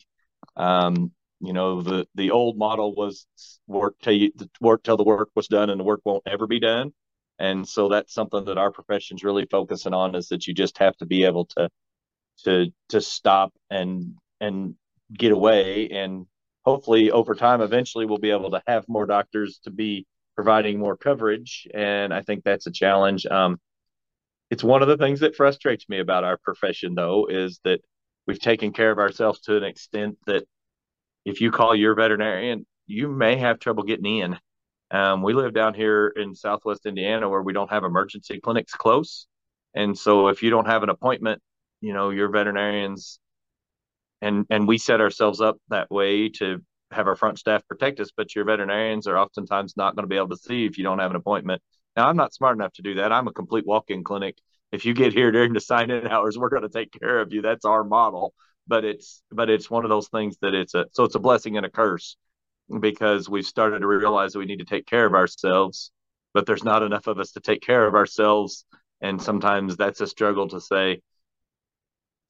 Um, 0.58 1.12
you 1.42 1.54
know, 1.54 1.82
the 1.82 2.08
the 2.16 2.32
old 2.32 2.58
model 2.58 2.96
was 2.96 3.28
work 3.68 3.96
till 4.02 4.14
you 4.14 4.32
work 4.60 4.84
till 4.84 4.98
the 4.98 5.04
work 5.04 5.30
was 5.36 5.48
done, 5.48 5.70
and 5.70 5.80
the 5.80 5.86
work 5.86 6.02
won't 6.04 6.24
ever 6.26 6.48
be 6.48 6.60
done. 6.60 6.92
And 7.40 7.68
so 7.68 7.88
that's 7.88 8.14
something 8.14 8.46
that 8.46 8.58
our 8.58 8.72
profession's 8.72 9.24
really 9.24 9.46
focusing 9.50 9.94
on 9.94 10.16
is 10.16 10.28
that 10.30 10.48
you 10.48 10.54
just 10.54 10.78
have 10.80 10.98
to 10.98 11.06
be 11.06 11.24
able 11.24 11.46
to 11.58 11.70
to 12.44 12.68
to 12.90 13.02
stop 13.02 13.54
and 13.70 14.16
and 14.42 14.76
get 15.14 15.32
away 15.32 15.90
and 15.90 16.26
hopefully 16.64 17.12
over 17.12 17.36
time 17.36 17.62
eventually 17.62 18.06
we'll 18.06 18.18
be 18.18 18.32
able 18.32 18.52
to 18.52 18.62
have 18.68 18.88
more 18.88 19.06
doctors 19.06 19.60
to 19.64 19.72
be 19.72 20.06
providing 20.36 20.80
more 20.80 20.96
coverage 20.96 21.68
and 21.74 22.14
i 22.14 22.22
think 22.22 22.44
that's 22.44 22.68
a 22.68 22.72
challenge 22.72 23.26
um, 23.26 23.60
it's 24.50 24.64
one 24.64 24.82
of 24.82 24.88
the 24.88 24.98
things 24.98 25.20
that 25.20 25.36
frustrates 25.36 25.88
me 25.90 26.00
about 26.00 26.24
our 26.24 26.38
profession 26.38 26.96
though 26.96 27.28
is 27.28 27.60
that 27.64 27.82
we've 28.28 28.40
taken 28.40 28.72
care 28.74 28.92
of 28.92 29.00
ourselves 29.00 29.42
to 29.42 29.58
an 29.58 29.64
extent 29.64 30.18
that 30.26 30.46
if 31.26 31.42
you 31.42 31.52
call 31.52 31.76
your 31.76 31.96
veterinarian 31.96 32.66
you 32.88 33.08
may 33.08 33.36
have 33.36 33.60
trouble 33.60 33.84
getting 33.84 34.18
in. 34.18 34.40
Um, 34.92 35.22
we 35.22 35.34
live 35.34 35.54
down 35.54 35.76
here 35.76 36.08
in 36.08 36.34
southwest 36.34 36.86
indiana 36.86 37.30
where 37.30 37.44
we 37.44 37.54
don't 37.54 37.72
have 37.72 37.84
emergency 37.84 38.40
clinics 38.40 38.74
close. 38.74 39.28
And 39.76 39.96
so 39.98 40.30
if 40.30 40.42
you 40.42 40.50
don't 40.50 40.66
have 40.66 40.84
an 40.84 40.90
appointment 40.90 41.42
you 41.82 41.94
know 41.94 42.10
your 42.10 42.30
veterinarians 42.30 43.20
and 44.22 44.46
and 44.50 44.68
we 44.68 44.78
set 44.78 45.02
ourselves 45.02 45.42
up 45.42 45.58
that 45.70 45.90
way 45.90 46.30
to 46.30 46.62
have 46.92 47.08
our 47.08 47.16
front 47.16 47.38
staff 47.40 47.66
protect 47.68 48.00
us 48.00 48.10
but 48.16 48.36
your 48.36 48.46
veterinarians 48.46 49.08
are 49.08 49.18
oftentimes 49.18 49.78
not 49.78 49.96
going 49.96 50.04
to 50.04 50.10
be 50.10 50.18
able 50.18 50.30
to 50.30 50.38
see 50.38 50.66
if 50.66 50.78
you 50.78 50.84
don't 50.84 51.00
have 51.00 51.12
an 51.12 51.18
appointment 51.18 51.62
now 52.00 52.08
i'm 52.08 52.18
not 52.18 52.34
smart 52.34 52.56
enough 52.58 52.74
to 52.74 52.82
do 52.82 52.96
that. 52.96 53.12
I'm 53.12 53.28
a 53.28 53.34
complete 53.34 53.66
walk-in 53.68 54.04
clinic. 54.04 54.36
If 54.72 54.86
you 54.86 54.94
get 54.94 55.14
here 55.14 55.32
during 55.32 55.54
the 55.54 55.60
sign-in 55.60 56.08
hours 56.08 56.38
we're 56.38 56.50
going 56.50 56.64
to 56.64 56.70
take 56.70 56.92
care 56.92 57.20
of 57.20 57.34
you. 57.34 57.42
That's 57.42 57.66
our 57.66 57.84
model. 57.84 58.34
But 58.68 58.86
it's 58.86 59.22
but 59.32 59.50
it's 59.50 59.70
one 59.70 59.84
of 59.86 59.90
those 59.90 60.10
things 60.10 60.38
that 60.42 60.54
it's 60.54 60.76
a 60.76 60.86
so 60.92 61.04
it's 61.04 61.16
a 61.16 61.20
blessing 61.20 61.58
and 61.58 61.66
a 61.66 61.70
curse 61.70 62.16
because 62.80 63.28
we've 63.28 63.46
started 63.46 63.80
to 63.80 63.88
realize 63.88 64.34
that 64.34 64.40
we 64.40 64.46
need 64.46 64.60
to 64.60 64.66
take 64.66 64.86
care 64.86 65.06
of 65.06 65.14
ourselves 65.14 65.92
but 66.34 66.46
there's 66.46 66.64
not 66.64 66.84
enough 66.84 67.08
of 67.08 67.20
us 67.20 67.32
to 67.32 67.40
take 67.40 67.62
care 67.62 67.86
of 67.88 67.96
ourselves. 67.96 68.66
And 69.02 69.22
sometimes 69.22 69.78
that's 69.78 70.02
a 70.02 70.08
struggle 70.08 70.48
to 70.50 70.62
say 70.62 71.02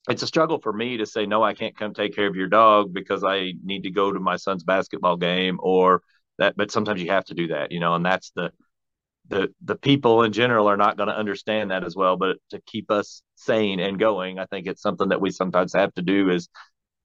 it's 0.10 0.24
a 0.24 0.28
struggle 0.28 0.60
for 0.60 0.72
me 0.72 0.98
to 0.98 1.06
say 1.06 1.26
no 1.26 1.44
i 1.44 1.54
can't 1.54 1.78
come 1.78 1.94
take 1.94 2.16
care 2.16 2.28
of 2.28 2.36
your 2.36 2.48
dog 2.48 2.94
because 2.94 3.24
i 3.24 3.52
need 3.64 3.84
to 3.84 3.92
go 3.92 4.12
to 4.12 4.20
my 4.20 4.38
son's 4.38 4.64
basketball 4.64 5.18
game 5.18 5.60
or 5.62 6.02
that 6.38 6.56
but 6.56 6.72
sometimes 6.72 7.02
you 7.02 7.10
have 7.10 7.26
to 7.26 7.34
do 7.34 7.48
that 7.48 7.72
you 7.72 7.80
know 7.82 7.96
and 7.96 8.06
that's 8.06 8.32
the 8.32 8.50
the 9.30 9.50
the 9.64 9.76
people 9.76 10.24
in 10.24 10.34
general 10.34 10.70
are 10.70 10.78
not 10.78 10.98
going 10.98 11.08
to 11.08 11.16
understand 11.16 11.72
that 11.72 11.84
as 11.84 11.96
well 11.96 12.18
but 12.18 12.38
to 12.50 12.62
keep 12.66 12.92
us 12.92 13.22
sane 13.36 13.80
and 13.80 14.00
going 14.00 14.40
i 14.40 14.46
think 14.46 14.68
it's 14.68 14.82
something 14.82 15.10
that 15.10 15.22
we 15.22 15.32
sometimes 15.32 15.74
have 15.74 15.94
to 15.94 16.02
do 16.02 16.30
is 16.30 16.50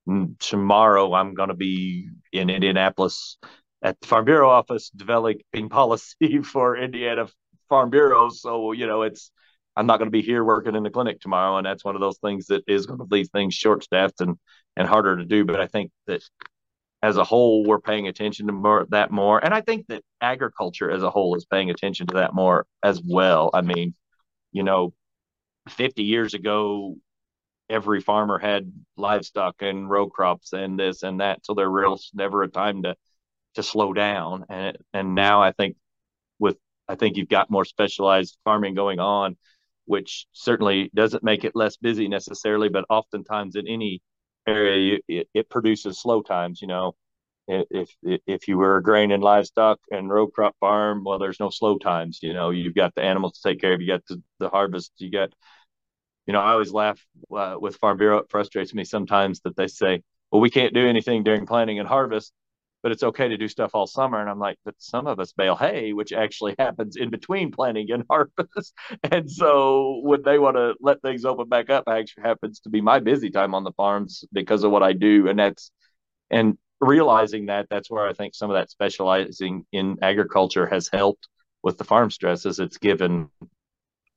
mm, 0.09 0.39
tomorrow 0.39 1.13
i'm 1.15 1.35
going 1.35 1.51
to 1.51 1.55
be 1.55 2.09
in 2.33 2.51
indianapolis 2.51 3.39
at 3.83 4.01
the 4.01 4.07
farm 4.07 4.25
bureau 4.25 4.51
office 4.51 4.91
developing 4.91 5.69
policy 5.71 6.43
for 6.43 6.77
indiana 6.77 7.27
farm 7.69 7.91
bureau 7.91 8.29
so 8.29 8.73
you 8.73 8.87
know 8.87 9.03
it's 9.03 9.31
I'm 9.77 9.87
not 9.87 9.99
going 9.99 10.07
to 10.07 10.13
be 10.13 10.23
here 10.23 10.45
working 10.45 10.77
in 10.77 10.83
the 10.83 10.91
clinic 10.91 11.21
tomorrow, 11.21 11.57
and 11.57 11.67
that's 11.67 11.85
one 11.85 11.97
of 11.97 12.01
those 12.01 12.19
things 12.19 12.47
that 12.47 12.63
is 12.69 12.87
going 12.87 13.01
to 13.01 13.07
leave 13.11 13.29
things 13.31 13.55
short 13.55 13.83
staffed 13.83 14.21
and 14.21 14.37
and 14.77 14.89
harder 14.89 15.17
to 15.17 15.25
do. 15.25 15.45
But 15.45 15.61
I 15.61 15.67
think 15.67 15.91
that 16.07 16.23
as 17.05 17.19
a 17.19 17.25
whole, 17.25 17.65
we're 17.65 17.81
paying 17.81 18.09
attention 18.09 18.47
to 18.47 18.53
more 18.55 18.87
that 18.89 19.11
more, 19.11 19.39
and 19.45 19.53
I 19.53 19.61
think 19.61 19.89
that 19.89 20.03
agriculture 20.23 20.91
as 20.91 21.03
a 21.03 21.11
whole 21.11 21.35
is 21.37 21.45
paying 21.45 21.69
attention 21.69 22.07
to 22.07 22.15
that 22.15 22.35
more 22.35 22.67
as 22.83 23.03
well. 23.05 23.51
I 23.53 23.61
mean, 23.61 23.95
you 24.53 24.63
know, 24.63 24.95
50 25.69 26.03
years 26.03 26.33
ago, 26.33 26.97
every 27.69 28.01
farmer 28.01 28.39
had 28.39 28.73
livestock 28.97 29.57
and 29.61 29.91
row 29.91 30.09
crops 30.09 30.55
and 30.55 30.79
this 30.79 31.03
and 31.03 31.21
that, 31.21 31.45
so 31.45 31.53
there 31.53 31.71
was 31.71 32.11
never 32.15 32.43
a 32.43 32.49
time 32.49 32.83
to 32.85 32.97
to 33.57 33.63
slow 33.63 33.93
down. 33.93 34.47
And 34.49 34.79
and 34.95 35.15
now 35.15 35.43
I 35.43 35.53
think 35.53 35.77
with 36.39 36.57
I 36.89 36.95
think 36.95 37.19
you've 37.19 37.29
got 37.29 37.51
more 37.51 37.67
specialized 37.67 38.39
farming 38.45 38.75
going 38.75 38.99
on 38.99 39.37
which 39.87 40.27
certainly 40.33 40.91
doesn't 40.95 41.23
make 41.23 41.45
it 41.45 41.55
less 41.55 41.77
busy 41.77 42.09
necessarily, 42.09 42.69
but 42.71 42.87
oftentimes 42.89 43.55
in 43.55 43.69
any 43.69 44.01
area, 44.47 44.99
it, 45.09 45.29
it 45.35 45.51
produces 45.51 46.01
slow 46.01 46.23
times. 46.23 46.61
You 46.63 46.69
know, 46.69 46.95
if 47.49 47.91
if 48.03 48.49
you 48.49 48.59
were 48.59 48.77
a 48.79 48.83
grain 48.83 49.13
and 49.13 49.23
livestock 49.23 49.81
and 49.91 50.09
row 50.11 50.27
crop 50.29 50.57
farm, 50.61 51.05
well, 51.05 51.19
there's 51.19 51.41
no 51.41 51.51
slow 51.51 51.79
times. 51.79 52.21
You 52.23 52.33
know, 52.35 52.51
you've 52.51 52.75
got 52.75 52.95
the 52.95 53.03
animals 53.03 53.35
to 53.41 53.49
take 53.51 53.61
care 53.61 53.75
of. 53.75 53.81
You 53.81 53.89
got 53.89 54.07
the, 54.09 54.23
the 54.41 54.49
harvest. 54.49 54.93
You 54.99 55.11
got, 55.11 55.33
you 56.27 56.33
know, 56.33 56.41
I 56.41 56.53
always 56.53 56.73
laugh 56.73 57.01
uh, 57.35 57.57
with 57.61 57.77
Farm 57.77 57.99
Bureau. 57.99 58.19
It 58.19 58.31
frustrates 58.31 58.75
me 58.75 58.85
sometimes 58.85 59.41
that 59.41 59.57
they 59.57 59.67
say, 59.69 60.03
"Well, 60.33 60.41
we 60.41 60.51
can't 60.51 60.75
do 60.75 60.87
anything 60.89 61.23
during 61.25 61.47
planting 61.47 61.79
and 61.79 61.89
harvest." 61.89 62.33
But 62.85 62.93
it's 62.93 63.03
okay 63.03 63.29
to 63.29 63.39
do 63.39 63.49
stuff 63.49 63.71
all 63.73 63.87
summer. 63.87 64.21
And 64.21 64.29
I'm 64.29 64.39
like, 64.39 64.59
but 64.63 64.75
some 64.77 65.07
of 65.07 65.19
us 65.19 65.33
bale 65.33 65.57
hay, 65.57 65.95
which 65.95 66.13
actually 66.13 66.55
happens 66.59 66.97
in 66.97 67.09
between 67.09 67.51
planting 67.51 67.91
and 67.91 68.05
harvest. 68.11 68.75
and 69.11 69.29
so 69.29 70.01
when 70.03 70.23
they 70.23 70.39
want 70.39 70.57
to 70.57 70.75
let 70.81 71.01
things 71.01 71.25
open 71.25 71.49
back 71.49 71.71
up, 71.71 71.85
actually 71.89 72.25
happens 72.25 72.61
to 72.61 72.69
be 72.69 72.83
my 72.83 73.01
busy 73.01 73.31
time 73.31 73.55
on 73.55 73.65
the 73.65 73.73
farms 73.73 74.27
because 74.35 74.65
of 74.65 74.71
what 74.71 74.83
I 74.83 74.93
do. 74.93 75.29
And 75.29 75.39
that's, 75.39 75.71
and 76.31 76.59
realizing 76.79 77.47
that 77.47 77.69
that's 77.71 77.91
where 77.91 78.07
I 78.07 78.13
think 78.13 78.35
some 78.35 78.51
of 78.51 78.55
that 78.55 78.71
specializing 78.71 79.65
in 79.73 79.97
agriculture 80.03 80.67
has 80.67 80.91
helped 80.93 81.27
with 81.63 81.79
the 81.79 81.85
farm 81.85 82.11
stresses. 82.11 82.61
It's 82.61 82.77
given, 82.77 83.31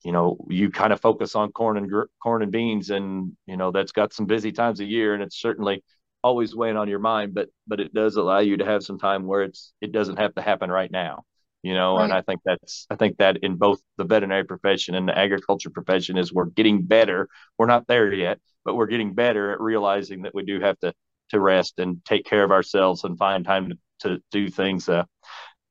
you 0.03 0.11
know, 0.11 0.45
you 0.49 0.71
kind 0.71 0.91
of 0.91 0.99
focus 0.99 1.35
on 1.35 1.53
corn 1.53 1.77
and 1.77 1.89
corn 2.21 2.43
and 2.43 2.51
beans, 2.51 2.89
and 2.89 3.31
you 3.45 3.55
know 3.55 3.71
that's 3.71 3.93
got 3.93 4.11
some 4.11 4.25
busy 4.25 4.51
times 4.51 4.81
a 4.81 4.85
year, 4.85 5.13
and 5.13 5.23
it's 5.23 5.39
certainly 5.39 5.83
always 6.27 6.55
weighing 6.55 6.77
on 6.77 6.89
your 6.89 6.99
mind, 6.99 7.33
but 7.33 7.49
but 7.67 7.79
it 7.79 7.93
does 7.93 8.17
allow 8.17 8.39
you 8.39 8.57
to 8.57 8.65
have 8.65 8.83
some 8.83 8.99
time 8.99 9.25
where 9.25 9.43
it's 9.43 9.73
it 9.81 9.91
doesn't 9.91 10.19
have 10.19 10.35
to 10.35 10.41
happen 10.41 10.69
right 10.69 10.91
now. 10.91 11.23
You 11.63 11.73
know, 11.73 11.97
right. 11.97 12.03
and 12.03 12.13
I 12.13 12.21
think 12.21 12.41
that's 12.45 12.85
I 12.89 12.95
think 12.95 13.17
that 13.17 13.37
in 13.37 13.55
both 13.55 13.79
the 13.97 14.03
veterinary 14.03 14.43
profession 14.43 14.95
and 14.95 15.07
the 15.07 15.17
agriculture 15.17 15.69
profession 15.69 16.17
is 16.17 16.33
we're 16.33 16.45
getting 16.45 16.83
better. 16.83 17.29
We're 17.57 17.65
not 17.65 17.87
there 17.87 18.13
yet, 18.13 18.39
but 18.65 18.75
we're 18.75 18.87
getting 18.87 19.13
better 19.13 19.51
at 19.51 19.61
realizing 19.61 20.23
that 20.23 20.35
we 20.35 20.43
do 20.43 20.59
have 20.59 20.77
to 20.79 20.93
to 21.29 21.39
rest 21.39 21.79
and 21.79 22.03
take 22.05 22.25
care 22.25 22.43
of 22.43 22.51
ourselves 22.51 23.03
and 23.03 23.17
find 23.17 23.43
time 23.43 23.69
to, 23.69 23.77
to 24.01 24.21
do 24.31 24.49
things. 24.49 24.87
Uh, 24.87 25.03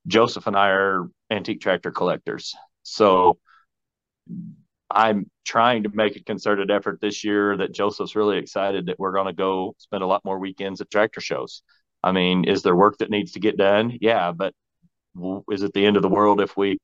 Joseph 0.07 0.47
and 0.47 0.57
I 0.57 0.69
are 0.71 1.09
antique 1.31 1.61
tractor 1.61 1.91
collectors, 1.91 2.55
so 2.83 3.39
I'm 4.91 5.31
trying 5.45 5.83
to 5.85 5.91
make 5.95 6.17
a 6.17 6.23
concerted 6.25 6.71
effort 6.71 7.01
this 7.01 7.25
year 7.25 7.57
that 7.57 7.73
Joseph's 7.75 8.17
really 8.17 8.39
excited 8.39 8.87
that 8.87 8.99
we're 8.99 9.13
going 9.13 9.27
to 9.27 9.33
go 9.33 9.75
spend 9.79 10.03
a 10.03 10.07
lot 10.07 10.25
more 10.25 10.39
weekends 10.39 10.81
at 10.81 10.91
tractor 10.91 11.21
shows. 11.21 11.63
I 12.03 12.13
mean, 12.13 12.45
is 12.45 12.63
there 12.63 12.77
work 12.77 12.99
that 12.99 13.11
needs 13.11 13.33
to 13.33 13.41
get 13.41 13.57
done? 13.57 13.99
Yeah, 14.01 14.33
but 14.33 14.55
is 15.51 15.63
it 15.63 15.73
the 15.73 15.85
end 15.87 15.97
of 15.97 16.03
the 16.03 16.09
world 16.09 16.41
if 16.41 16.57
we 16.57 16.79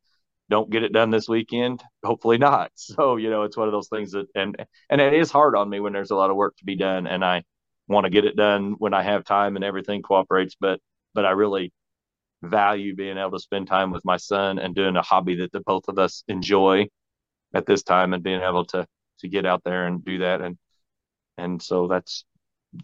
don't 0.50 0.70
get 0.70 0.82
it 0.82 0.92
done 0.92 1.10
this 1.10 1.28
weekend? 1.28 1.82
Hopefully 2.04 2.38
not. 2.38 2.72
So, 2.76 3.16
you 3.16 3.30
know, 3.30 3.42
it's 3.44 3.56
one 3.56 3.68
of 3.68 3.72
those 3.72 3.88
things 3.88 4.12
that 4.12 4.26
and 4.34 4.56
and 4.90 5.00
it 5.00 5.14
is 5.14 5.30
hard 5.30 5.56
on 5.56 5.68
me 5.70 5.80
when 5.80 5.92
there's 5.92 6.10
a 6.10 6.16
lot 6.16 6.30
of 6.30 6.36
work 6.36 6.56
to 6.58 6.64
be 6.64 6.76
done 6.76 7.06
and 7.06 7.24
I 7.24 7.42
want 7.88 8.04
to 8.04 8.10
get 8.10 8.24
it 8.24 8.36
done 8.36 8.74
when 8.78 8.94
I 8.94 9.02
have 9.02 9.24
time 9.24 9.56
and 9.56 9.64
everything 9.64 10.02
cooperates, 10.02 10.56
but 10.60 10.80
but 11.14 11.24
I 11.26 11.30
really 11.32 11.72
value 12.42 12.94
being 12.94 13.18
able 13.18 13.32
to 13.32 13.38
spend 13.40 13.68
time 13.68 13.90
with 13.92 14.04
my 14.04 14.16
son 14.16 14.58
and 14.58 14.74
doing 14.74 14.96
a 14.96 15.02
hobby 15.02 15.36
that 15.36 15.52
the 15.52 15.60
both 15.60 15.88
of 15.88 15.98
us 15.98 16.24
enjoy 16.28 16.88
at 17.54 17.66
this 17.66 17.82
time 17.82 18.12
and 18.12 18.22
being 18.22 18.42
able 18.42 18.64
to 18.66 18.86
to 19.20 19.28
get 19.28 19.46
out 19.46 19.62
there 19.64 19.86
and 19.86 20.04
do 20.04 20.18
that. 20.18 20.40
And 20.40 20.58
and 21.38 21.62
so 21.62 21.86
that's 21.86 22.24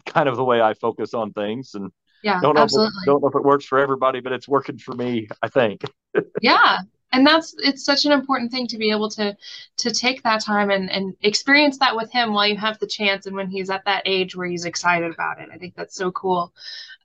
kind 0.05 0.29
of 0.29 0.35
the 0.35 0.43
way 0.43 0.61
I 0.61 0.73
focus 0.73 1.13
on 1.13 1.33
things. 1.33 1.75
And 1.75 1.91
yeah 2.23 2.39
don't 2.41 2.55
know 2.55 2.61
absolutely. 2.61 2.91
If 2.97 3.03
it, 3.03 3.05
don't 3.05 3.21
know 3.21 3.29
if 3.29 3.35
it 3.35 3.43
works 3.43 3.65
for 3.65 3.79
everybody 3.79 4.19
but 4.19 4.33
it's 4.33 4.47
working 4.47 4.77
for 4.77 4.93
me 4.95 5.27
I 5.41 5.47
think. 5.47 5.83
Yeah 6.41 6.79
and 7.11 7.25
that's 7.25 7.55
it's 7.59 7.83
such 7.83 8.05
an 8.05 8.11
important 8.11 8.51
thing 8.51 8.67
to 8.67 8.77
be 8.77 8.91
able 8.91 9.09
to 9.09 9.35
to 9.77 9.91
take 9.91 10.23
that 10.23 10.41
time 10.41 10.69
and 10.69 10.91
and 10.91 11.15
experience 11.21 11.77
that 11.79 11.95
with 11.95 12.11
him 12.11 12.33
while 12.33 12.47
you 12.47 12.57
have 12.57 12.77
the 12.79 12.87
chance 12.87 13.25
and 13.25 13.35
when 13.35 13.49
he's 13.49 13.69
at 13.69 13.85
that 13.85 14.03
age 14.05 14.35
where 14.35 14.47
he's 14.47 14.65
excited 14.65 15.11
about 15.11 15.39
it. 15.39 15.49
I 15.51 15.57
think 15.57 15.75
that's 15.75 15.95
so 15.95 16.11
cool 16.11 16.53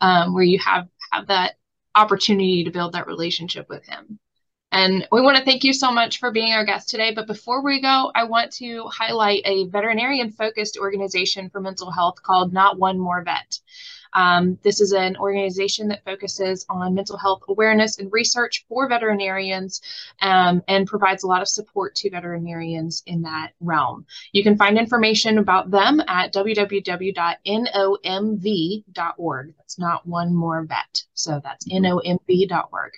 um, 0.01 0.35
where 0.35 0.45
you 0.45 0.59
have 0.59 0.89
have 1.12 1.27
that 1.29 1.55
opportunity 1.95 2.65
to 2.65 2.71
build 2.71 2.93
that 2.93 3.07
relationship 3.07 3.69
with 3.69 3.87
him 3.87 4.19
and 4.75 5.07
we 5.12 5.20
want 5.20 5.37
to 5.37 5.45
thank 5.45 5.62
you 5.62 5.72
so 5.72 5.93
much 5.93 6.18
for 6.18 6.33
being 6.33 6.53
our 6.53 6.64
guest 6.64 6.89
today. 6.89 7.14
But 7.14 7.29
before 7.29 7.62
we 7.62 7.81
go, 7.81 8.11
I 8.12 8.25
want 8.25 8.51
to 8.55 8.89
highlight 8.89 9.43
a 9.45 9.68
veterinarian 9.68 10.33
focused 10.33 10.77
organization 10.77 11.49
for 11.49 11.61
mental 11.61 11.93
health 11.93 12.20
called 12.25 12.53
Not 12.53 12.77
One 12.77 12.99
More 12.99 13.22
Vet. 13.22 13.61
Um, 14.14 14.59
this 14.64 14.81
is 14.81 14.93
an 14.93 15.16
organization 15.16 15.87
that 15.89 16.05
focuses 16.05 16.66
on 16.68 16.93
mental 16.93 17.16
health 17.16 17.45
awareness 17.49 18.01
and 18.01 18.12
research 18.12 18.64
for 18.68 18.89
veterinarians 18.89 19.81
um, 20.22 20.61
and 20.66 20.89
provides 20.89 21.22
a 21.22 21.29
lot 21.29 21.41
of 21.41 21.47
support 21.47 21.95
to 21.97 22.11
veterinarians 22.11 23.05
in 23.07 23.22
that 23.22 23.53
realm. 23.61 24.07
You 24.33 24.43
can 24.43 24.57
find 24.57 24.77
information 24.77 25.39
about 25.39 25.70
them 25.70 26.03
at 26.09 26.33
www.nomv.org. 26.33 27.14
That's 29.57 29.79
not 29.79 30.05
one 30.05 30.35
more 30.35 30.64
vet. 30.64 31.05
So 31.14 31.41
that's 31.45 31.68
nomv.org. 31.68 32.93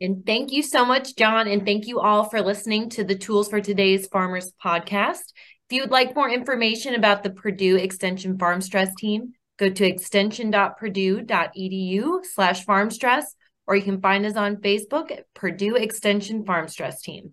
And 0.00 0.24
thank 0.24 0.50
you 0.50 0.62
so 0.62 0.86
much, 0.86 1.14
John. 1.14 1.46
And 1.46 1.66
thank 1.66 1.86
you 1.86 2.00
all 2.00 2.24
for 2.24 2.40
listening 2.40 2.88
to 2.90 3.04
the 3.04 3.14
Tools 3.14 3.50
for 3.50 3.60
Today's 3.60 4.06
Farmers 4.06 4.50
podcast. 4.64 5.34
If 5.68 5.76
you 5.76 5.82
would 5.82 5.90
like 5.90 6.16
more 6.16 6.30
information 6.30 6.94
about 6.94 7.22
the 7.22 7.28
Purdue 7.28 7.76
Extension 7.76 8.38
Farm 8.38 8.62
Stress 8.62 8.94
Team, 8.94 9.34
go 9.58 9.68
to 9.68 9.86
extension.purdue.edu 9.86 12.24
slash 12.24 12.64
farmstress, 12.64 13.24
or 13.66 13.76
you 13.76 13.82
can 13.82 14.00
find 14.00 14.24
us 14.24 14.36
on 14.36 14.56
Facebook 14.56 15.12
at 15.12 15.26
Purdue 15.34 15.76
Extension 15.76 16.46
Farm 16.46 16.66
Stress 16.66 17.02
Team. 17.02 17.32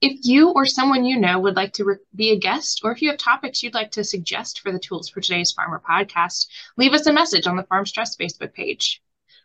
If 0.00 0.20
you 0.22 0.50
or 0.50 0.66
someone 0.66 1.04
you 1.04 1.18
know 1.18 1.40
would 1.40 1.56
like 1.56 1.72
to 1.74 1.84
re- 1.84 1.96
be 2.14 2.30
a 2.30 2.38
guest, 2.38 2.82
or 2.84 2.92
if 2.92 3.02
you 3.02 3.10
have 3.10 3.18
topics 3.18 3.64
you'd 3.64 3.74
like 3.74 3.90
to 3.90 4.04
suggest 4.04 4.60
for 4.60 4.70
the 4.70 4.78
Tools 4.78 5.08
for 5.08 5.20
Today's 5.20 5.50
Farmer 5.50 5.82
podcast, 5.86 6.46
leave 6.78 6.92
us 6.92 7.06
a 7.06 7.12
message 7.12 7.48
on 7.48 7.56
the 7.56 7.64
Farm 7.64 7.84
Stress 7.84 8.16
Facebook 8.16 8.54
page. 8.54 9.02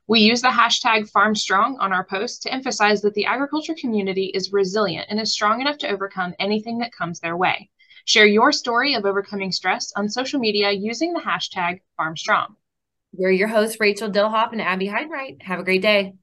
We 0.07 0.19
use 0.19 0.43
the 0.43 0.49
hashtag 0.49 1.09
FarmStrong 1.11 1.77
on 1.79 1.91
our 1.91 2.05
posts 2.05 2.37
to 2.39 2.53
emphasize 2.53 3.01
that 3.01 3.15
the 3.15 3.25
agriculture 3.25 3.73
community 3.73 4.25
is 4.35 4.53
resilient 4.53 5.07
and 5.09 5.19
is 5.19 5.33
strong 5.33 5.61
enough 5.61 5.79
to 5.79 5.89
overcome 5.89 6.35
anything 6.37 6.77
that 6.79 6.91
comes 6.91 7.19
their 7.19 7.35
way. 7.35 7.71
Share 8.05 8.27
your 8.27 8.51
story 8.51 8.93
of 8.93 9.05
overcoming 9.05 9.51
stress 9.51 9.91
on 9.95 10.07
social 10.07 10.39
media 10.39 10.69
using 10.69 11.13
the 11.13 11.21
hashtag 11.21 11.81
FarmStrong. 11.99 12.55
We're 13.13 13.31
your 13.31 13.47
hosts, 13.47 13.79
Rachel 13.79 14.11
Dilhop 14.11 14.51
and 14.51 14.61
Abby 14.61 14.87
Heidenreich. 14.87 15.41
Have 15.41 15.59
a 15.59 15.63
great 15.63 15.81
day. 15.81 16.13